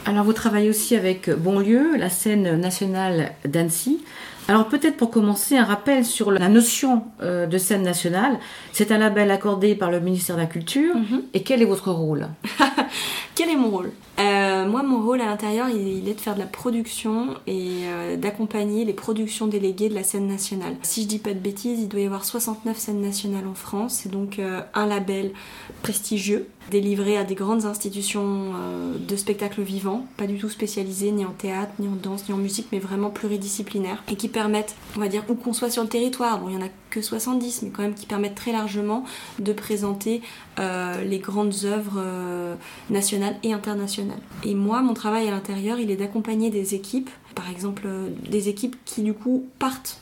Alors 0.06 0.24
vous 0.24 0.34
travaillez 0.34 0.70
aussi 0.70 0.96
avec 0.96 1.32
Bonlieu, 1.32 1.98
la 1.98 2.10
scène 2.10 2.60
nationale 2.60 3.32
d'Annecy. 3.44 4.04
Alors 4.48 4.68
peut-être 4.68 4.98
pour 4.98 5.10
commencer, 5.10 5.58
un 5.58 5.64
rappel 5.64 6.06
sur 6.06 6.32
la 6.32 6.48
notion 6.48 7.04
euh, 7.24 7.48
de 7.48 7.58
scène 7.58 7.82
nationale. 7.82 8.38
C'est 8.72 8.92
un 8.92 9.00
label 9.00 9.32
accordé 9.32 9.74
par 9.74 9.90
le 9.90 10.00
ministère 10.00 10.36
de 10.36 10.42
la 10.42 10.48
Culture. 10.48 10.96
Mhm. 10.96 11.24
Et 11.34 11.42
quel 11.42 11.64
est 11.64 11.66
votre 11.66 11.92
rôle? 11.92 12.28
Quel 13.36 13.50
est 13.50 13.58
mon 13.58 13.70
rôle? 13.70 13.92
Euh, 14.18 14.66
Moi, 14.66 14.82
mon 14.82 15.06
rôle 15.06 15.20
à 15.20 15.26
l'intérieur, 15.26 15.68
il, 15.68 16.08
est 16.08 16.14
de 16.14 16.22
faire 16.22 16.36
de 16.36 16.40
la 16.40 16.46
production 16.46 17.36
et 17.48 17.82
euh, 17.84 18.16
d'accompagner 18.16 18.86
les 18.86 18.94
productions 18.94 19.48
déléguées 19.48 19.90
de 19.90 19.94
la 19.94 20.04
scène 20.04 20.26
nationale. 20.26 20.78
Si 20.84 21.04
je 21.04 21.08
dis 21.08 21.20
pas 21.20 21.34
de 21.34 21.40
bêtises, 21.40 21.82
il 21.82 21.90
doit 21.90 22.00
y 22.00 22.06
avoir 22.06 22.24
69 22.24 22.78
scènes 22.78 23.02
nationales 23.02 23.46
en 23.46 23.54
France. 23.54 24.00
C'est 24.02 24.10
donc 24.10 24.40
euh, 24.40 24.62
un 24.74 24.86
label 24.86 25.34
prestigieux, 25.82 26.48
délivré 26.72 27.18
à 27.18 27.26
des 27.26 27.36
grandes 27.36 27.66
institutions 27.66 28.54
de 28.98 29.16
spectacle 29.18 29.62
vivant, 29.62 30.08
pas 30.16 30.28
du 30.28 30.38
tout 30.38 30.50
spécialisées 30.50 31.12
ni 31.12 31.26
en 31.26 31.32
théâtre, 31.32 31.74
ni 31.80 31.90
en 31.90 31.96
danse, 32.02 32.30
ni 32.30 32.34
en 32.34 32.38
musique, 32.38 32.68
mais 32.72 32.80
vraiment 32.80 33.10
pluridisciplinaires, 33.10 34.02
et 34.10 34.16
qui 34.16 34.30
permettent, 34.30 34.76
on 34.96 35.00
va 35.02 35.10
dire, 35.10 35.24
où 35.28 35.36
qu'on 35.36 35.54
soit 35.54 35.70
sur 35.70 35.84
le 35.84 35.90
territoire, 35.90 36.40
bon, 36.40 36.48
il 36.50 36.56
y 36.56 36.58
en 36.58 36.66
a 36.66 36.70
que 36.96 37.02
70, 37.02 37.64
mais 37.64 37.70
quand 37.72 37.82
même 37.82 37.94
qui 37.94 38.06
permettent 38.06 38.36
très 38.36 38.54
largement 38.54 39.04
de 39.40 39.52
présenter 39.52 40.22
euh, 40.60 41.04
les 41.04 41.20
grandes 41.20 41.66
œuvres 41.66 41.98
euh, 41.98 42.56
nationales 42.90 43.36
et 43.44 43.52
internationales. 43.52 44.20
Et 44.46 44.56
moi, 44.56 44.82
mon 44.82 44.94
travail 44.94 45.28
à 45.28 45.32
l'intérieur, 45.32 45.78
il 45.78 45.92
est 45.92 45.98
d'accompagner 45.98 46.50
des 46.50 46.74
équipes, 46.74 47.10
par 47.36 47.50
exemple 47.50 47.84
euh, 47.86 48.08
des 48.30 48.48
équipes 48.48 48.78
qui 48.86 49.02
du 49.02 49.14
coup 49.14 49.46
partent 49.60 50.00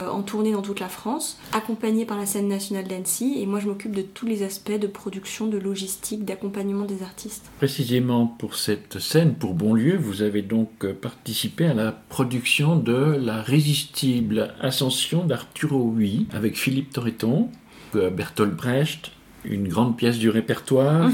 en 0.00 0.22
tournée 0.22 0.52
dans 0.52 0.62
toute 0.62 0.80
la 0.80 0.88
France, 0.88 1.38
accompagnées 1.52 2.04
par 2.04 2.18
la 2.18 2.26
scène 2.26 2.48
nationale 2.48 2.86
d'Annecy, 2.86 3.36
et 3.38 3.46
moi 3.46 3.60
je 3.60 3.68
m'occupe 3.68 3.94
de 3.94 4.02
tous 4.02 4.26
les 4.26 4.42
aspects 4.42 4.78
de 4.78 4.86
production, 4.86 5.46
de 5.46 5.58
logistique, 5.58 6.24
d'accompagnement 6.24 6.84
des 6.84 7.02
artistes. 7.02 7.50
Précisément 7.58 8.26
pour 8.26 8.56
cette 8.56 8.98
scène, 8.98 9.34
pour 9.34 9.54
Bonlieu, 9.54 9.96
vous 9.96 10.22
avez 10.22 10.42
donc 10.42 10.70
euh, 10.84 10.92
participé 10.92 11.66
à 11.66 11.74
la 11.74 11.92
production 11.92 12.76
de 12.76 12.94
La 12.94 13.42
résistible 13.42 14.54
ascension 14.60 15.24
d'Arturo 15.24 15.94
Huy 15.96 16.26
avec 16.32 16.56
Philippe 16.56 16.92
Torreton, 16.92 17.48
euh, 17.94 18.10
Bertolt 18.10 18.54
Brecht, 18.54 19.12
une 19.44 19.68
grande 19.68 19.96
pièce 19.96 20.18
du 20.18 20.30
répertoire. 20.30 21.10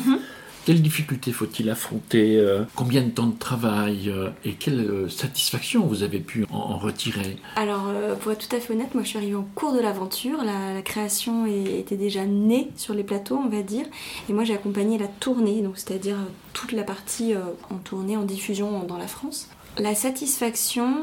Quelles 0.71 0.83
difficultés 0.83 1.33
faut-il 1.33 1.69
affronter 1.69 2.37
euh, 2.37 2.63
Combien 2.77 3.03
de 3.03 3.11
temps 3.11 3.27
de 3.27 3.37
travail 3.37 4.09
euh, 4.09 4.31
Et 4.45 4.53
quelle 4.53 4.79
euh, 4.79 5.09
satisfaction 5.09 5.85
vous 5.85 6.05
avez 6.05 6.21
pu 6.21 6.47
en, 6.49 6.79
retirer? 6.79 7.39
Alors, 7.57 7.89
pour 8.21 8.31
être 8.31 8.47
tout 8.47 8.55
à 8.55 8.61
fait 8.61 8.75
honnête, 8.75 8.95
moi 8.95 9.03
je 9.03 9.09
suis 9.09 9.19
arrivée 9.19 9.35
en 9.35 9.49
cours 9.57 9.73
de 9.73 9.81
l'aventure. 9.81 10.45
La, 10.45 10.73
la 10.73 10.83
création 10.83 11.45
était 11.45 11.97
déjà 11.97 12.25
née 12.25 12.69
sur 12.77 12.95
les 12.95 13.03
plateaux, 13.03 13.37
on 13.45 13.49
va 13.49 13.63
dire. 13.63 13.85
Et 14.29 14.33
moi 14.33 14.45
j'ai 14.45 14.55
accompagné 14.55 14.97
la 14.97 15.09
tournée, 15.09 15.65
c'est-à-dire 15.75 16.19
toute 16.53 16.71
la 16.71 16.85
partie 16.85 17.35
en 17.69 17.79
tournée, 17.79 18.17
en 18.17 18.23
diffusion 18.23 18.85
dans 18.85 18.97
la 18.97 19.09
France. 19.09 19.49
La 19.77 19.97
satisfaction 19.97 20.99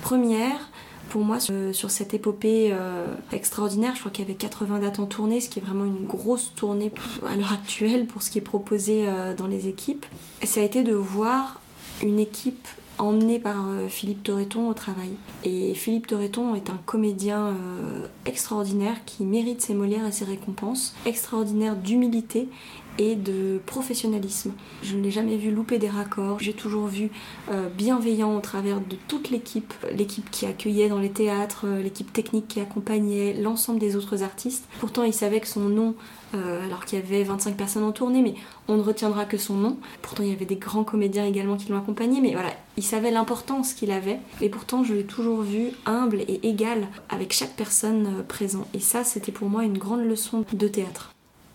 première, 0.00 0.70
pour 1.08 1.24
moi, 1.24 1.40
sur, 1.40 1.54
sur 1.74 1.90
cette 1.90 2.14
épopée 2.14 2.70
euh, 2.72 3.06
extraordinaire, 3.32 3.94
je 3.94 4.00
crois 4.00 4.10
qu'il 4.10 4.24
y 4.24 4.28
avait 4.28 4.36
80 4.36 4.80
dates 4.80 4.98
en 4.98 5.06
tournée, 5.06 5.40
ce 5.40 5.48
qui 5.48 5.58
est 5.58 5.62
vraiment 5.62 5.84
une 5.84 6.06
grosse 6.06 6.52
tournée 6.54 6.92
à 7.26 7.36
l'heure 7.36 7.52
actuelle 7.52 8.06
pour 8.06 8.22
ce 8.22 8.30
qui 8.30 8.38
est 8.38 8.42
proposé 8.42 9.04
euh, 9.06 9.34
dans 9.34 9.46
les 9.46 9.68
équipes. 9.68 10.06
Ça 10.42 10.60
a 10.60 10.64
été 10.64 10.82
de 10.82 10.94
voir 10.94 11.60
une 12.02 12.18
équipe 12.18 12.66
emmenée 12.98 13.38
par 13.38 13.68
euh, 13.68 13.88
Philippe 13.88 14.22
Torreton 14.22 14.68
au 14.68 14.74
travail. 14.74 15.10
Et 15.44 15.74
Philippe 15.74 16.06
Torreton 16.06 16.54
est 16.54 16.70
un 16.70 16.78
comédien 16.86 17.48
euh, 17.48 18.06
extraordinaire 18.26 19.04
qui 19.04 19.24
mérite 19.24 19.60
ses 19.60 19.74
Molières 19.74 20.06
et 20.06 20.12
ses 20.12 20.24
récompenses, 20.24 20.94
extraordinaire 21.06 21.76
d'humilité 21.76 22.48
et 22.98 23.16
de 23.16 23.60
professionnalisme. 23.66 24.52
Je 24.82 24.96
ne 24.96 25.02
l'ai 25.02 25.10
jamais 25.10 25.36
vu 25.36 25.50
louper 25.50 25.78
des 25.78 25.88
raccords, 25.88 26.38
j'ai 26.40 26.52
toujours 26.52 26.86
vu 26.86 27.10
euh, 27.50 27.68
bienveillant 27.68 28.36
au 28.36 28.40
travers 28.40 28.80
de 28.80 28.96
toute 29.08 29.30
l'équipe, 29.30 29.74
l'équipe 29.92 30.30
qui 30.30 30.46
accueillait 30.46 30.88
dans 30.88 30.98
les 30.98 31.10
théâtres, 31.10 31.66
euh, 31.66 31.82
l'équipe 31.82 32.12
technique 32.12 32.48
qui 32.48 32.60
accompagnait 32.60 33.34
l'ensemble 33.34 33.78
des 33.78 33.96
autres 33.96 34.22
artistes. 34.22 34.64
Pourtant, 34.80 35.02
il 35.04 35.12
savait 35.12 35.40
que 35.40 35.48
son 35.48 35.68
nom, 35.68 35.94
euh, 36.34 36.64
alors 36.64 36.84
qu'il 36.84 36.98
y 36.98 37.02
avait 37.02 37.24
25 37.24 37.56
personnes 37.56 37.84
en 37.84 37.92
tournée, 37.92 38.22
mais 38.22 38.34
on 38.68 38.76
ne 38.76 38.82
retiendra 38.82 39.24
que 39.24 39.38
son 39.38 39.54
nom. 39.54 39.78
Pourtant, 40.02 40.22
il 40.22 40.30
y 40.30 40.32
avait 40.32 40.44
des 40.44 40.56
grands 40.56 40.84
comédiens 40.84 41.26
également 41.26 41.56
qui 41.56 41.70
l'ont 41.70 41.78
accompagné, 41.78 42.20
mais 42.20 42.32
voilà, 42.32 42.50
il 42.76 42.82
savait 42.82 43.10
l'importance 43.10 43.74
qu'il 43.74 43.90
avait. 43.90 44.18
Et 44.40 44.48
pourtant, 44.48 44.84
je 44.84 44.94
l'ai 44.94 45.04
toujours 45.04 45.42
vu 45.42 45.70
humble 45.86 46.20
et 46.28 46.40
égal 46.46 46.88
avec 47.08 47.32
chaque 47.32 47.56
personne 47.56 48.24
présente. 48.28 48.66
Et 48.74 48.80
ça, 48.80 49.04
c'était 49.04 49.32
pour 49.32 49.48
moi 49.48 49.64
une 49.64 49.78
grande 49.78 50.04
leçon 50.04 50.44
de 50.52 50.68
théâtre. 50.68 51.13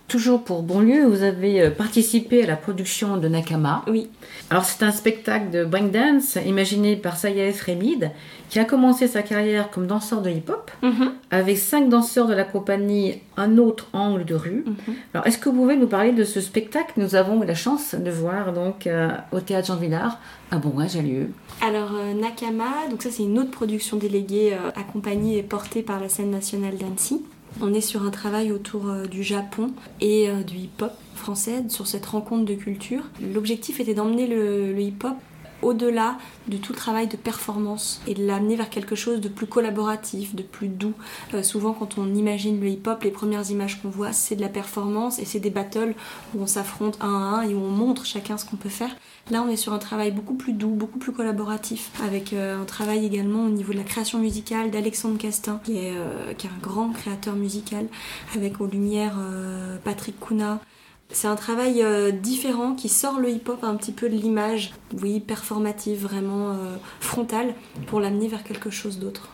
Toujours 0.09 0.41
pour 0.43 0.63
Bonlieu, 0.63 1.05
vous 1.05 1.21
avez 1.21 1.61
euh, 1.61 1.69
participé 1.69 2.43
à 2.43 2.47
la 2.47 2.55
production 2.55 3.17
de 3.17 3.27
Nakama. 3.27 3.83
Oui. 3.87 4.09
Alors 4.49 4.65
c'est 4.65 4.83
un 4.83 4.91
spectacle 4.91 5.51
de 5.51 5.63
breakdance 5.63 6.35
imaginé 6.43 6.95
par 6.95 7.15
Sayaès 7.15 7.61
Remid 7.61 8.09
qui 8.49 8.57
a 8.57 8.65
commencé 8.65 9.07
sa 9.07 9.21
carrière 9.21 9.69
comme 9.69 9.85
danseur 9.85 10.23
de 10.23 10.31
hip-hop 10.31 10.71
Mhm. 10.81 11.11
avec 11.29 11.59
cinq 11.59 11.89
danseurs 11.89 12.25
de 12.27 12.33
la 12.33 12.43
compagnie 12.43 13.21
Un 13.37 13.59
autre 13.59 13.87
angle 13.93 14.25
de 14.25 14.33
rue. 14.33 14.63
Mhm. 14.65 14.95
Alors 15.13 15.27
est-ce 15.27 15.37
que 15.37 15.47
vous 15.49 15.55
pouvez 15.57 15.75
nous 15.77 15.85
parler 15.87 16.11
de 16.11 16.23
ce 16.23 16.41
spectacle? 16.41 16.93
Que 16.95 17.01
nous 17.01 17.13
avons 17.15 17.43
eu 17.43 17.45
la 17.45 17.53
chance 17.55 17.93
de 17.93 18.09
voir 18.09 18.51
donc 18.51 18.87
euh, 18.87 19.09
au 19.31 19.39
théâtre 19.41 19.67
Jean 19.67 19.75
Villard 19.75 20.17
à 20.49 20.57
Bon-Jallieu 20.57 21.29
Alors 21.61 21.91
euh, 21.93 22.13
Nakama, 22.19 22.65
donc 22.89 23.03
ça 23.03 23.09
c'est 23.11 23.21
une 23.23 23.37
autre 23.37 23.51
production 23.51 23.97
déléguée 23.97 24.53
euh, 24.53 24.71
accompagnée 24.75 25.37
et 25.37 25.43
portée 25.43 25.83
par 25.83 25.99
la 25.99 26.09
scène 26.09 26.31
nationale 26.31 26.75
d'Annecy. 26.77 27.21
On 27.61 27.73
est 27.73 27.81
sur 27.81 28.03
un 28.03 28.09
travail 28.09 28.51
autour 28.51 28.87
euh, 28.87 29.05
du 29.05 29.21
Japon 29.21 29.71
et 29.99 30.29
euh, 30.29 30.43
du 30.43 30.55
hip-hop 30.55 30.93
français, 31.15 31.63
sur 31.67 31.87
cette 31.87 32.05
rencontre 32.05 32.45
de 32.45 32.55
culture. 32.55 33.03
L'objectif 33.33 33.81
était 33.81 33.93
d'emmener 33.93 34.27
le, 34.27 34.79
hip-hop 34.79 35.15
au-delà 35.61 36.17
de 36.47 36.55
tout 36.55 36.71
le 36.71 36.77
travail 36.77 37.07
de 37.07 37.17
performance 37.17 38.01
et 38.07 38.13
de 38.13 38.25
l'amener 38.25 38.55
vers 38.55 38.69
quelque 38.69 38.95
chose 38.95 39.19
de 39.19 39.27
plus 39.27 39.45
collaboratif, 39.45 40.33
de 40.33 40.41
plus 40.41 40.69
doux. 40.69 40.93
Euh, 41.33 41.43
souvent 41.43 41.73
quand 41.73 41.97
on 41.97 42.15
imagine 42.15 42.61
le 42.61 42.69
hip-hop, 42.69 43.03
les 43.03 43.11
premières 43.11 43.51
images 43.51 43.81
qu'on 43.81 43.89
voit 43.89 44.13
c'est 44.13 44.37
de 44.37 44.41
la 44.41 44.47
performance 44.47 45.19
et 45.19 45.25
c'est 45.25 45.41
des 45.41 45.49
battles 45.49 45.95
où 46.33 46.41
on 46.41 46.47
s'affronte 46.47 46.97
un 47.01 47.13
à 47.13 47.39
un 47.39 47.41
et 47.41 47.53
où 47.53 47.59
on 47.59 47.71
montre 47.71 48.05
chacun 48.05 48.37
ce 48.37 48.45
qu'on 48.45 48.55
peut 48.55 48.69
faire. 48.69 48.95
Là, 49.31 49.43
on 49.43 49.49
est 49.49 49.57
sur 49.57 49.73
un 49.73 49.77
travail 49.77 50.11
beaucoup 50.11 50.33
plus 50.33 50.53
doux, 50.53 50.69
beaucoup 50.69 50.97
plus 50.97 51.11
collaboratif, 51.11 51.91
avec 52.03 52.33
euh, 52.33 52.59
un 52.59 52.65
travail 52.65 53.05
également 53.05 53.45
au 53.45 53.49
niveau 53.49 53.73
de 53.73 53.77
la 53.77 53.83
création 53.83 54.17
musicale 54.17 54.71
d'Alexandre 54.71 55.19
Castin, 55.19 55.61
qui 55.63 55.77
est, 55.77 55.95
euh, 55.95 56.31
un 56.31 56.61
grand 56.61 56.89
créateur 56.89 57.35
musical, 57.35 57.87
avec 58.35 58.59
aux 58.59 58.65
lumières 58.65 59.17
euh, 59.19 59.77
Patrick 59.83 60.19
Kuna. 60.19 60.59
C'est 61.11 61.27
un 61.27 61.35
travail 61.35 61.83
différent 62.21 62.75
qui 62.75 62.87
sort 62.87 63.19
le 63.19 63.31
hip-hop 63.31 63.63
un 63.63 63.75
petit 63.77 63.91
peu 63.91 64.09
de 64.09 64.15
l'image, 64.15 64.73
oui, 65.01 65.19
performative, 65.19 66.03
vraiment 66.03 66.55
frontale, 66.99 67.55
pour 67.87 67.99
l'amener 67.99 68.27
vers 68.27 68.43
quelque 68.43 68.69
chose 68.69 68.99
d'autre. 68.99 69.27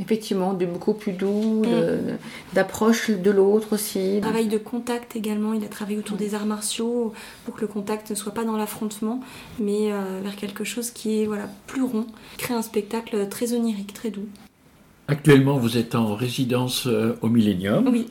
Effectivement, 0.00 0.52
de 0.54 0.66
beaucoup 0.66 0.92
plus 0.92 1.12
doux, 1.12 1.62
de- 1.64 2.14
d'approche 2.54 3.10
de 3.10 3.30
l'autre 3.30 3.72
aussi. 3.74 4.18
Travail 4.20 4.48
de 4.48 4.58
contact 4.58 5.16
également, 5.16 5.52
il 5.54 5.64
a 5.64 5.68
travaillé 5.68 5.98
autour 5.98 6.16
des 6.16 6.34
arts 6.34 6.46
martiaux 6.46 7.12
pour 7.44 7.54
que 7.54 7.62
le 7.62 7.66
contact 7.66 8.10
ne 8.10 8.14
soit 8.14 8.32
pas 8.34 8.44
dans 8.44 8.56
l'affrontement, 8.56 9.20
mais 9.58 9.92
euh, 9.92 10.20
vers 10.22 10.36
quelque 10.36 10.64
chose 10.64 10.90
qui 10.90 11.22
est 11.22 11.26
voilà, 11.26 11.48
plus 11.66 11.82
rond, 11.82 12.06
créer 12.38 12.56
un 12.56 12.62
spectacle 12.62 13.28
très 13.28 13.52
onirique, 13.54 13.94
très 13.94 14.10
doux. 14.10 14.26
Actuellement, 15.08 15.56
vous 15.58 15.76
êtes 15.78 15.94
en 15.94 16.14
résidence 16.14 16.86
euh, 16.86 17.14
au 17.22 17.28
Millennium, 17.28 17.88
Oui, 17.88 18.06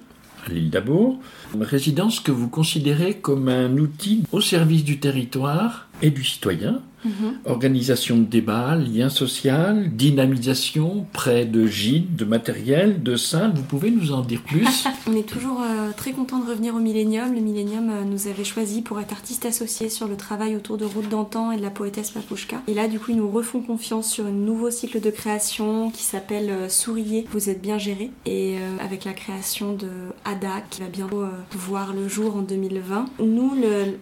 à 0.48 0.50
l'île 0.50 0.70
d'Abour. 0.70 1.20
Une 1.54 1.64
résidence 1.64 2.20
que 2.20 2.32
vous 2.32 2.48
considérez 2.48 3.16
comme 3.16 3.50
un 3.50 3.78
outil 3.78 4.24
au 4.32 4.40
service 4.42 4.84
du 4.84 5.00
territoire 5.00 5.88
et 6.02 6.10
du 6.10 6.24
citoyen. 6.24 6.82
Mhm. 7.06 7.36
Organisation 7.46 8.18
de 8.18 8.24
débats, 8.24 8.76
lien 8.76 9.10
social, 9.10 9.90
dynamisation, 9.96 11.06
prêt 11.14 11.46
de 11.46 11.68
gîtes, 11.68 12.16
de 12.16 12.26
matériel, 12.26 13.04
de 13.04 13.16
salles. 13.16 13.52
Vous 13.56 13.64
pouvez 13.64 13.92
nous 13.92 14.12
en 14.12 14.22
dire 14.22 14.42
plus? 14.42 14.66
On 15.08 15.16
est 15.16 15.28
toujours 15.28 15.62
euh, 15.62 15.92
très 15.96 16.12
content 16.12 16.40
de 16.40 16.50
revenir 16.50 16.76
au 16.76 16.80
Millennium. 16.80 17.34
Le 17.34 17.42
Millennium 17.42 17.90
euh, 17.90 18.04
nous 18.04 18.28
avait 18.28 18.44
choisi 18.44 18.82
pour 18.82 19.00
être 19.00 19.12
artiste 19.12 19.46
associé 19.46 19.90
sur 19.90 20.08
le 20.08 20.16
travail 20.18 20.56
autour 20.56 20.78
de 20.78 20.86
Route 20.86 21.08
d'antan 21.10 21.52
et 21.52 21.58
de 21.58 21.62
la 21.62 21.70
poétesse 21.70 22.10
Papouchka. 22.12 22.62
Et 22.68 22.74
là, 22.74 22.88
du 22.88 23.00
coup, 23.00 23.12
ils 23.12 23.18
nous 23.18 23.30
refont 23.30 23.62
confiance 23.62 24.10
sur 24.12 24.26
un 24.26 24.32
nouveau 24.32 24.72
cycle 24.72 25.00
de 25.00 25.10
création 25.12 25.92
qui 25.92 26.04
s'appelle 26.04 26.50
euh, 26.50 26.70
Souriez, 26.70 27.26
vous 27.32 27.50
êtes 27.50 27.62
bien 27.62 27.78
géré. 27.78 28.12
Et 28.26 28.56
euh, 28.58 28.84
avec 28.84 29.06
la 29.06 29.14
création 29.14 29.74
de 29.74 29.88
Ada 30.26 30.62
qui 30.70 30.82
va 30.82 30.88
bientôt 30.88 31.24
voir 31.52 31.94
le 31.94 32.08
jour 32.08 32.36
en 32.38 32.42
2020. 32.42 33.06
Nous, 33.20 33.54
le- 33.56 33.98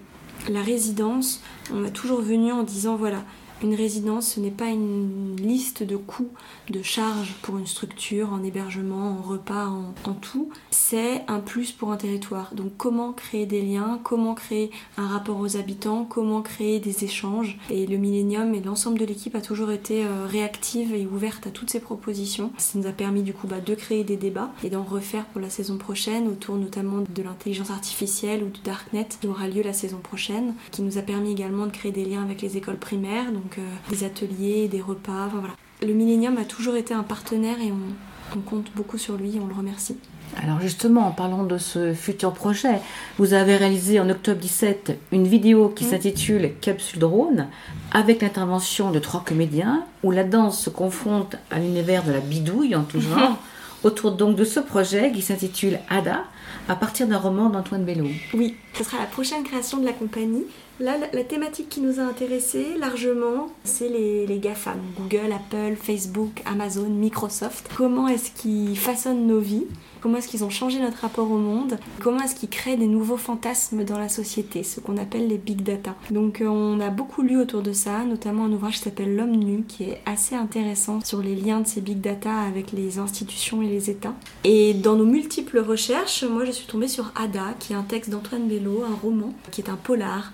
la 0.50 0.62
résidence, 0.62 1.42
on 1.74 1.84
a 1.86 1.90
toujours 1.90 2.22
venu 2.22 2.52
en 2.52 2.64
disant 2.64 2.96
voilà, 2.96 3.24
une 3.64 3.76
résidence, 3.76 4.34
ce 4.34 4.40
n'est 4.40 4.52
pas 4.52 4.68
une 4.68 5.36
liste 5.38 5.84
de 5.84 5.96
coûts, 5.96 6.30
de 6.70 6.82
charges 6.82 7.34
pour 7.42 7.58
une 7.58 7.68
structure, 7.68 8.32
en 8.32 8.44
hébergement, 8.44 9.18
en 9.20 9.22
repas, 9.22 9.68
en, 9.68 10.14
tout. 10.14 10.50
C'est 10.72 11.24
un 11.28 11.40
plus 11.40 11.72
pour 11.72 11.92
un 11.92 11.98
territoire. 11.98 12.54
Donc 12.54 12.74
comment 12.78 13.14
créer 13.14 13.46
des 13.46 13.62
liens, 13.62 14.00
comment 14.04 14.36
créer 14.36 14.72
un 14.98 15.08
rapport 15.08 15.40
aux 15.40 15.58
habitants, 15.58 16.06
comment 16.06 16.42
créer 16.42 16.80
des 16.80 17.04
échanges. 17.04 17.58
Et 17.70 17.88
le 17.88 17.98
Millennium 17.98 18.54
et 18.54 18.62
l'ensemble 18.62 19.00
de 19.00 19.06
l'équipe 19.06 19.36
a 19.36 19.42
toujours 19.42 19.72
été 19.72 20.06
euh, 20.06 20.26
réactive 20.28 20.94
et 20.94 21.06
ouverte 21.06 21.48
à 21.48 21.50
toutes 21.50 21.70
ces 21.70 21.80
propositions. 21.80 22.52
Ça 22.58 22.78
nous 22.78 22.88
a 22.88 22.92
permis 22.92 23.24
du 23.24 23.34
coup 23.34 23.48
bah, 23.48 23.60
de 23.60 23.76
créer 23.76 24.04
des 24.04 24.18
débats 24.18 24.52
et 24.64 24.70
d'en 24.70 24.84
refaire 24.84 25.26
pour 25.26 25.42
la 25.42 25.50
saison 25.50 25.78
prochaine 25.78 26.28
autour 26.28 26.56
notamment 26.56 27.04
de 27.08 27.24
l'intelligence 27.24 27.72
artificielle 27.72 28.44
ou 28.44 28.50
du 28.50 28.62
Darknet 28.62 29.08
qui 29.20 29.28
aura 29.28 29.48
lieu 29.48 29.62
la 29.62 29.74
saison 29.74 29.98
prochaine, 29.98 30.54
qui 30.72 30.82
nous 30.82 30.98
a 30.98 31.02
permis 31.02 31.32
également 31.32 31.66
de 31.66 31.72
créer 31.72 31.92
des 31.92 32.06
liens 32.06 32.24
avec 32.24 32.42
les 32.42 32.58
écoles 32.58 32.78
primaires, 32.78 33.32
euh, 33.58 33.90
des 33.90 34.04
ateliers, 34.04 34.68
des 34.68 34.82
repas, 34.82 35.26
enfin 35.28 35.38
voilà. 35.40 35.54
Le 35.82 35.94
Millennium 35.94 36.38
a 36.38 36.46
toujours 36.46 36.76
été 36.76 36.94
un 36.94 37.04
partenaire 37.04 37.58
et 37.62 37.72
on, 37.72 38.38
on 38.38 38.42
compte 38.42 38.68
beaucoup 38.76 38.98
sur 38.98 39.16
lui 39.16 39.36
et 39.36 39.40
on 39.40 39.48
le 39.48 39.54
remercie. 39.54 39.98
Alors 40.42 40.60
justement, 40.62 41.06
en 41.08 41.12
parlant 41.12 41.44
de 41.44 41.58
ce 41.60 41.94
futur 41.94 42.34
projet, 42.34 42.80
vous 43.20 43.34
avez 43.34 43.56
réalisé 43.56 44.00
en 44.00 44.10
octobre 44.10 44.40
17 44.40 44.98
une 45.12 45.28
vidéo 45.28 45.70
qui 45.70 45.86
Mm. 45.86 45.90
s'intitule 45.90 46.52
Capsule 46.60 47.00
drone, 47.00 47.48
avec 47.92 48.22
l'intervention 48.24 48.90
de 48.92 48.98
trois 49.00 49.24
comédiens, 49.24 49.86
où 50.04 50.10
la 50.12 50.24
danse 50.24 50.60
se 50.60 50.70
confronte 50.72 51.36
à 51.52 51.60
l'univers 51.60 52.04
de 52.04 52.12
la 52.12 52.20
bidouille 52.20 52.76
en 52.76 52.84
tout 52.84 53.00
genre, 53.02 53.38
autour 53.84 54.14
donc 54.14 54.36
de 54.36 54.46
ce 54.46 54.60
projet 54.62 55.12
qui 55.12 55.22
s'intitule 55.22 55.78
Ada, 55.90 56.24
à 56.70 56.76
partir 56.76 57.06
d'un 57.08 57.18
roman 57.20 57.50
d'Antoine 57.50 57.84
Bello. 57.84 58.08
Oui, 58.34 58.56
ce 58.74 58.84
sera 58.86 58.98
la 59.00 59.06
prochaine 59.06 59.44
création 59.44 59.78
de 59.80 59.86
la 59.86 59.92
compagnie. 59.94 60.46
Là, 60.80 60.98
la, 61.14 61.24
thématique 61.24 61.70
qui 61.70 61.82
nous 61.82 62.00
a 62.00 62.04
intéressés 62.04 62.76
largement, 62.80 63.48
c'est 63.64 63.90
les, 63.90 64.26
les 64.26 64.40
GAFAM, 64.40 64.80
Google, 64.98 65.32
Apple, 65.32 65.76
Facebook, 65.76 66.42
Amazon, 66.46 66.90
Microsoft. 66.90 67.70
Comment 67.78 68.08
est-ce 68.08 68.32
qu'ils 68.32 68.78
façonnent 68.78 69.28
nos 69.28 69.40
vies? 69.40 69.66
Comment 70.02 70.18
est-ce 70.18 70.28
qu'ils 70.28 70.44
ont 70.44 70.50
changé 70.50 70.80
notre 70.80 70.98
rapport 70.98 71.32
au 71.32 71.38
monde? 71.38 71.78
Comment 72.02 72.22
est-ce 72.24 72.36
qu'ils 72.36 72.50
créent 72.50 72.76
des 72.76 72.88
nouveaux 72.88 73.18
fantasmes 73.18 73.86
dans 73.86 73.98
la 73.98 74.10
société, 74.10 74.64
ce 74.64 74.82
qu'on 74.82 74.98
appelle 74.98 75.28
les 75.28 75.38
big 75.38 75.62
data? 75.62 75.96
Donc 76.12 76.42
euh, 76.42 76.48
on 76.48 76.82
a 76.82 76.90
beaucoup 76.90 77.22
lu 77.22 77.40
autour 77.40 77.62
de 77.62 77.72
ça, 77.72 78.04
notamment 78.04 78.44
un 78.46 78.52
ouvrage 78.52 78.74
qui 78.74 78.84
s'appelle 78.84 79.16
L'homme 79.16 79.36
nu, 79.36 79.64
qui 79.64 79.84
est 79.84 80.02
assez 80.06 80.36
intéressant 80.36 81.00
sur 81.06 81.22
les 81.22 81.36
liens 81.36 81.62
de 81.62 81.68
ces 81.68 81.80
big 81.80 82.02
data 82.02 82.34
avec 82.34 82.74
les 82.74 83.00
institutions 83.00 83.62
et 83.62 83.68
les 83.68 83.90
États. 83.90 84.14
Et 84.44 84.74
dans 84.74 84.96
nos 84.96 85.06
multiples 85.06 85.60
recherches, 85.60 86.24
moi 86.24 86.44
je 86.44 86.52
suis 86.52 86.68
tombée 86.68 86.90
sur 86.90 87.14
Ada, 87.16 87.54
qui 87.60 87.72
est 87.72 87.78
un 87.78 87.84
texte 87.84 88.10
d'Antoine 88.10 88.50
Bello, 88.50 88.84
un 88.84 88.96
roman, 88.96 89.32
qui 89.52 89.62
est 89.62 89.70
un 89.70 89.78
polar, 89.78 90.34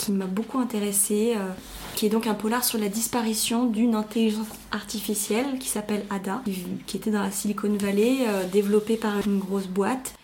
qui 0.00 0.12
m'a 0.12 0.24
beaucoup 0.24 0.58
intéressée, 0.58 1.34
euh, 1.36 1.50
qui 1.94 2.06
est 2.06 2.08
donc 2.08 2.26
un 2.26 2.32
polar 2.32 2.64
sur 2.64 2.78
la 2.78 2.88
disparition 2.88 3.66
d'une 3.66 3.94
intelligence 3.94 4.46
artificielle 4.72 5.58
qui 5.58 5.68
s'appelle 5.68 6.06
Ada, 6.08 6.42
qui, 6.86 6.96
était 6.96 7.10
dans 7.10 7.22
la 7.22 7.30
Silicon 7.30 7.76
Valley, 7.78 8.18
euh, 8.26 8.46
développée 8.46 8.96
par 8.96 9.20
une 9.26 9.38
grosse 9.38 9.66
boîte. 9.66 10.14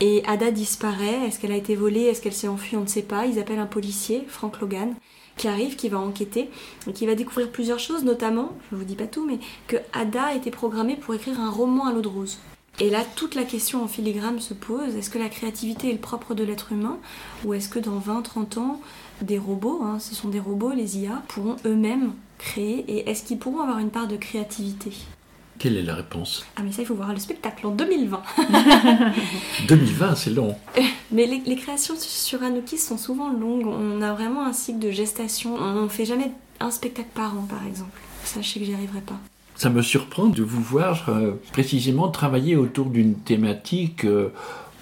Et 0.00 0.22
Ada 0.26 0.50
disparaît, 0.50 1.26
est-ce 1.26 1.38
qu'elle 1.38 1.52
a 1.52 1.56
été 1.56 1.74
volée, 1.74 2.04
est-ce 2.04 2.22
qu'elle 2.22 2.32
s'est 2.32 2.48
enfuie, 2.48 2.78
on 2.78 2.82
ne 2.82 2.86
sait 2.86 3.02
pas. 3.02 3.26
Ils 3.26 3.38
appellent 3.38 3.58
un 3.58 3.66
policier, 3.66 4.24
Frank 4.26 4.58
Logan, 4.60 4.94
qui 5.36 5.48
arrive, 5.48 5.76
qui 5.76 5.90
va 5.90 5.98
enquêter, 5.98 6.48
et 6.88 6.92
qui 6.94 7.06
va 7.06 7.14
découvrir 7.14 7.50
plusieurs 7.50 7.78
choses, 7.78 8.04
notamment, 8.04 8.52
je 8.70 8.76
ne 8.76 8.80
vous 8.80 8.86
dis 8.86 8.96
pas 8.96 9.06
tout, 9.06 9.26
mais 9.26 9.38
que 9.66 9.76
Ada 9.92 10.34
était 10.34 10.50
programmée 10.50 10.96
pour 10.96 11.14
écrire 11.14 11.40
un 11.40 11.50
roman 11.50 11.86
à 11.86 11.92
l'eau 11.92 12.00
de 12.00 12.08
rose. 12.08 12.38
Et 12.78 12.90
là, 12.90 13.04
toute 13.16 13.34
la 13.34 13.44
question 13.44 13.82
en 13.82 13.88
filigrane 13.88 14.38
se 14.38 14.52
pose, 14.52 14.94
est-ce 14.96 15.08
que 15.08 15.18
la 15.18 15.30
créativité 15.30 15.88
est 15.88 15.92
le 15.92 15.98
propre 15.98 16.34
de 16.34 16.44
l'être 16.44 16.72
humain? 16.72 16.98
Ou 17.44 17.54
est-ce 17.54 17.70
que 17.70 17.78
dans 17.78 17.98
20-30 17.98 18.58
ans, 18.58 18.80
des 19.22 19.38
robots, 19.38 19.80
hein, 19.82 19.98
ce 19.98 20.14
sont 20.14 20.28
des 20.28 20.40
robots, 20.40 20.72
les 20.72 20.98
IA, 20.98 21.22
pourront 21.28 21.56
eux-mêmes 21.64 22.12
créer 22.38 22.84
Et 22.88 23.08
est-ce 23.10 23.24
qu'ils 23.24 23.38
pourront 23.38 23.60
avoir 23.60 23.78
une 23.78 23.90
part 23.90 24.08
de 24.08 24.16
créativité? 24.16 24.92
Quelle 25.58 25.76
est 25.78 25.82
la 25.82 25.94
réponse? 25.94 26.44
Ah 26.56 26.62
mais 26.62 26.70
ça, 26.70 26.82
il 26.82 26.84
faut 26.84 26.94
voir 26.94 27.12
le 27.12 27.18
spectacle 27.18 27.66
en 27.66 27.70
2020 27.70 28.22
2020, 29.68 30.14
c'est 30.16 30.30
long. 30.30 30.54
Mais 31.12 31.26
les, 31.26 31.40
les 31.46 31.56
créations 31.56 31.94
sur 31.98 32.42
Anokis 32.42 32.78
sont 32.78 32.98
souvent 32.98 33.30
longues. 33.30 33.66
On 33.66 34.02
a 34.02 34.12
vraiment 34.12 34.44
un 34.44 34.52
cycle 34.52 34.80
de 34.80 34.90
gestation. 34.90 35.54
On 35.54 35.84
ne 35.84 35.88
fait 35.88 36.04
jamais 36.04 36.30
un 36.60 36.70
spectacle 36.70 37.08
par 37.14 37.32
an, 37.38 37.46
par 37.48 37.66
exemple. 37.66 37.98
Sais 38.24 38.40
que 38.40 38.64
j'y 38.64 38.74
arriverai 38.74 39.00
pas. 39.00 39.18
Ça 39.54 39.70
me 39.70 39.80
surprend 39.80 40.26
de 40.26 40.42
vous 40.42 40.60
voir 40.60 41.08
euh, 41.08 41.40
précisément 41.52 42.08
travailler 42.10 42.56
autour 42.56 42.86
d'une 42.86 43.14
thématique 43.14 44.04
euh, 44.04 44.28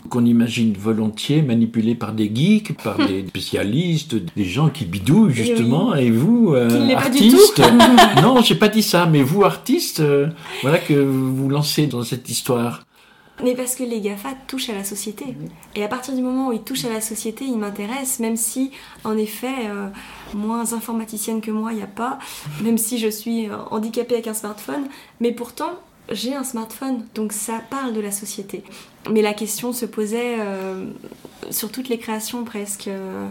qu'on 0.09 0.25
imagine 0.25 0.75
volontiers 0.75 1.43
manipulée 1.43 1.95
par 1.95 2.13
des 2.13 2.31
geeks, 2.35 2.77
par 2.83 2.97
des 3.09 3.27
spécialistes, 3.27 4.17
des 4.37 4.45
gens 4.45 4.69
qui 4.69 4.85
bidouillent 4.85 5.33
justement, 5.33 5.95
et 5.95 6.11
vous, 6.11 6.55
euh, 6.55 6.95
artiste, 6.95 7.63
non, 8.23 8.41
j'ai 8.43 8.55
pas 8.55 8.69
dit 8.69 8.83
ça, 8.83 9.07
mais 9.07 9.23
vous, 9.23 9.45
artiste, 9.45 10.01
euh, 10.01 10.29
voilà 10.63 10.79
que 10.79 10.95
vous 10.95 11.35
vous 11.35 11.49
lancez 11.49 11.87
dans 11.87 12.03
cette 12.03 12.29
histoire. 12.29 12.85
Mais 13.43 13.55
parce 13.55 13.75
que 13.75 13.83
les 13.83 14.01
GAFA 14.01 14.31
touchent 14.47 14.69
à 14.71 14.75
la 14.75 14.85
société. 14.85 15.37
Et 15.75 15.83
à 15.83 15.89
partir 15.89 16.15
du 16.15 16.23
moment 16.23 16.49
où 16.49 16.53
ils 16.53 16.63
touchent 16.63 16.85
à 16.85 16.93
la 16.93 17.01
société, 17.01 17.45
ils 17.45 17.59
m'intéressent, 17.59 18.21
même 18.21 18.37
si, 18.37 18.71
en 19.03 19.17
effet, 19.17 19.67
euh, 19.67 19.89
moins 20.35 20.73
informaticienne 20.73 21.41
que 21.41 21.51
moi, 21.51 21.73
il 21.73 21.77
n'y 21.77 21.83
a 21.83 21.89
pas, 21.89 22.19
même 22.63 22.79
si 22.79 22.99
je 22.99 23.09
suis 23.09 23.49
euh, 23.49 23.57
handicapée 23.71 24.15
avec 24.15 24.29
un 24.29 24.35
smartphone. 24.35 24.87
Mais 25.21 25.33
pourtant, 25.33 25.81
j'ai 26.11 26.35
un 26.35 26.45
smartphone, 26.45 27.05
donc 27.15 27.33
ça 27.33 27.61
parle 27.71 27.93
de 27.93 28.01
la 28.01 28.11
société. 28.11 28.63
Mais 29.11 29.23
la 29.23 29.35
question 29.35 29.73
se 29.73 29.87
posait 29.87 30.37
euh, 30.39 30.87
sur 31.51 31.71
toutes 31.71 31.89
les 31.89 31.99
créations 31.99 32.45
presque. 32.45 32.89
Euh, 32.89 33.29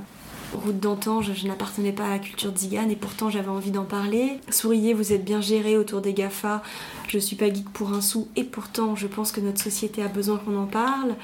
Route 0.54 0.80
d'antan, 0.80 1.22
je, 1.22 1.48
n'appartenais 1.48 1.92
pas 1.92 2.06
à 2.06 2.10
la 2.10 2.20
culture 2.20 2.56
zigane 2.56 2.92
et 2.92 2.96
pourtant 2.96 3.30
j'avais 3.30 3.50
envie 3.50 3.72
d'en 3.72 3.86
parler. 3.86 4.40
Souriez, 4.50 4.94
vous 4.94 5.12
êtes 5.12 5.26
bien 5.26 5.42
géré 5.42 5.78
autour 5.78 6.02
des 6.02 6.14
GAFA, 6.14 6.62
je 7.08 7.18
suis 7.18 7.36
pas 7.36 7.52
geek 7.52 7.70
pour 7.72 7.92
un 7.92 8.02
sou 8.02 8.28
et 8.36 8.44
pourtant 8.44 8.96
je 8.96 9.08
pense 9.08 9.32
que 9.32 9.42
notre 9.42 9.60
société 9.62 10.04
a 10.04 10.08
besoin 10.08 10.38
qu'on 10.38 10.56
en 10.58 10.68
parle. 10.68 11.16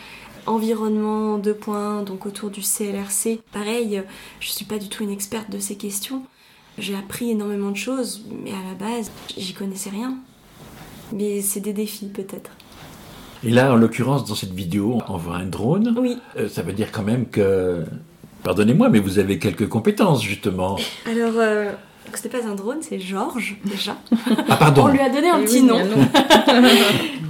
Environnement 0.47 1.37
2 1.37 1.53
points, 1.53 2.01
donc 2.01 2.25
autour 2.25 2.49
du 2.49 2.61
CLRC. 2.61 3.39
Pareil, 3.51 4.01
je 4.39 4.49
suis 4.49 4.65
pas 4.65 4.79
du 4.79 4.89
tout 4.89 5.03
une 5.03 5.11
experte 5.11 5.51
de 5.51 5.59
ces 5.59 5.75
questions. 5.75 6.23
J'ai 6.79 6.95
appris 6.95 7.29
énormément 7.29 7.69
de 7.69 7.77
choses, 7.77 8.23
mais 8.43 8.51
à 8.51 8.63
la 8.67 8.73
base, 8.73 9.11
j'y 9.37 9.53
connaissais 9.53 9.91
rien. 9.91 10.17
Mais 11.13 11.41
c'est 11.41 11.59
des 11.59 11.73
défis 11.73 12.07
peut-être. 12.07 12.51
Et 13.43 13.51
là, 13.51 13.71
en 13.71 13.75
l'occurrence, 13.77 14.25
dans 14.25 14.35
cette 14.35 14.53
vidéo, 14.53 14.99
on 15.07 15.17
voit 15.17 15.37
un 15.37 15.45
drone. 15.45 15.95
Oui, 15.99 16.17
Euh, 16.37 16.49
ça 16.49 16.61
veut 16.61 16.73
dire 16.73 16.91
quand 16.91 17.03
même 17.03 17.25
que, 17.27 17.83
pardonnez-moi, 18.43 18.89
mais 18.89 18.99
vous 18.99 19.17
avez 19.19 19.39
quelques 19.39 19.67
compétences, 19.69 20.21
justement. 20.23 20.75
alors 21.09 21.31
euh, 21.37 21.71
c'était 22.13 22.27
pas 22.37 22.45
un 22.45 22.55
drone, 22.55 22.79
c'est 22.81 22.99
Georges 22.99 23.55
déjà. 23.63 23.95
Ah, 24.49 24.57
pardon. 24.57 24.83
On 24.85 24.87
lui 24.87 24.99
a 24.99 25.09
donné 25.09 25.29
un 25.29 25.39
Eh 25.41 25.45
petit 25.45 25.61
oui, 25.61 25.67
nom. 25.67 25.79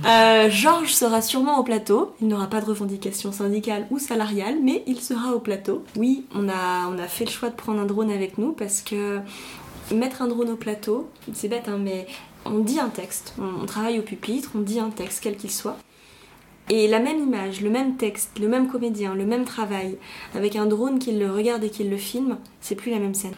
Euh, 0.08 0.50
Georges 0.50 0.94
sera 0.94 1.22
sûrement 1.22 1.60
au 1.60 1.64
plateau. 1.64 2.16
Il 2.22 2.28
n'aura 2.30 2.48
pas 2.48 2.62
de 2.62 2.66
revendication 2.66 3.34
syndicale 3.34 3.86
ou 3.92 4.00
salariale, 4.00 4.56
mais 4.64 4.82
il 4.88 5.02
sera 5.02 5.34
au 5.36 5.40
plateau. 5.40 5.84
Oui, 5.98 6.24
on 6.34 6.48
a, 6.48 6.88
on 6.90 6.98
a 6.98 7.08
fait 7.08 7.26
le 7.26 7.30
choix 7.32 7.50
de 7.50 7.56
prendre 7.56 7.82
un 7.82 7.86
drone 7.86 8.10
avec 8.10 8.38
nous 8.38 8.54
parce 8.54 8.82
que 8.82 9.20
mettre 9.94 10.22
un 10.22 10.28
drone 10.30 10.50
au 10.52 10.56
plateau, 10.56 11.10
c'est 11.34 11.50
bête, 11.50 11.68
hein, 11.68 11.78
mais 11.84 12.08
on 12.46 12.60
dit 12.60 12.80
un 12.80 12.90
texte. 12.90 13.34
On, 13.40 13.66
travaille 13.66 14.00
au 14.00 14.04
pupitre, 14.04 14.52
on 14.56 14.60
dit 14.60 14.80
un 14.80 14.90
texte, 14.90 15.20
quel 15.22 15.38
qu'il 15.38 15.52
soit. 15.52 15.78
Et 16.70 16.88
la 16.88 17.00
même 17.00 17.20
image, 17.20 17.62
le 17.62 17.70
même 17.70 17.98
texte, 17.98 18.38
le 18.40 18.48
même 18.48 18.68
comédien, 18.68 19.16
le 19.16 19.26
même 19.26 19.46
travail, 19.46 19.98
avec 20.36 20.56
un 20.56 20.68
drone 20.68 21.00
qui 21.00 21.12
le 21.12 21.32
regarde 21.32 21.64
et 21.64 21.70
qui 21.70 21.84
le 21.84 21.98
filme, 21.98 22.38
c'est 22.62 22.76
plus 22.76 22.92
la 22.92 23.00
même 23.00 23.16
scène. 23.16 23.36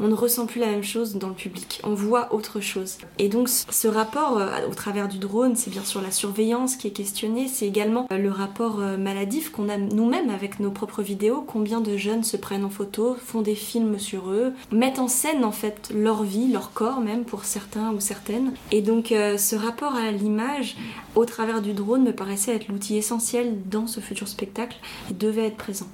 On 0.00 0.08
ne 0.08 0.14
ressent 0.14 0.46
plus 0.46 0.60
la 0.60 0.66
même 0.66 0.82
chose 0.82 1.16
dans 1.16 1.28
le 1.28 1.34
public, 1.34 1.80
on 1.84 1.94
voit 1.94 2.34
autre 2.34 2.60
chose. 2.60 2.98
Et 3.18 3.28
donc 3.28 3.48
ce 3.48 3.88
rapport 3.88 4.38
euh, 4.38 4.48
au 4.68 4.74
travers 4.74 5.08
du 5.08 5.18
drone, 5.18 5.54
c'est 5.54 5.70
bien 5.70 5.84
sûr 5.84 6.00
la 6.00 6.10
surveillance 6.10 6.76
qui 6.76 6.88
est 6.88 6.92
questionnée, 6.92 7.46
c'est 7.48 7.66
également 7.66 8.08
euh, 8.12 8.18
le 8.18 8.30
rapport 8.30 8.80
euh, 8.80 8.96
maladif 8.96 9.50
qu'on 9.50 9.68
a 9.68 9.76
nous-mêmes 9.76 10.30
avec 10.30 10.58
nos 10.58 10.70
propres 10.70 11.02
vidéos, 11.02 11.44
combien 11.46 11.80
de 11.80 11.96
jeunes 11.96 12.24
se 12.24 12.36
prennent 12.36 12.64
en 12.64 12.70
photo, 12.70 13.16
font 13.24 13.40
des 13.40 13.54
films 13.54 13.98
sur 13.98 14.30
eux, 14.30 14.52
mettent 14.72 14.98
en 14.98 15.08
scène 15.08 15.44
en 15.44 15.52
fait 15.52 15.90
leur 15.94 16.24
vie, 16.24 16.50
leur 16.50 16.72
corps 16.72 17.00
même 17.00 17.24
pour 17.24 17.44
certains 17.44 17.92
ou 17.92 18.00
certaines. 18.00 18.52
Et 18.72 18.82
donc 18.82 19.08
ce 19.08 19.56
rapport 19.56 19.94
à 19.94 20.10
l'image 20.10 20.76
au 21.14 21.24
travers 21.24 21.62
du 21.62 21.72
drone 21.72 22.02
me 22.02 22.12
paraissait 22.12 22.54
être 22.54 22.68
l'outil 22.68 22.96
essentiel 22.96 23.56
dans 23.66 23.86
ce 23.86 24.00
futur 24.00 24.28
spectacle 24.28 24.76
et 25.10 25.14
devait 25.14 25.46
être 25.46 25.56
présent. 25.56 25.86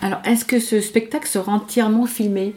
Alors, 0.00 0.20
est-ce 0.24 0.44
que 0.44 0.58
ce 0.58 0.80
spectacle 0.80 1.28
sera 1.28 1.52
entièrement 1.52 2.06
filmé? 2.06 2.54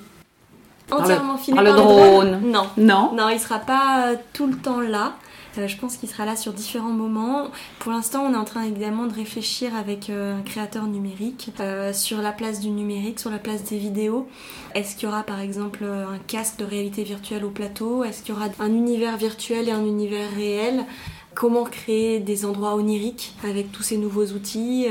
Entièrement 0.91 1.37
filmé 1.37 1.55
par 1.55 1.63
le 1.63 1.75
par 1.75 1.83
drone. 1.83 2.41
Non. 2.45 2.67
Non 2.77 3.11
Non, 3.13 3.29
il 3.29 3.39
sera 3.39 3.59
pas 3.59 4.07
euh, 4.07 4.15
tout 4.33 4.47
le 4.47 4.55
temps 4.55 4.81
là. 4.81 5.13
Euh, 5.57 5.67
je 5.67 5.77
pense 5.77 5.97
qu'il 5.97 6.09
sera 6.09 6.25
là 6.25 6.35
sur 6.35 6.53
différents 6.53 6.91
moments. 6.91 7.47
Pour 7.79 7.91
l'instant, 7.91 8.23
on 8.23 8.33
est 8.33 8.37
en 8.37 8.45
train 8.45 8.63
également 8.63 9.05
de 9.05 9.13
réfléchir 9.13 9.75
avec 9.75 10.09
euh, 10.09 10.37
un 10.37 10.41
créateur 10.41 10.85
numérique 10.85 11.51
euh, 11.59 11.93
sur 11.93 12.21
la 12.21 12.31
place 12.31 12.59
du 12.59 12.69
numérique, 12.69 13.19
sur 13.19 13.29
la 13.29 13.37
place 13.37 13.63
des 13.63 13.77
vidéos. 13.77 14.27
Est-ce 14.73 14.95
qu'il 14.95 15.07
y 15.07 15.11
aura 15.11 15.23
par 15.23 15.39
exemple 15.39 15.83
un 15.83 16.17
casque 16.27 16.59
de 16.59 16.65
réalité 16.65 17.03
virtuelle 17.03 17.45
au 17.45 17.49
plateau? 17.49 18.03
Est-ce 18.03 18.21
qu'il 18.23 18.33
y 18.33 18.37
aura 18.37 18.47
un 18.59 18.73
univers 18.73 19.17
virtuel 19.17 19.69
et 19.69 19.71
un 19.71 19.85
univers 19.85 20.29
réel? 20.35 20.85
Comment 21.33 21.65
créer 21.65 22.19
des 22.19 22.45
endroits 22.45 22.75
oniriques 22.75 23.33
avec 23.43 23.71
tous 23.71 23.83
ces 23.83 23.97
nouveaux 23.97 24.27
outils 24.27 24.87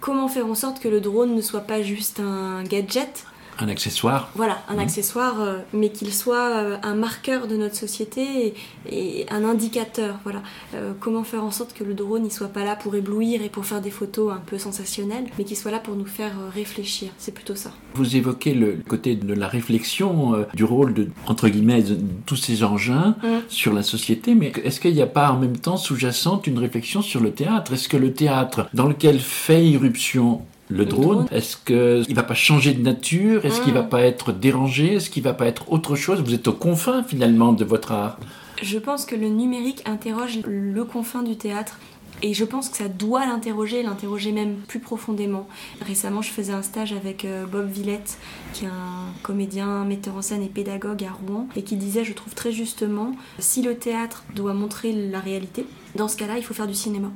Comment 0.00 0.26
faire 0.26 0.46
en 0.46 0.56
sorte 0.56 0.80
que 0.80 0.88
le 0.88 1.00
drone 1.00 1.36
ne 1.36 1.40
soit 1.40 1.60
pas 1.60 1.80
juste 1.80 2.18
un 2.18 2.64
gadget, 2.64 3.24
Un 3.60 3.68
accessoire. 3.68 4.30
voilà, 4.34 4.58
un 4.68 4.74
Mhm. 4.74 4.78
accessoire, 4.80 5.40
euh, 5.40 5.58
mais 5.72 5.90
qu'il 5.90 6.12
soit 6.12 6.50
euh, 6.56 6.76
un 6.82 6.94
marqueur 6.94 7.46
de 7.46 7.56
notre 7.56 7.76
société 7.76 8.54
et, 8.90 9.20
et 9.20 9.26
un 9.30 9.44
indicateur. 9.44 10.16
Voilà, 10.24 10.42
Euh, 10.74 10.92
comment 10.98 11.22
faire 11.24 11.44
en 11.44 11.50
sorte 11.52 11.72
que 11.72 11.84
le 11.84 11.94
drone 11.94 12.24
ne 12.24 12.28
soit 12.30 12.48
pas 12.48 12.64
là 12.64 12.74
pour 12.74 12.94
éblouir 12.96 13.42
et 13.42 13.48
pour 13.48 13.64
faire 13.64 13.80
des 13.80 13.90
photos 13.90 14.32
un 14.32 14.42
peu 14.44 14.58
sensationnelles, 14.58 15.26
mais 15.38 15.44
qu'il 15.44 15.56
soit 15.56 15.70
là 15.70 15.78
pour 15.78 15.94
nous 15.94 16.04
faire 16.06 16.32
réfléchir. 16.52 17.10
C'est 17.18 17.32
plutôt 17.32 17.54
ça. 17.54 17.70
Vous 17.94 18.16
évoquez 18.16 18.54
le 18.54 18.78
côté 18.88 19.14
de 19.14 19.34
la 19.34 19.46
réflexion, 19.48 20.34
euh, 20.34 20.44
du 20.54 20.64
rôle 20.64 20.94
de, 20.94 21.08
entre 21.26 21.48
guillemets, 21.48 21.82
de 21.82 21.96
tous 22.26 22.36
ces 22.36 22.64
engins 22.64 23.14
Mm. 23.22 23.26
sur 23.48 23.72
la 23.72 23.82
société, 23.82 24.34
mais 24.34 24.52
est-ce 24.64 24.80
qu'il 24.80 24.94
n'y 24.94 25.02
a 25.02 25.06
pas 25.06 25.30
en 25.30 25.38
même 25.38 25.56
temps 25.56 25.76
sous-jacente 25.76 26.46
une 26.46 26.58
réflexion 26.58 27.02
sur 27.02 27.20
le 27.20 27.30
théâtre? 27.30 27.72
Est-ce 27.72 27.88
que 27.88 27.96
le 27.96 28.12
théâtre, 28.12 28.68
dans 28.74 28.86
lequel 28.88 29.20
fait 29.20 29.64
irruption 29.64 30.42
le 30.68 30.84
drone, 30.86 31.26
est-ce 31.30 31.56
qu'il 31.58 32.14
va 32.14 32.22
pas 32.22 32.34
changer 32.34 32.72
de 32.72 32.82
nature? 32.82 33.44
Est-ce 33.44 33.60
qu'il 33.60 33.72
Mm. 33.72 33.76
va 33.76 33.82
pas 33.82 34.00
être 34.02 34.32
dérangé? 34.32 34.94
Est-ce 34.94 35.10
qu'il 35.10 35.22
va 35.22 35.34
pas 35.34 35.46
être 35.46 35.70
autre 35.70 35.94
chose? 35.96 36.20
Vous 36.22 36.34
êtes 36.34 36.48
aux 36.48 36.52
confins 36.54 37.02
finalement 37.02 37.52
de 37.52 37.64
votre 37.64 37.92
art. 37.92 38.18
Je 38.62 38.78
pense 38.78 39.04
que 39.04 39.14
le 39.14 39.28
numérique 39.28 39.82
interroge 39.84 40.38
le 40.46 40.84
confin 40.84 41.22
du 41.22 41.36
théâtre. 41.36 41.78
Et 42.22 42.32
je 42.32 42.44
pense 42.44 42.70
que 42.70 42.76
ça 42.78 42.88
doit 42.88 43.26
l'interroger, 43.26 43.82
l'interroger 43.82 44.30
même 44.32 44.54
plus 44.68 44.78
profondément. 44.78 45.46
Récemment, 45.84 46.22
je 46.22 46.30
faisais 46.30 46.52
un 46.52 46.62
stage 46.62 46.92
avec 46.92 47.24
euh, 47.24 47.44
Bob 47.44 47.68
Villette, 47.68 48.16
qui 48.54 48.64
est 48.64 48.68
un 48.68 49.12
comédien, 49.22 49.84
metteur 49.84 50.16
en 50.16 50.22
scène 50.22 50.42
et 50.42 50.48
pédagogue 50.48 51.04
à 51.04 51.10
Rouen, 51.10 51.48
et 51.56 51.62
qui 51.62 51.76
disait, 51.76 52.04
je 52.04 52.12
trouve 52.14 52.32
très 52.34 52.52
justement, 52.52 53.14
si 53.40 53.60
le 53.62 53.74
théâtre 53.76 54.22
doit 54.34 54.54
montrer 54.54 54.92
la 54.92 55.18
réalité, 55.18 55.66
dans 55.96 56.08
ce 56.08 56.16
cas-là, 56.16 56.38
il 56.38 56.44
faut 56.44 56.54
faire 56.54 56.68
du 56.68 56.74
cinéma. 56.74 57.10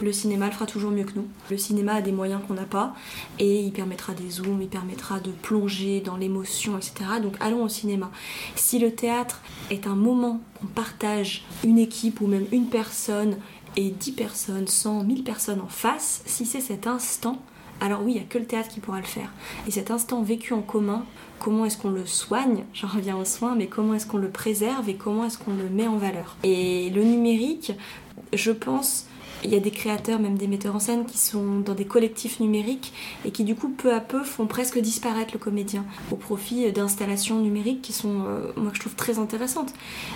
Le 0.00 0.12
cinéma 0.12 0.46
le 0.46 0.52
fera 0.52 0.66
toujours 0.66 0.90
mieux 0.90 1.04
que 1.04 1.14
nous. 1.14 1.26
Le 1.50 1.56
cinéma 1.56 1.94
a 1.94 2.02
des 2.02 2.12
moyens 2.12 2.40
qu'on 2.46 2.54
n'a 2.54 2.64
pas 2.64 2.94
et 3.38 3.60
il 3.60 3.72
permettra 3.72 4.14
des 4.14 4.30
zooms, 4.30 4.60
il 4.60 4.68
permettra 4.68 5.20
de 5.20 5.30
plonger 5.30 6.00
dans 6.00 6.16
l'émotion, 6.16 6.76
etc. 6.76 6.94
Donc 7.22 7.36
allons 7.40 7.62
au 7.62 7.68
cinéma. 7.68 8.10
Si 8.56 8.78
le 8.78 8.92
théâtre 8.92 9.40
est 9.70 9.86
un 9.86 9.94
moment 9.94 10.40
qu'on 10.58 10.66
partage 10.66 11.44
une 11.62 11.78
équipe 11.78 12.20
ou 12.20 12.26
même 12.26 12.46
une 12.50 12.66
personne 12.66 13.36
et 13.76 13.90
10 13.90 14.12
personnes, 14.12 14.66
100, 14.66 15.04
1000 15.04 15.24
personnes 15.24 15.60
en 15.60 15.68
face, 15.68 16.22
si 16.26 16.46
c'est 16.46 16.60
cet 16.60 16.86
instant, 16.86 17.40
alors 17.80 18.02
oui, 18.04 18.12
il 18.12 18.14
n'y 18.14 18.20
a 18.20 18.24
que 18.24 18.38
le 18.38 18.44
théâtre 18.44 18.68
qui 18.68 18.80
pourra 18.80 18.98
le 18.98 19.06
faire. 19.06 19.32
Et 19.66 19.70
cet 19.70 19.90
instant 19.90 20.22
vécu 20.22 20.52
en 20.52 20.62
commun, 20.62 21.04
comment 21.38 21.64
est-ce 21.64 21.76
qu'on 21.76 21.90
le 21.90 22.06
soigne? 22.06 22.64
J'en 22.74 22.86
reviens 22.86 23.16
aux 23.16 23.24
soins, 23.24 23.54
mais 23.56 23.66
comment 23.66 23.94
est-ce 23.94 24.06
qu'on 24.06 24.18
le 24.18 24.30
préserve 24.30 24.88
et 24.88 24.94
comment 24.94 25.24
est-ce 25.24 25.38
qu'on 25.38 25.54
le 25.54 25.68
met 25.68 25.88
en 25.88 25.96
valeur? 25.96 26.36
Et 26.44 26.90
le 26.90 27.02
numérique, 27.02 27.72
je 28.32 28.52
pense, 28.52 29.06
il 29.44 29.50
y 29.50 29.56
a 29.56 29.60
des 29.60 29.70
créateurs, 29.70 30.20
même 30.20 30.36
des 30.38 30.46
metteurs 30.46 30.74
en 30.76 30.78
scène, 30.80 31.04
qui 31.06 31.18
sont 31.18 31.60
dans 31.60 31.74
des 31.74 31.84
collectifs 31.84 32.40
numériques 32.40 32.92
et 33.24 33.30
qui 33.30 33.44
du 33.44 33.54
coup 33.54 33.68
peu 33.68 33.92
à 33.94 34.00
peu 34.00 34.22
font 34.22 34.46
presque 34.46 34.78
disparaître 34.78 35.30
le 35.32 35.38
comédien 35.38 35.84
au 36.10 36.16
profit 36.16 36.70
d'installations 36.72 37.38
numériques 37.40 37.82
qui 37.82 37.92
sont, 37.92 38.24
euh, 38.26 38.52
moi 38.56 38.70
je 38.74 38.80
trouve 38.80 38.94
très 38.94 39.18
intéressantes, 39.18 39.72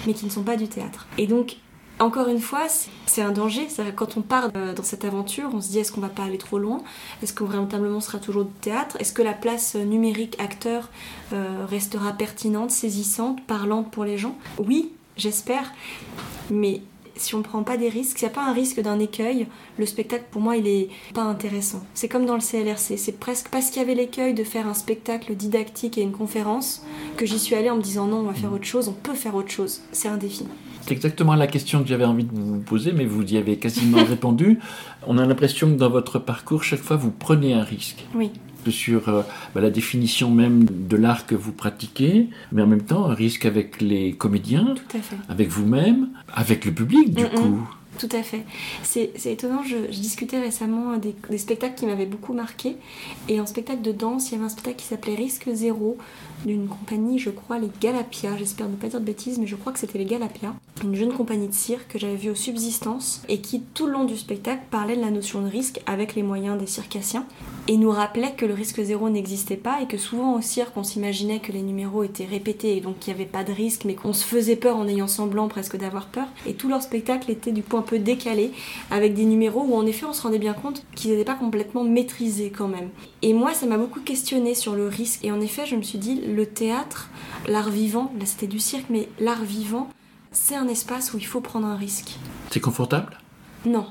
mais 0.07 0.15
qui 0.15 0.25
ne 0.27 0.31
sont 0.31 0.43
pas 0.43 0.57
du 0.57 0.69
théâtre. 0.69 1.07
Et 1.19 1.27
donc 1.27 1.57
encore 1.99 2.29
une 2.29 2.41
fois, 2.41 2.67
c'est- 2.69 3.23
un 3.23 3.33
danger. 3.33 3.67
Que 3.75 3.91
quand 3.93 4.19
on 4.19 4.21
part 4.21 4.51
euh, 4.55 4.75
dans 4.75 4.83
cette 4.83 5.07
aventure, 5.07 5.49
on 5.55 5.63
se 5.63 5.71
dit 5.71 5.79
est-ce 5.79 5.91
qu'on 5.93 6.03
va 6.03 6.11
pas 6.11 6.25
aller 6.25 6.37
trop 6.37 6.59
loin? 6.59 6.83
Est-ce 7.23 7.33
qu'on 7.33 7.47
véritablement 7.47 8.01
sera 8.03 8.19
toujours 8.19 8.45
du 8.45 8.53
théâtre? 8.61 8.97
Est-ce 9.01 9.15
que 9.15 9.23
la 9.23 9.33
place 9.33 9.77
euh, 9.77 9.85
numérique 9.85 10.37
acteur 10.39 10.91
restera 11.69 12.13
pertinente, 12.13 12.71
saisissante, 12.71 13.43
parlante 13.47 13.91
pour 13.91 14.05
les 14.05 14.19
gens? 14.19 14.37
Oui, 14.59 14.93
j'espère. 15.17 15.73
Mais 16.51 16.83
si 17.17 17.35
on 17.35 17.39
ne 17.39 17.43
prend 17.43 17.63
pas 17.63 17.77
des 17.77 17.89
risques, 17.89 18.19
s'il 18.19 18.29
n'y 18.29 18.33
a 18.33 18.35
pas 18.35 18.47
un 18.47 18.53
risque 18.53 18.81
d'un 18.81 18.99
écueil, 18.99 19.47
le 19.79 19.87
spectacle 19.87 20.25
pour 20.31 20.41
moi 20.41 20.57
il 20.57 20.67
est 20.67 20.89
pas 21.15 21.23
intéressant. 21.23 21.83
C'est 21.95 22.09
comme 22.09 22.27
dans 22.27 22.35
le 22.35 22.41
CLRC, 22.41 22.97
c'est 22.97 23.19
presque 23.19 23.49
parce 23.49 23.71
qu'il 23.71 23.83
y 23.83 23.85
avait 23.85 23.95
l'écueil 23.95 24.35
de 24.35 24.45
faire 24.45 24.67
un 24.67 24.75
spectacle 24.75 25.35
didactique 25.35 25.99
et 25.99 26.03
une 26.03 26.13
conférence 26.13 26.85
que 27.17 27.27
j'y 27.27 27.39
suis 27.39 27.55
allée 27.55 27.71
en 27.71 27.77
me 27.77 27.83
disant 27.83 28.07
non, 28.07 28.19
on 28.19 28.25
va 28.25 28.35
faire 28.35 28.53
autre 28.53 28.65
chose, 28.65 28.89
on 28.89 28.93
peut 28.93 29.15
faire 29.15 29.35
autre 29.35 29.51
chose. 29.51 29.81
C'est 29.93 30.09
un 30.09 30.17
défi. 30.17 30.47
C'est 30.83 30.93
exactement 30.93 31.35
la 31.35 31.49
question 31.49 31.83
que 31.83 31.89
j'avais 31.89 32.05
envie 32.05 32.23
de 32.25 32.33
vous 32.33 32.61
poser, 32.61 32.93
mais 32.93 33.07
vous 33.07 33.25
y 33.25 33.37
avez 33.37 33.57
quasiment 33.57 34.05
répondu. 34.09 34.61
On 35.07 35.19
a 35.19 35.27
l'impression 35.27 35.69
que 35.69 35.75
dans 35.77 35.91
votre 35.91 36.21
parcours, 36.21 36.63
chaque 36.63 36.81
fois, 36.81 36.97
vous 36.97 37.11
prenez 37.11 37.55
un 37.55 37.65
risque. 37.65 38.07
Oui. 38.15 38.31
Sur 38.71 39.09
euh, 39.09 39.23
bah, 39.55 39.61
la 39.61 39.71
définition 39.71 40.31
même 40.31 40.65
de 40.65 40.97
l'art 40.97 41.27
que 41.27 41.35
vous 41.35 41.53
pratiquez, 41.53 42.29
mais 42.53 42.63
en 42.63 42.67
même 42.67 42.83
temps 42.83 43.07
un 43.07 43.15
risque 43.15 43.47
avec 43.47 43.81
les 43.81 44.13
comédiens, 44.13 44.75
avec 45.29 45.49
vous-même, 45.49 46.09
avec 46.33 46.65
le 46.65 46.73
public 46.73 47.15
du 47.15 47.25
coup. 47.25 47.69
Tout 47.99 48.09
à 48.13 48.23
fait. 48.23 48.45
C'est 48.83 49.13
étonnant, 49.27 49.63
je, 49.63 49.77
discutais 49.91 50.39
récemment 50.41 50.97
des, 50.97 51.39
spectacles 51.39 51.75
qui 51.75 51.87
m'avaient 51.87 52.07
beaucoup 52.07 52.33
marqué. 52.33 52.77
Et 53.29 53.41
en 53.41 53.47
spectacle 53.47 53.83
de 53.83 53.93
danse, 53.93 54.31
il 54.31 54.33
y 54.33 54.35
avait 54.37 54.45
un 54.45 54.51
spectacle 54.51 54.77
qui 54.77 54.87
s'appelait 54.87 55.15
Risque 55.15 55.49
Zéro, 55.53 55.97
d'une 56.45 56.69
compagnie, 56.69 57.19
je 57.19 57.31
crois, 57.31 57.59
les 57.59 57.71
Galapia. 57.81 58.37
J'espère 58.37 58.69
ne 58.69 58.77
pas 58.77 58.89
dire 58.89 59.01
de 59.01 59.05
bêtises, 59.05 59.39
mais 59.39 59.47
je 59.47 59.57
crois 59.57 59.73
que 59.73 59.79
c'était 59.79 59.99
les 59.99 60.05
Galapia. 60.05 60.55
Une 60.83 60.95
jeune 60.95 61.13
compagnie 61.13 61.49
de 61.49 61.55
cirque 61.55 61.89
que 61.93 61.99
j'avais 61.99 62.17
vue 62.17 62.31
au 62.31 62.35
Subsistance 62.35 63.23
et 63.29 63.41
qui, 63.41 63.61
tout 63.61 63.87
le 63.87 63.93
long 63.93 64.05
du 64.05 64.17
spectacle, 64.17 64.63
parlait 64.71 64.97
de 64.97 65.01
la 65.01 65.11
notion 65.11 65.41
de 65.41 65.49
risque 65.49 65.81
avec 65.87 66.15
les 66.15 66.23
moyens 66.23 66.59
des 66.59 66.67
circassiens 66.67 67.27
et 67.69 67.77
nous 67.77 67.91
rappelait 67.91 68.35
que 68.37 68.47
le 68.47 68.55
risque 68.55 68.81
zéro 68.83 69.09
n'existait 69.09 69.57
pas 69.57 69.81
et 69.83 69.87
que 69.87 69.99
souvent 69.99 70.37
au 70.37 70.41
cirque, 70.41 70.77
on 70.77 70.85
s'imaginait 70.85 71.41
que 71.41 71.51
les 71.51 71.63
numéros 71.63 72.05
étaient 72.05 72.27
répétés 72.27 72.77
et 72.77 72.81
donc 72.81 72.99
qu'il 72.99 73.15
n'y 73.15 73.21
avait 73.21 73.29
pas 73.29 73.43
de 73.43 73.53
risque, 73.53 73.85
mais 73.85 73.95
qu'on 73.95 74.13
se 74.13 74.25
faisait 74.25 74.57
peur 74.57 74.77
en 74.77 74.87
ayant 74.87 75.09
semblant 75.09 75.49
presque 75.49 75.77
d'avoir 75.77 76.07
peur. 76.07 76.27
Et 76.47 76.55
tout 76.55 76.69
leur 76.69 76.83
spectacle 76.83 77.31
était 77.31 77.53
du 77.53 77.63
un 77.77 77.83
peu 77.87 77.99
décalé 77.99 78.53
avec 78.91 79.15
des 79.15 79.25
numéros 79.25 79.65
où 79.67 79.75
en 79.75 79.87
effet 79.87 80.05
on 80.05 80.13
se 80.13 80.21
rendait 80.21 80.39
bien 80.39 80.53
compte 80.53 80.85
qu'ils 80.95 81.13
n'étaient 81.13 81.25
pas 81.25 81.35
complètement 81.35 81.85
maîtrisés 81.85 82.53
quand 82.55 82.69
même. 82.69 82.91
Et 83.23 83.33
moi, 83.33 83.55
ça 83.55 83.65
m'a 83.67 83.79
beaucoup 83.79 84.01
questionné 84.01 84.55
sur 84.55 84.75
le 84.75 84.89
risque. 84.89 85.25
Et 85.25 85.33
en 85.33 85.41
effet, 85.41 85.65
je 85.65 85.77
me 85.77 85.83
suis 85.83 85.99
dit, 85.99 86.21
le 86.21 86.45
théâtre, 86.47 87.09
l'art 87.49 87.71
vivant, 87.71 88.13
là 88.19 88.27
c'était 88.27 88.47
du 88.47 88.59
cirque, 88.59 88.87
mais 88.91 89.09
l'art 89.19 89.45
vivant, 89.45 89.89
c'est 90.33 90.57
un 90.57 90.69
espace 90.69 91.15
où 91.15 91.19
il 91.19 91.27
faut 91.27 91.41
prendre 91.41 91.67
un 91.67 91.77
risque. 91.77 92.19
C'est 92.51 92.61
confortable? 92.61 93.19
Non. 93.65 93.87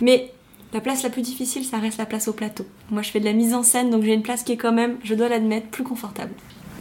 Mais 0.00 0.32
la 0.72 0.80
place 0.80 1.04
la 1.04 1.10
plus 1.10 1.22
difficile, 1.22 1.64
ça 1.64 1.78
reste 1.78 1.98
la 1.98 2.06
place 2.06 2.26
au 2.26 2.32
plateau. 2.32 2.66
Moi, 2.90 3.02
je 3.02 3.10
fais 3.10 3.20
de 3.20 3.24
la 3.24 3.32
mise 3.32 3.54
en 3.54 3.62
scène, 3.62 3.90
donc 3.90 4.02
j'ai 4.02 4.12
une 4.12 4.22
place 4.22 4.42
qui 4.42 4.52
est 4.52 4.56
quand 4.56 4.72
même, 4.72 4.96
je 5.04 5.14
dois 5.14 5.28
l'admettre, 5.28 5.68
plus 5.68 5.84
confortable. 5.84 6.32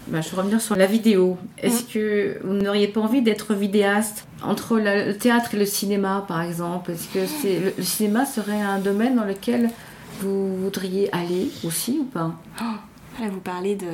Bah, 0.07 0.19
je 0.21 0.29
vais 0.29 0.37
revenir 0.37 0.59
sur 0.61 0.75
la 0.75 0.85
vidéo. 0.85 1.37
Est-ce 1.57 1.83
que 1.83 2.37
vous 2.43 2.53
n'auriez 2.53 2.87
pas 2.89 2.99
envie 3.01 3.21
d'être 3.21 3.53
vidéaste 3.53 4.27
entre 4.43 4.77
la- 4.77 5.05
le 5.05 5.17
théâtre 5.17 5.55
et 5.55 5.57
le 5.57 5.65
cinéma, 5.65 6.25
par 6.27 6.41
exemple? 6.41 6.91
Est-ce 6.91 7.07
que 7.07 7.25
c'est, 7.25 7.59
le, 7.59 7.73
le 7.77 7.83
cinéma 7.83 8.25
serait 8.25 8.59
un 8.61 8.79
domaine 8.79 9.15
dans 9.15 9.23
lequel 9.23 9.69
vous 10.19 10.57
voudriez 10.57 11.13
aller 11.15 11.49
aussi 11.65 11.99
ou 12.01 12.03
pas? 12.03 12.33
Là, 12.59 13.29
vous 13.31 13.39
parlez 13.39 13.75
de, 13.75 13.85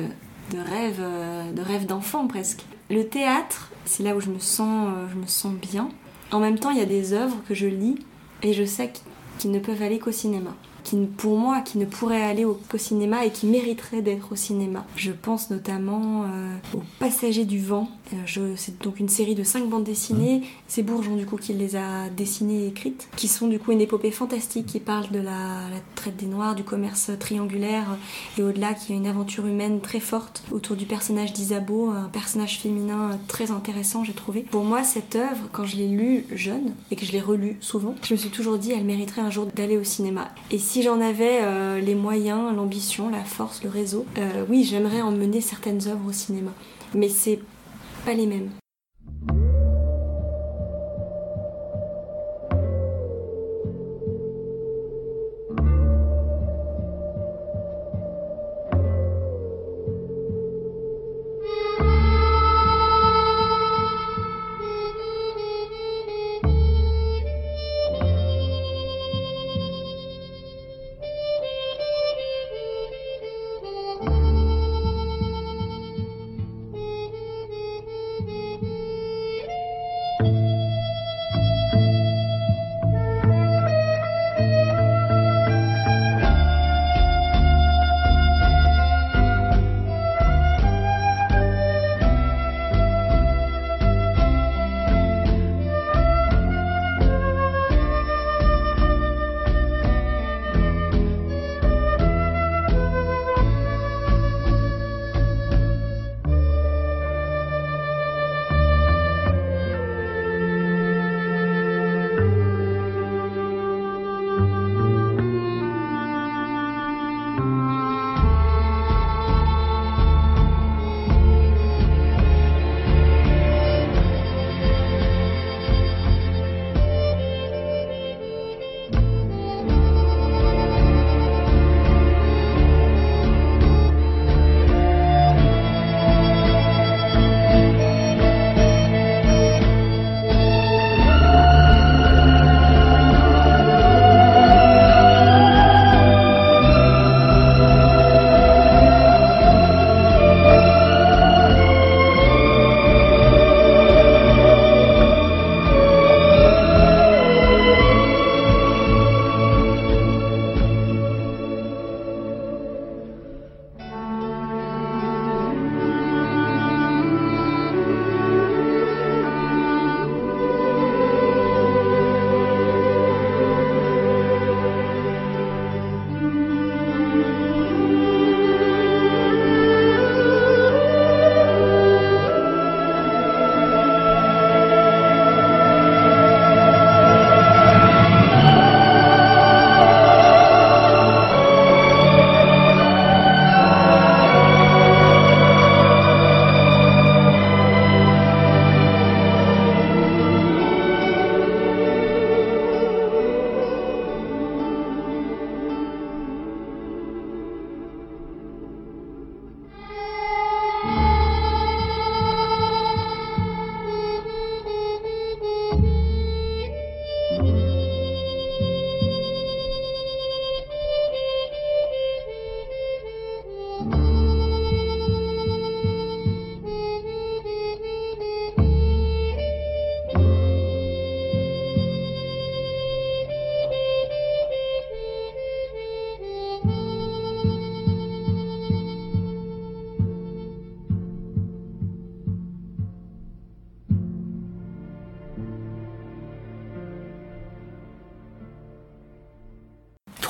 de 0.52 0.58
rêve, 0.58 0.98
euh, 1.00 1.52
de 1.52 1.62
rêve 1.62 1.86
d'enfant 1.86 2.26
presque. 2.26 2.64
Le 2.90 3.04
théâtre, 3.06 3.70
c'est 3.84 4.02
là 4.02 4.16
où 4.16 4.20
je 4.20 4.30
me 4.30 4.38
sens, 4.40 4.88
euh, 4.88 5.06
je 5.12 5.16
me 5.16 5.26
sens 5.26 5.52
bien. 5.54 5.90
En 6.32 6.40
même 6.40 6.58
temps, 6.58 6.70
il 6.70 6.78
y 6.78 6.82
a 6.82 6.86
des 6.86 7.12
œuvres 7.12 7.36
que 7.48 7.54
je 7.54 7.66
lis 7.66 7.96
et 8.42 8.52
je 8.52 8.64
sais 8.64 8.88
qu- 8.88 9.00
qu'ils 9.38 9.52
ne 9.52 9.58
peuvent 9.60 9.82
aller 9.82 9.98
qu'au 10.00 10.10
cinéma. 10.12 10.56
Qui, 10.90 10.96
pour 10.96 11.38
moi, 11.38 11.60
qui 11.60 11.78
ne 11.78 11.84
pourraient 11.84 12.20
aller 12.20 12.44
au, 12.44 12.58
cinéma 12.76 13.24
et 13.24 13.30
qui 13.30 13.46
mériteraient 13.46 14.02
d'être 14.02 14.32
au 14.32 14.36
cinéma. 14.36 14.84
Je 14.96 15.12
pense 15.12 15.50
notamment 15.50 16.24
euh, 16.24 16.56
aux 16.74 16.82
Passagers 16.98 17.44
du 17.44 17.60
vent. 17.60 17.88
Euh, 18.12 18.54
c'est 18.56 18.82
donc 18.82 18.98
une 18.98 19.08
série 19.08 19.36
de 19.36 19.44
cinq 19.44 19.68
bandes 19.68 19.84
dessinées. 19.84 20.42
C'est 20.66 20.82
Bourgeon 20.82 21.14
du 21.14 21.26
coup 21.26 21.36
qui 21.36 21.52
les 21.52 21.76
a 21.76 22.08
dessinées 22.08 22.64
et 22.64 22.66
écrites, 22.68 23.08
qui 23.14 23.28
sont 23.28 23.46
du 23.46 23.60
coup 23.60 23.70
une 23.70 23.80
épopée 23.80 24.10
fantastique 24.10 24.66
qui 24.66 24.80
parle 24.80 25.10
de 25.10 25.20
la, 25.20 25.68
la 25.70 25.80
traite 25.94 26.16
des 26.16 26.26
Noirs, 26.26 26.56
du 26.56 26.64
commerce 26.64 27.12
triangulaire 27.20 27.96
et 28.36 28.42
au-delà 28.42 28.74
qui 28.74 28.92
a 28.92 28.96
une 28.96 29.06
aventure 29.06 29.46
humaine 29.46 29.80
très 29.80 30.00
forte 30.00 30.42
autour 30.50 30.74
du 30.74 30.86
personnage 30.86 31.32
d'Isabeau, 31.32 31.90
un 31.90 32.08
personnage 32.08 32.58
féminin 32.58 33.18
très 33.28 33.52
intéressant 33.52 34.02
j'ai 34.02 34.12
trouvé. 34.12 34.42
Pour 34.42 34.64
moi 34.64 34.82
cette 34.82 35.14
œuvre, 35.14 35.48
quand 35.52 35.64
je 35.64 35.76
l'ai 35.76 35.88
lue 35.88 36.26
jeune 36.34 36.74
et 36.90 36.96
que 36.96 37.06
je 37.06 37.12
l'ai 37.12 37.20
relue 37.20 37.56
souvent, 37.60 37.94
je 38.02 38.14
me 38.14 38.18
suis 38.18 38.30
toujours 38.30 38.58
dit 38.58 38.72
elle 38.72 38.84
mériterait 38.84 39.22
un 39.22 39.30
jour 39.30 39.46
d'aller 39.46 39.76
au 39.76 39.84
cinéma. 39.84 40.28
Et 40.50 40.58
si 40.58 40.79
j'en 40.82 41.00
avais 41.00 41.40
euh, 41.42 41.80
les 41.80 41.94
moyens, 41.94 42.54
l'ambition, 42.54 43.10
la 43.10 43.24
force, 43.24 43.62
le 43.62 43.70
réseau, 43.70 44.06
euh, 44.18 44.44
oui 44.48 44.64
j'aimerais 44.64 45.02
emmener 45.02 45.40
certaines 45.40 45.86
œuvres 45.88 46.08
au 46.08 46.12
cinéma. 46.12 46.52
Mais 46.94 47.08
c'est 47.08 47.40
pas 48.04 48.14
les 48.14 48.26
mêmes. 48.26 48.50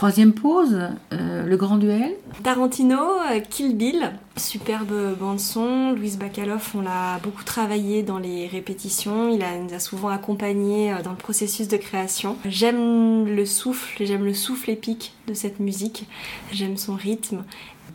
Troisième 0.01 0.33
pause, 0.33 0.79
euh, 1.13 1.45
le 1.45 1.57
grand 1.59 1.77
duel. 1.77 2.15
Tarantino, 2.43 2.97
euh, 2.97 3.39
Kill 3.41 3.77
Bill, 3.77 4.13
superbe 4.35 5.15
bande-son. 5.21 5.93
Louise 5.93 6.17
Bacaloff, 6.17 6.75
on 6.75 6.81
l'a 6.81 7.19
beaucoup 7.23 7.45
travaillé 7.45 8.03
dans 8.03 8.17
les 8.17 8.47
répétitions. 8.47 9.29
Il 9.29 9.45
nous 9.63 9.75
a 9.75 9.79
souvent 9.79 10.09
accompagnés 10.09 10.91
euh, 10.91 11.03
dans 11.03 11.11
le 11.11 11.19
processus 11.19 11.69
de 11.69 11.77
création. 11.77 12.39
J'aime 12.47 13.27
le 13.27 13.45
souffle, 13.45 14.07
j'aime 14.07 14.25
le 14.25 14.33
souffle 14.33 14.71
épique 14.71 15.13
de 15.29 15.35
cette 15.35 15.61
musique. 15.61 16.07
J'aime 16.51 16.79
son 16.79 16.95
rythme. 16.95 17.45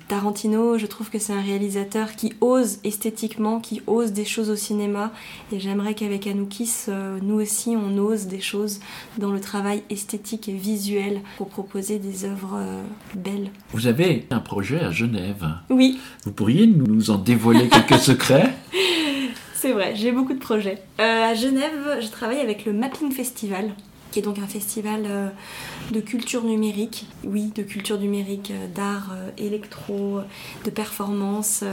Tarantino, 0.07 0.77
je 0.77 0.85
trouve 0.85 1.09
que 1.09 1.17
c'est 1.17 1.33
un 1.33 1.41
réalisateur 1.41 2.15
qui 2.15 2.33
ose 2.39 2.77
esthétiquement, 2.83 3.59
qui 3.59 3.81
ose 3.87 4.11
des 4.11 4.25
choses 4.25 4.49
au 4.51 4.55
cinéma. 4.55 5.11
Et 5.51 5.59
j'aimerais 5.59 5.95
qu'avec 5.95 6.27
Anoukis, 6.27 6.85
euh, 6.89 7.17
nous 7.23 7.41
aussi, 7.41 7.75
on 7.75 7.97
ose 7.97 8.27
des 8.27 8.39
choses 8.39 8.79
dans 9.17 9.31
le 9.31 9.39
travail 9.39 9.81
esthétique 9.89 10.47
et 10.47 10.53
visuel 10.53 11.21
pour 11.37 11.47
proposer 11.49 11.97
des 11.97 12.25
œuvres 12.25 12.57
euh, 12.57 12.83
belles. 13.15 13.49
Vous 13.71 13.87
avez 13.87 14.27
un 14.29 14.39
projet 14.39 14.79
à 14.79 14.91
Genève. 14.91 15.45
Oui, 15.69 15.99
Vous 16.23 16.31
pourriez 16.31 16.67
nous 16.67 17.09
en 17.09 17.17
dévoiler 17.17 17.67
quelques 17.67 17.99
secrets? 18.01 18.53
C'est 19.55 19.71
vrai, 19.71 19.95
j'ai 19.95 20.11
beaucoup 20.11 20.33
de 20.33 20.39
projets. 20.39 20.77
Euh, 20.99 21.31
à 21.31 21.33
Genève, 21.33 21.97
je 21.99 22.07
travaille 22.09 22.39
avec 22.39 22.65
le 22.65 22.73
Mapping 22.73 23.11
Festival, 23.11 23.71
qui 24.15 24.19
est 24.19 24.23
donc 24.23 24.39
un 24.39 24.47
festival 24.47 25.03
euh, 25.05 25.27
de 25.91 25.99
culture 25.99 26.45
numérique. 26.45 27.05
Oui, 27.25 27.51
de 27.53 27.63
culture 27.63 27.99
numérique, 27.99 28.49
euh, 28.51 28.67
d'art 28.73 29.11
euh, 29.11 29.29
électro, 29.37 30.21
de 30.63 30.69
performance, 30.69 31.65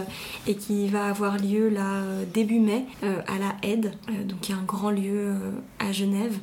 et 0.49 0.57
qui 0.57 0.88
va 0.88 1.07
avoir 1.07 1.38
lieu 1.38 1.68
là 1.68 2.03
début 2.34 2.59
mai 2.59 2.84
à 3.03 3.38
la 3.38 3.55
Aide, 3.62 3.93
donc 4.26 4.40
qui 4.40 4.53
est 4.53 4.55
un 4.57 4.64
grand 4.66 4.90
lieu 4.90 5.34
à 5.78 5.93
Genève. 5.93 6.34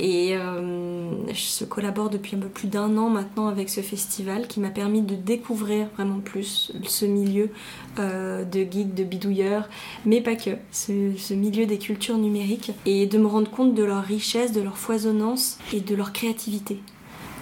Et 0.00 0.34
je 0.34 1.64
collabore 1.64 2.08
depuis 2.08 2.36
un 2.36 2.38
peu 2.38 2.48
plus 2.48 2.68
d'un 2.68 2.96
an 2.96 3.10
maintenant 3.10 3.48
avec 3.48 3.68
ce 3.68 3.80
festival 3.80 4.46
qui 4.46 4.60
m'a 4.60 4.70
permis 4.70 5.02
de 5.02 5.14
découvrir 5.14 5.88
vraiment 5.96 6.20
plus 6.20 6.72
ce 6.84 7.04
milieu 7.04 7.50
de 7.98 8.60
geeks, 8.70 8.94
de 8.94 9.04
bidouilleurs, 9.04 9.68
mais 10.06 10.20
pas 10.20 10.36
que, 10.36 10.50
ce 10.72 11.34
milieu 11.34 11.66
des 11.66 11.78
cultures 11.78 12.18
numériques, 12.18 12.72
et 12.86 13.06
de 13.06 13.18
me 13.18 13.26
rendre 13.26 13.50
compte 13.50 13.74
de 13.74 13.84
leur 13.84 14.02
richesse, 14.02 14.52
de 14.52 14.60
leur 14.60 14.78
foisonnance 14.78 15.41
et 15.72 15.80
de 15.80 15.94
leur 15.94 16.12
créativité. 16.12 16.80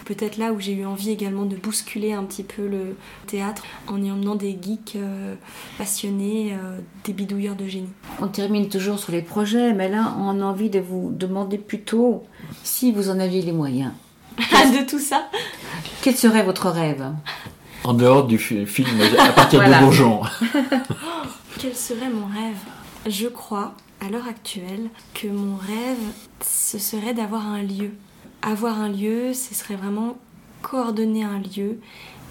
Peut-être 0.05 0.38
là 0.38 0.53
où 0.53 0.59
j'ai 0.59 0.72
eu 0.72 0.84
envie 0.86 1.11
également 1.11 1.44
de 1.44 1.55
bousculer 1.55 2.12
un 2.14 2.24
petit 2.24 2.42
peu 2.42 2.66
le 2.66 2.96
théâtre 3.28 3.62
en 3.86 4.03
y 4.03 4.11
emmenant 4.11 4.34
des 4.34 4.59
geeks 4.61 4.96
euh, 4.96 5.36
passionnés, 5.78 6.53
euh, 6.61 6.78
des 7.05 7.12
bidouilleurs 7.12 7.55
de 7.55 7.68
génie. 7.68 7.92
On 8.20 8.26
termine 8.26 8.68
toujours 8.68 8.98
sur 8.98 9.12
les 9.12 9.22
projets, 9.22 9.72
mais 9.72 9.88
là, 9.88 10.16
on 10.18 10.40
a 10.40 10.44
envie 10.44 10.68
de 10.68 10.80
vous 10.80 11.12
demander 11.14 11.59
plutôt 11.59 12.24
si 12.64 12.90
vous 12.90 13.09
en 13.09 13.20
aviez 13.20 13.40
les 13.42 13.53
moyens. 13.53 13.92
de 14.38 14.84
tout 14.88 14.98
ça, 14.98 15.28
Quel 16.03 16.16
serait 16.16 16.42
votre 16.42 16.70
rêve? 16.70 17.05
En 17.84 17.94
dehors 17.94 18.24
du 18.26 18.36
fi- 18.38 18.66
film 18.66 18.88
à 19.18 19.28
partir 19.32 19.61
Voilà. 19.61 19.78
de 19.78 19.84
Bourgeon. 19.84 20.22
Quel 21.59 21.74
serait 21.76 22.09
mon 22.11 22.26
rêve? 22.26 22.57
Je 23.07 23.28
crois, 23.28 23.74
à 24.01 24.09
l'heure 24.09 24.28
actuelle, 24.28 24.88
que 25.14 25.28
mon 25.28 25.57
rêve, 25.57 25.98
ce 26.40 26.78
serait 26.78 27.14
d'avoir 27.14 27.46
un 27.46 27.62
lieu. 27.62 27.92
Avoir 28.42 28.80
un 28.80 28.88
lieu, 28.88 29.34
ce 29.34 29.55
serait 29.55 29.76
vraiment 29.76 30.16
coordonner 30.62 31.24
un 31.24 31.38
lieu 31.38 31.78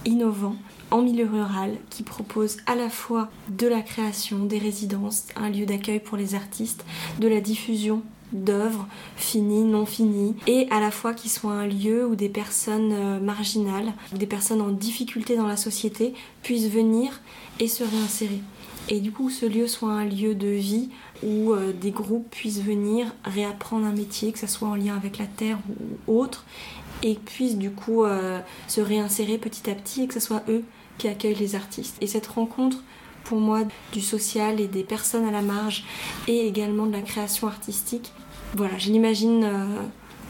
innovant 0.06 0.56
en 0.92 1.02
milieu 1.02 1.28
rural 1.28 1.78
qui 1.90 2.04
propose 2.04 2.58
à 2.66 2.76
la 2.76 2.90
fois 2.90 3.30
de 3.50 3.68
la 3.68 3.82
création, 3.82 4.46
des 4.46 4.58
résidences, 4.58 5.28
un 5.36 5.50
lieu 5.50 5.66
d'accueil 5.66 6.00
pour 6.00 6.18
les 6.18 6.36
artistes, 6.36 6.86
de 7.20 7.28
la 7.28 7.42
diffusion 7.42 8.02
d'œuvres 8.32 8.88
finies, 9.16 9.64
non 9.64 9.86
finies, 9.86 10.36
et 10.48 10.68
à 10.70 10.80
la 10.80 10.92
fois 10.92 11.14
qui 11.14 11.30
soit 11.30 11.52
un 11.52 11.68
lieu 11.68 12.06
où 12.06 12.16
des 12.16 12.30
personnes 12.30 12.94
euh, 12.94 13.20
marginales, 13.20 13.94
des 14.14 14.28
personnes 14.28 14.62
en 14.62 14.70
difficulté 14.70 15.36
dans 15.36 15.48
la 15.48 15.58
société 15.58 16.14
puissent 16.44 16.70
venir 16.70 17.22
et 17.60 17.68
se 17.68 17.84
réinsérer. 17.84 18.42
Et 18.90 19.00
du 19.02 19.12
coup, 19.12 19.30
ce 19.30 19.46
lieu 19.46 19.68
soit 19.68 19.92
un 19.92 20.06
lieu 20.06 20.34
de 20.36 20.48
vie 20.48 20.90
où 21.24 21.54
euh, 21.54 21.72
des 21.80 21.92
groupes 21.92 22.28
puissent 22.32 22.62
venir 22.64 23.14
réapprendre 23.24 23.86
un 23.86 23.92
métier, 23.92 24.32
que 24.32 24.40
ce 24.40 24.48
soit 24.48 24.68
en 24.68 24.76
lien 24.76 24.96
avec 24.96 25.18
la 25.20 25.26
terre 25.26 25.60
ou 26.08 26.20
autre, 26.20 26.44
et 27.04 27.16
puissent 27.16 27.58
du 27.58 27.70
coup 27.72 28.04
euh, 28.04 28.40
se 28.68 28.82
réinsérer 28.82 29.38
petit 29.38 29.70
à 29.70 29.76
petit 29.76 30.02
et 30.04 30.08
que 30.08 30.14
ce 30.16 30.20
soit 30.20 30.42
eux 30.50 30.64
qui 30.98 31.08
accueillent 31.08 31.36
les 31.36 31.56
artistes. 31.56 31.98
Et 32.02 32.08
cette 32.08 32.28
rencontre, 32.28 32.78
pour 33.26 33.40
moi, 33.40 33.62
du 33.94 34.02
social 34.02 34.60
et 34.60 34.68
des 34.68 34.84
personnes 34.84 35.26
à 35.28 35.32
la 35.32 35.42
marge, 35.44 35.84
et 36.28 36.48
également 36.48 36.88
de 36.88 36.92
la 36.94 37.02
création 37.02 37.48
artistique, 37.48 38.12
voilà, 38.56 38.78
je 38.80 38.90
l'imagine 38.90 39.44
euh, 39.44 39.66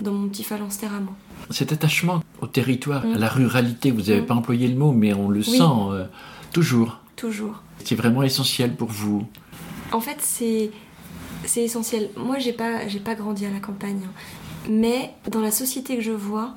dans 0.02 0.12
mon 0.12 0.28
petit 0.28 0.44
phalanstère 0.44 0.94
à 0.94 1.00
moi. 1.00 1.14
Cet 1.50 1.72
attachement 1.72 2.22
au 2.42 2.48
territoire, 2.48 3.06
Mm. 3.06 3.14
à 3.14 3.18
la 3.18 3.30
ruralité, 3.30 3.92
vous 3.92 4.02
n'avez 4.02 4.22
Mm. 4.22 4.26
pas 4.26 4.36
employé 4.36 4.68
le 4.68 4.76
mot, 4.76 4.92
mais 4.92 5.14
on 5.14 5.30
le 5.30 5.42
sent 5.44 5.62
euh, 5.62 6.06
toujours. 6.52 7.00
Toujours. 7.20 7.62
C'est 7.84 7.96
vraiment 7.96 8.24
essentiel 8.24 8.78
pour 8.78 8.88
vous. 8.88 9.26
En 9.92 10.00
fait, 10.00 10.18
c'est 10.22 10.72
c'est 11.44 11.64
essentiel. 11.64 12.10
Moi, 12.16 12.40
j'ai 12.40 12.54
pas 12.54 12.88
j'ai 12.88 13.02
pas 13.02 13.14
grandi 13.14 13.46
à 13.46 13.50
la 13.50 13.60
campagne, 13.60 14.00
hein. 14.06 14.12
mais 14.70 15.14
dans 15.30 15.42
la 15.42 15.52
société 15.52 15.98
que 15.98 16.02
je 16.02 16.14
vois, 16.14 16.56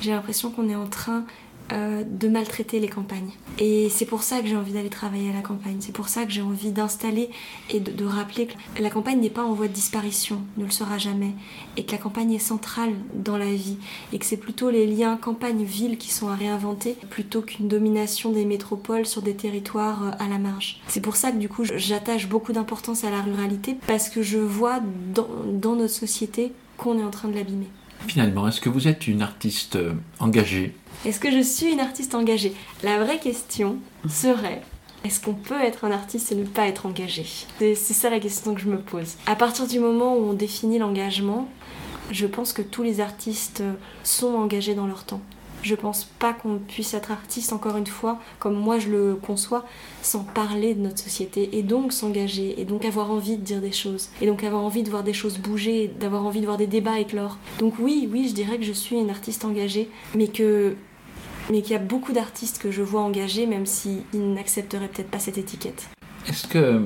j'ai 0.00 0.12
l'impression 0.12 0.52
qu'on 0.52 0.68
est 0.68 0.76
en 0.76 0.86
train 0.86 1.24
euh, 1.72 2.04
de 2.06 2.28
maltraiter 2.28 2.78
les 2.78 2.88
campagnes. 2.88 3.30
Et 3.58 3.88
c'est 3.88 4.04
pour 4.04 4.22
ça 4.22 4.40
que 4.40 4.46
j'ai 4.46 4.56
envie 4.56 4.74
d'aller 4.74 4.90
travailler 4.90 5.30
à 5.30 5.32
la 5.32 5.40
campagne. 5.40 5.76
C'est 5.80 5.94
pour 5.94 6.08
ça 6.08 6.26
que 6.26 6.30
j'ai 6.30 6.42
envie 6.42 6.72
d'installer 6.72 7.30
et 7.70 7.80
de, 7.80 8.04
rappeler 8.04 8.48
que 8.74 8.82
la 8.82 8.90
campagne 8.90 9.18
n'est 9.18 9.30
pas 9.30 9.44
en 9.44 9.54
voie 9.54 9.68
de 9.68 9.72
disparition, 9.72 10.42
ne 10.58 10.64
le 10.64 10.70
sera 10.70 10.98
jamais, 10.98 11.32
et 11.78 11.84
que 11.84 11.92
la 11.92 11.98
campagne 11.98 12.32
est 12.34 12.38
centrale 12.38 12.92
dans 13.14 13.38
la 13.38 13.50
vie, 13.50 13.78
et 14.12 14.18
que 14.18 14.26
c'est 14.26 14.36
plutôt 14.36 14.68
les 14.68 14.86
liens 14.86 15.16
campagne-ville 15.16 15.96
qui 15.96 16.12
sont 16.12 16.28
à 16.28 16.34
réinventer 16.34 16.98
plutôt 17.08 17.40
qu'une 17.40 17.68
domination 17.68 18.30
des 18.30 18.44
métropoles 18.44 19.06
sur 19.06 19.22
des 19.22 19.34
territoires 19.34 20.02
euh, 20.04 20.10
à 20.24 20.28
la 20.28 20.36
marge. 20.36 20.82
C'est 20.86 21.00
pour 21.00 21.16
ça 21.16 21.32
que 21.32 21.38
du 21.38 21.48
coup 21.48 21.64
j'attache 21.64 22.28
beaucoup 22.28 22.52
d'importance 22.52 23.04
à 23.04 23.10
la 23.10 23.22
ruralité 23.22 23.78
parce 23.86 24.10
que 24.10 24.22
je 24.22 24.38
vois 24.38 24.80
dans, 25.14 25.28
dans 25.50 25.76
notre 25.76 25.94
société 25.94 26.52
qu'on 26.76 26.98
est 26.98 27.04
en 27.04 27.10
train 27.10 27.28
de 27.28 27.34
l'abîmer. 27.34 27.68
Finalement, 28.06 28.46
est-ce 28.48 28.60
que 28.60 28.68
vous 28.68 28.86
êtes 28.86 29.06
une 29.06 29.22
artiste 29.22 29.76
euh, 29.76 29.94
engagée? 30.18 30.74
Est-ce 31.04 31.20
que 31.20 31.30
je 31.30 31.42
suis 31.42 31.70
une 31.70 31.80
artiste 31.80 32.14
engagée? 32.14 32.54
La 32.82 33.04
vraie 33.04 33.18
question 33.18 33.76
serait 34.08 34.62
est-ce 35.04 35.20
qu'on 35.20 35.34
peut 35.34 35.60
être 35.60 35.84
un 35.84 35.90
artiste 35.90 36.32
et 36.32 36.34
ne 36.34 36.44
pas 36.44 36.66
être 36.66 36.86
engagé? 36.86 37.26
C'est 37.58 37.74
ça 37.74 38.08
la 38.08 38.18
question 38.18 38.54
que 38.54 38.60
je 38.62 38.70
me 38.70 38.78
pose. 38.78 39.16
À 39.26 39.36
partir 39.36 39.66
du 39.66 39.78
moment 39.78 40.16
où 40.16 40.30
on 40.30 40.32
définit 40.32 40.78
l'engagement, 40.78 41.46
je 42.10 42.26
pense 42.26 42.54
que 42.54 42.62
tous 42.62 42.82
les 42.82 43.02
artistes 43.02 43.62
sont 44.02 44.34
engagés 44.34 44.74
dans 44.74 44.86
leur 44.86 45.04
temps. 45.04 45.20
Je 45.60 45.74
pense 45.74 46.04
pas 46.04 46.32
qu'on 46.32 46.58
puisse 46.58 46.94
être 46.94 47.10
artiste, 47.10 47.52
encore 47.52 47.76
une 47.76 47.86
fois, 47.86 48.18
comme 48.38 48.54
moi 48.54 48.78
je 48.78 48.88
le 48.88 49.14
conçois, 49.14 49.66
sans 50.00 50.20
parler 50.20 50.74
de 50.74 50.80
notre 50.80 51.00
société 51.00 51.50
et 51.58 51.62
donc 51.62 51.92
s'engager 51.92 52.58
et 52.58 52.64
donc 52.64 52.86
avoir 52.86 53.10
envie 53.10 53.36
de 53.36 53.42
dire 53.42 53.60
des 53.60 53.72
choses 53.72 54.08
et 54.22 54.26
donc 54.26 54.42
avoir 54.42 54.62
envie 54.62 54.82
de 54.82 54.90
voir 54.90 55.02
des 55.02 55.12
choses 55.12 55.36
bouger, 55.36 55.90
d'avoir 56.00 56.24
envie 56.24 56.40
de 56.40 56.46
voir 56.46 56.56
des 56.56 56.66
débats 56.66 56.98
éclore. 56.98 57.36
Donc 57.58 57.74
oui, 57.78 58.08
oui, 58.10 58.26
je 58.28 58.34
dirais 58.34 58.56
que 58.56 58.64
je 58.64 58.72
suis 58.72 58.96
une 58.96 59.10
artiste 59.10 59.44
engagée, 59.44 59.90
mais 60.14 60.28
que 60.28 60.76
mais 61.50 61.62
qu'il 61.62 61.72
y 61.72 61.76
a 61.76 61.80
beaucoup 61.80 62.12
d'artistes 62.12 62.58
que 62.58 62.70
je 62.70 62.82
vois 62.82 63.02
engagés, 63.02 63.46
même 63.46 63.66
s'ils 63.66 64.02
n'accepteraient 64.14 64.88
peut-être 64.88 65.10
pas 65.10 65.18
cette 65.18 65.38
étiquette. 65.38 65.88
Est-ce 66.28 66.46
que 66.46 66.58
euh, 66.58 66.80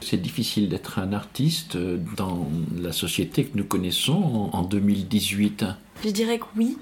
c'est 0.00 0.20
difficile 0.20 0.68
d'être 0.68 0.98
un 0.98 1.12
artiste 1.12 1.76
euh, 1.76 1.98
dans 2.16 2.48
la 2.76 2.92
société 2.92 3.44
que 3.44 3.56
nous 3.56 3.64
connaissons 3.64 4.50
en 4.52 4.58
en 4.58 4.62
2018 4.62 5.64
Je 6.04 6.10
dirais 6.10 6.38
que 6.38 6.44
oui, 6.56 6.76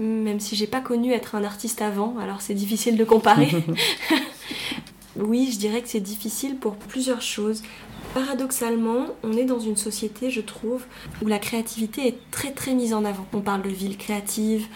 même 0.00 0.40
si 0.40 0.56
j'ai 0.56 0.66
pas 0.66 0.80
connu 0.80 1.12
être 1.12 1.34
un 1.34 1.44
artiste 1.44 1.82
avant, 1.82 2.16
alors 2.18 2.40
c'est 2.40 2.54
difficile 2.54 2.96
de 2.96 3.04
comparer. 3.04 3.50
oui, 5.16 5.50
je 5.52 5.58
dirais 5.58 5.82
que 5.82 5.88
c'est 5.88 6.00
difficile 6.00 6.56
pour 6.56 6.76
plusieurs 6.76 7.22
choses. 7.22 7.62
Paradoxalement, 8.14 9.06
on 9.22 9.34
est 9.34 9.44
dans 9.44 9.60
une 9.60 9.76
société, 9.76 10.30
je 10.30 10.40
trouve, 10.40 10.84
où 11.22 11.28
la 11.28 11.38
créativité 11.38 12.08
est 12.08 12.18
très 12.32 12.50
très 12.50 12.74
mise 12.74 12.92
en 12.92 13.04
avant. 13.04 13.24
On 13.32 13.40
parle 13.40 13.62
de 13.62 13.68
ville 13.68 13.96
créative, 13.96 14.66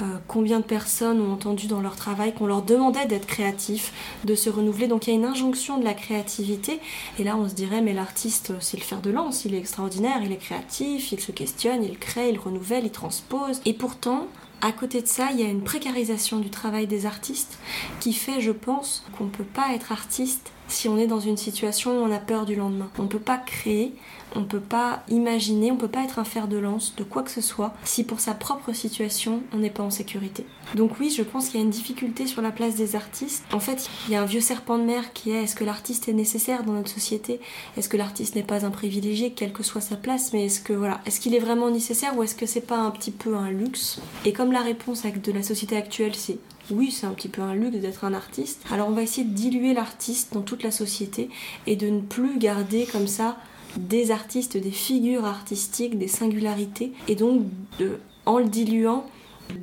euh, 0.00 0.18
combien 0.28 0.60
de 0.60 0.64
personnes 0.64 1.20
ont 1.20 1.32
entendu 1.32 1.66
dans 1.66 1.80
leur 1.80 1.96
travail 1.96 2.32
qu'on 2.32 2.46
leur 2.46 2.62
demandait 2.62 3.06
d'être 3.06 3.26
créatifs, 3.26 3.92
de 4.24 4.36
se 4.36 4.48
renouveler. 4.48 4.86
Donc 4.86 5.06
il 5.06 5.10
y 5.10 5.12
a 5.12 5.16
une 5.16 5.24
injonction 5.24 5.78
de 5.78 5.84
la 5.84 5.94
créativité. 5.94 6.78
Et 7.18 7.24
là, 7.24 7.36
on 7.36 7.48
se 7.48 7.54
dirait, 7.54 7.80
mais 7.80 7.94
l'artiste, 7.94 8.52
c'est 8.60 8.76
le 8.76 8.84
fer 8.84 9.00
de 9.00 9.10
lance, 9.10 9.44
il 9.44 9.56
est 9.56 9.58
extraordinaire, 9.58 10.20
il 10.22 10.30
est 10.30 10.36
créatif, 10.36 11.10
il 11.10 11.20
se 11.20 11.32
questionne, 11.32 11.82
il 11.82 11.98
crée, 11.98 12.30
il 12.30 12.38
renouvelle, 12.38 12.84
il 12.84 12.92
transpose. 12.92 13.60
Et 13.64 13.74
pourtant, 13.74 14.28
à 14.60 14.70
côté 14.70 15.02
de 15.02 15.08
ça, 15.08 15.30
il 15.32 15.40
y 15.40 15.42
a 15.42 15.48
une 15.48 15.64
précarisation 15.64 16.38
du 16.38 16.48
travail 16.48 16.86
des 16.86 17.06
artistes 17.06 17.58
qui 17.98 18.12
fait, 18.12 18.40
je 18.40 18.52
pense, 18.52 19.04
qu'on 19.18 19.24
ne 19.24 19.30
peut 19.30 19.42
pas 19.42 19.74
être 19.74 19.90
artiste 19.90 20.52
si 20.74 20.88
on 20.88 20.98
est 20.98 21.06
dans 21.06 21.20
une 21.20 21.36
situation 21.36 21.92
où 21.92 22.04
on 22.04 22.12
a 22.12 22.18
peur 22.18 22.44
du 22.44 22.56
lendemain. 22.56 22.88
On 22.98 23.04
ne 23.04 23.08
peut 23.08 23.18
pas 23.18 23.38
créer, 23.38 23.94
on 24.34 24.40
ne 24.40 24.44
peut 24.44 24.60
pas 24.60 25.02
imaginer, 25.08 25.70
on 25.70 25.74
ne 25.74 25.80
peut 25.80 25.88
pas 25.88 26.02
être 26.02 26.18
un 26.18 26.24
fer 26.24 26.48
de 26.48 26.56
lance 26.56 26.94
de 26.96 27.04
quoi 27.04 27.22
que 27.22 27.30
ce 27.30 27.40
soit 27.40 27.74
si 27.84 28.04
pour 28.04 28.20
sa 28.20 28.34
propre 28.34 28.72
situation 28.72 29.42
on 29.52 29.58
n'est 29.58 29.70
pas 29.70 29.82
en 29.82 29.90
sécurité. 29.90 30.44
Donc 30.74 30.98
oui, 30.98 31.10
je 31.10 31.22
pense 31.22 31.48
qu'il 31.48 31.60
y 31.60 31.62
a 31.62 31.64
une 31.64 31.70
difficulté 31.70 32.26
sur 32.26 32.42
la 32.42 32.50
place 32.50 32.74
des 32.74 32.96
artistes. 32.96 33.44
En 33.52 33.60
fait, 33.60 33.88
il 34.08 34.12
y 34.12 34.16
a 34.16 34.22
un 34.22 34.26
vieux 34.26 34.40
serpent 34.40 34.78
de 34.78 34.84
mer 34.84 35.12
qui 35.12 35.30
est 35.30 35.44
est-ce 35.44 35.54
que 35.54 35.64
l'artiste 35.64 36.08
est 36.08 36.14
nécessaire 36.14 36.64
dans 36.64 36.72
notre 36.72 36.90
société? 36.90 37.40
Est-ce 37.76 37.88
que 37.88 37.96
l'artiste 37.96 38.34
n'est 38.34 38.42
pas 38.42 38.64
un 38.64 38.70
privilégié, 38.70 39.32
quelle 39.32 39.52
que 39.52 39.62
soit 39.62 39.80
sa 39.80 39.96
place? 39.96 40.32
Mais 40.32 40.46
est-ce 40.46 40.72
voilà, 40.72 41.00
est-ce 41.06 41.20
qu'il 41.20 41.34
est 41.34 41.40
vraiment 41.40 41.70
nécessaire 41.70 42.16
ou 42.16 42.22
est-ce 42.22 42.34
que 42.34 42.46
c'est 42.46 42.60
pas 42.60 42.78
un 42.78 42.90
petit 42.90 43.12
peu 43.12 43.36
un 43.36 43.50
luxe? 43.50 44.00
Et 44.24 44.32
comme 44.32 44.52
la 44.52 44.62
réponse 44.62 45.02
de 45.04 45.32
la 45.32 45.42
société 45.42 45.76
actuelle 45.76 46.14
c'est 46.14 46.38
oui, 46.70 46.90
c'est 46.90 47.06
un 47.06 47.12
petit 47.12 47.28
peu 47.28 47.42
un 47.42 47.54
luxe 47.54 47.78
d'être 47.78 48.04
un 48.04 48.14
artiste. 48.14 48.62
Alors 48.70 48.88
on 48.88 48.92
va 48.92 49.02
essayer 49.02 49.26
de 49.26 49.34
diluer 49.34 49.74
l'artiste 49.74 50.32
dans 50.32 50.42
toute 50.42 50.62
la 50.62 50.70
société 50.70 51.28
et 51.66 51.76
de 51.76 51.88
ne 51.88 52.00
plus 52.00 52.38
garder 52.38 52.86
comme 52.90 53.06
ça 53.06 53.36
des 53.76 54.10
artistes, 54.10 54.56
des 54.56 54.70
figures 54.70 55.24
artistiques, 55.24 55.98
des 55.98 56.08
singularités, 56.08 56.92
et 57.08 57.16
donc 57.16 57.42
de, 57.78 57.98
en 58.26 58.38
le 58.38 58.46
diluant, 58.46 59.06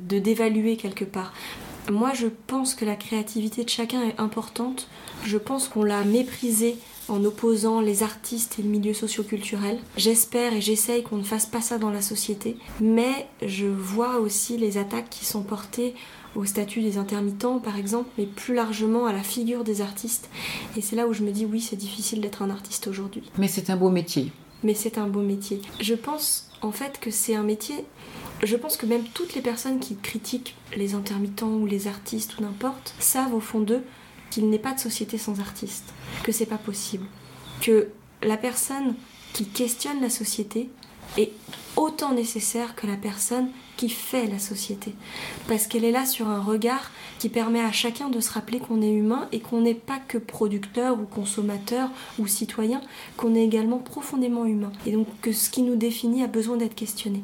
de 0.08 0.18
dévaluer 0.18 0.76
quelque 0.76 1.04
part. 1.04 1.32
Moi, 1.90 2.12
je 2.14 2.28
pense 2.46 2.74
que 2.74 2.84
la 2.84 2.94
créativité 2.94 3.64
de 3.64 3.68
chacun 3.68 4.02
est 4.02 4.20
importante. 4.20 4.86
Je 5.24 5.38
pense 5.38 5.66
qu'on 5.66 5.82
l'a 5.82 6.04
méprisée 6.04 6.76
en 7.08 7.24
opposant 7.24 7.80
les 7.80 8.04
artistes 8.04 8.58
et 8.58 8.62
le 8.62 8.68
milieu 8.68 8.94
socioculturel. 8.94 9.78
J'espère 9.96 10.54
et 10.54 10.60
j'essaye 10.60 11.02
qu'on 11.02 11.16
ne 11.16 11.24
fasse 11.24 11.46
pas 11.46 11.60
ça 11.60 11.78
dans 11.78 11.90
la 11.90 12.02
société, 12.02 12.56
mais 12.80 13.26
je 13.44 13.66
vois 13.66 14.18
aussi 14.18 14.56
les 14.56 14.78
attaques 14.78 15.10
qui 15.10 15.24
sont 15.24 15.42
portées 15.42 15.94
au 16.34 16.44
statut 16.44 16.80
des 16.80 16.98
intermittents 16.98 17.58
par 17.58 17.76
exemple, 17.76 18.10
mais 18.18 18.26
plus 18.26 18.54
largement 18.54 19.06
à 19.06 19.12
la 19.12 19.22
figure 19.22 19.64
des 19.64 19.80
artistes. 19.80 20.28
Et 20.76 20.80
c'est 20.80 20.96
là 20.96 21.06
où 21.06 21.12
je 21.12 21.22
me 21.22 21.30
dis 21.30 21.44
oui, 21.44 21.60
c'est 21.60 21.76
difficile 21.76 22.20
d'être 22.20 22.42
un 22.42 22.50
artiste 22.50 22.86
aujourd'hui. 22.86 23.22
Mais 23.38 23.48
c'est 23.48 23.70
un 23.70 23.76
beau 23.76 23.90
métier. 23.90 24.32
Mais 24.62 24.74
c'est 24.74 24.98
un 24.98 25.08
beau 25.08 25.22
métier. 25.22 25.60
Je 25.80 25.94
pense 25.94 26.48
en 26.62 26.72
fait 26.72 27.00
que 27.00 27.10
c'est 27.10 27.34
un 27.34 27.42
métier 27.42 27.84
je 28.42 28.56
pense 28.56 28.76
que 28.76 28.86
même 28.86 29.04
toutes 29.14 29.34
les 29.34 29.40
personnes 29.40 29.78
qui 29.78 29.96
critiquent 29.96 30.56
les 30.76 30.94
intermittents 30.94 31.52
ou 31.52 31.66
les 31.66 31.86
artistes 31.86 32.38
ou 32.38 32.42
n'importe 32.42 32.94
savent 32.98 33.34
au 33.34 33.40
fond 33.40 33.60
d'eux 33.60 33.84
qu'il 34.30 34.48
n'est 34.50 34.58
pas 34.58 34.72
de 34.72 34.80
société 34.80 35.18
sans 35.18 35.40
artistes, 35.40 35.92
que 36.24 36.32
c'est 36.32 36.46
pas 36.46 36.58
possible, 36.58 37.06
que 37.60 37.88
la 38.22 38.36
personne 38.36 38.94
qui 39.32 39.46
questionne 39.46 40.00
la 40.00 40.10
société 40.10 40.70
est 41.16 41.32
autant 41.76 42.12
nécessaire 42.12 42.74
que 42.74 42.86
la 42.86 42.96
personne 42.96 43.48
qui 43.76 43.88
fait 43.88 44.26
la 44.26 44.38
société. 44.38 44.94
Parce 45.48 45.66
qu'elle 45.66 45.84
est 45.84 45.90
là 45.90 46.06
sur 46.06 46.28
un 46.28 46.40
regard 46.40 46.90
qui 47.18 47.28
permet 47.28 47.60
à 47.60 47.72
chacun 47.72 48.08
de 48.08 48.20
se 48.20 48.30
rappeler 48.32 48.58
qu'on 48.58 48.82
est 48.82 48.92
humain 48.92 49.28
et 49.32 49.40
qu'on 49.40 49.60
n'est 49.60 49.74
pas 49.74 49.98
que 50.06 50.18
producteur 50.18 50.98
ou 51.00 51.04
consommateur 51.04 51.88
ou 52.18 52.26
citoyen, 52.26 52.80
qu'on 53.16 53.34
est 53.34 53.42
également 53.44 53.78
profondément 53.78 54.44
humain. 54.44 54.72
Et 54.86 54.92
donc 54.92 55.06
que 55.20 55.32
ce 55.32 55.50
qui 55.50 55.62
nous 55.62 55.76
définit 55.76 56.22
a 56.22 56.26
besoin 56.26 56.56
d'être 56.56 56.74
questionné. 56.74 57.22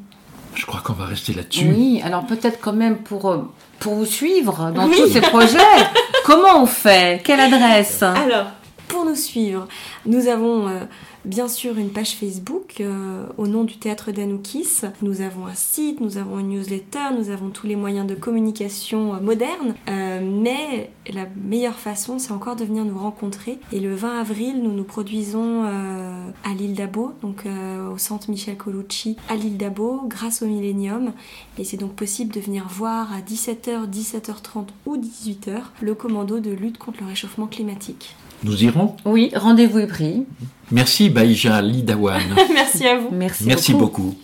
Je 0.55 0.67
crois 0.67 0.81
qu'on 0.81 0.95
va 0.95 1.05
rester 1.05 1.35
là-dessus. 1.35 1.69
Oui, 1.69 2.01
alors 2.03 2.27
peut-être 2.27 2.59
quand 2.61 2.73
même 2.73 2.99
pour, 2.99 3.31
euh, 3.31 3.43
pour 3.79 3.95
vous 3.95 4.07
suivre 4.07 4.73
dans 4.75 4.89
tous 4.89 5.09
ces 5.09 5.21
projets, 5.21 5.59
comment 6.25 6.63
on 6.63 6.67
fait? 6.67 7.23
Quelle 7.23 7.41
adresse? 7.41 8.03
Alors, 8.03 8.47
pour 8.89 9.05
nous 9.05 9.15
suivre, 9.15 9.69
nous 10.07 10.27
avons 10.27 10.67
euh, 10.67 10.81
bien 11.25 11.49
sûr 11.49 11.79
une 11.79 11.91
page 11.91 12.17
Facebook 12.17 12.81
euh, 12.81 13.27
au 13.37 13.47
nom 13.47 13.65
du 13.65 13.79
théâtre 13.79 14.13
d'Anoukis. 14.13 14.83
Nous 15.03 15.21
avons 15.21 15.47
un 15.47 15.55
site, 15.55 16.01
nous 16.01 16.17
avons 16.17 16.39
une 16.39 16.49
newsletter, 16.49 17.15
nous 17.17 17.31
avons 17.31 17.51
tous 17.51 17.67
les 17.67 17.77
moyens 17.77 18.07
de 18.07 18.15
communication 18.15 19.15
euh, 19.15 19.21
modernes. 19.21 19.75
Euh, 19.89 20.21
mais 20.23 20.91
la 21.13 21.27
meilleure 21.37 21.79
façon, 21.79 22.19
c'est 22.19 22.33
encore 22.33 22.57
de 22.57 22.65
venir 22.65 22.85
nous 22.85 22.99
rencontrer. 22.99 23.59
Et 23.73 23.81
le 23.81 23.95
20 23.95 24.21
avril, 24.21 24.63
nous 24.63 24.73
nous 24.73 24.85
produisons 24.85 25.65
à 25.65 26.55
l'île 26.55 26.75
d'Abo, 26.75 27.13
donc 27.23 27.45
au 27.47 27.99
centre 27.99 28.31
Michel 28.31 28.57
Colucci 28.57 29.17
à 29.29 29.37
l'île 29.37 29.57
d'Abo, 29.57 30.03
grâce 30.07 30.43
au 30.43 30.47
Millennium. 30.47 31.13
Et 31.59 31.65
c'est 31.65 31.77
donc 31.77 31.95
possible 31.95 32.33
de 32.33 32.41
venir 32.41 32.67
voir 32.69 33.13
à 33.13 33.21
17h, 33.21 33.89
17h30 33.91 34.67
ou 34.87 34.97
18h 34.97 35.61
le 35.81 35.95
commando 35.95 36.41
de 36.41 36.51
lutte 36.51 36.79
contre 36.79 37.01
le 37.01 37.07
réchauffement 37.07 37.47
climatique. 37.47 38.15
Nous 38.45 38.65
irons 38.65 38.97
Oui, 39.05 39.31
rendez-vous 39.35 39.79
est 39.81 39.87
pris. 39.87 40.25
Merci 40.71 41.11
Baïja 41.11 41.61
Lidawan. 41.63 42.23
Merci 42.55 42.87
à 42.87 42.99
vous. 42.99 43.09
Merci, 43.11 43.45
Merci 43.47 43.73
beaucoup. 43.75 44.15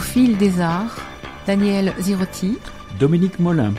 Au 0.00 0.02
fil 0.02 0.38
des 0.38 0.62
arts, 0.62 0.96
Daniel 1.46 1.92
Zirotti, 2.00 2.56
Dominique 2.98 3.38
Molin. 3.38 3.74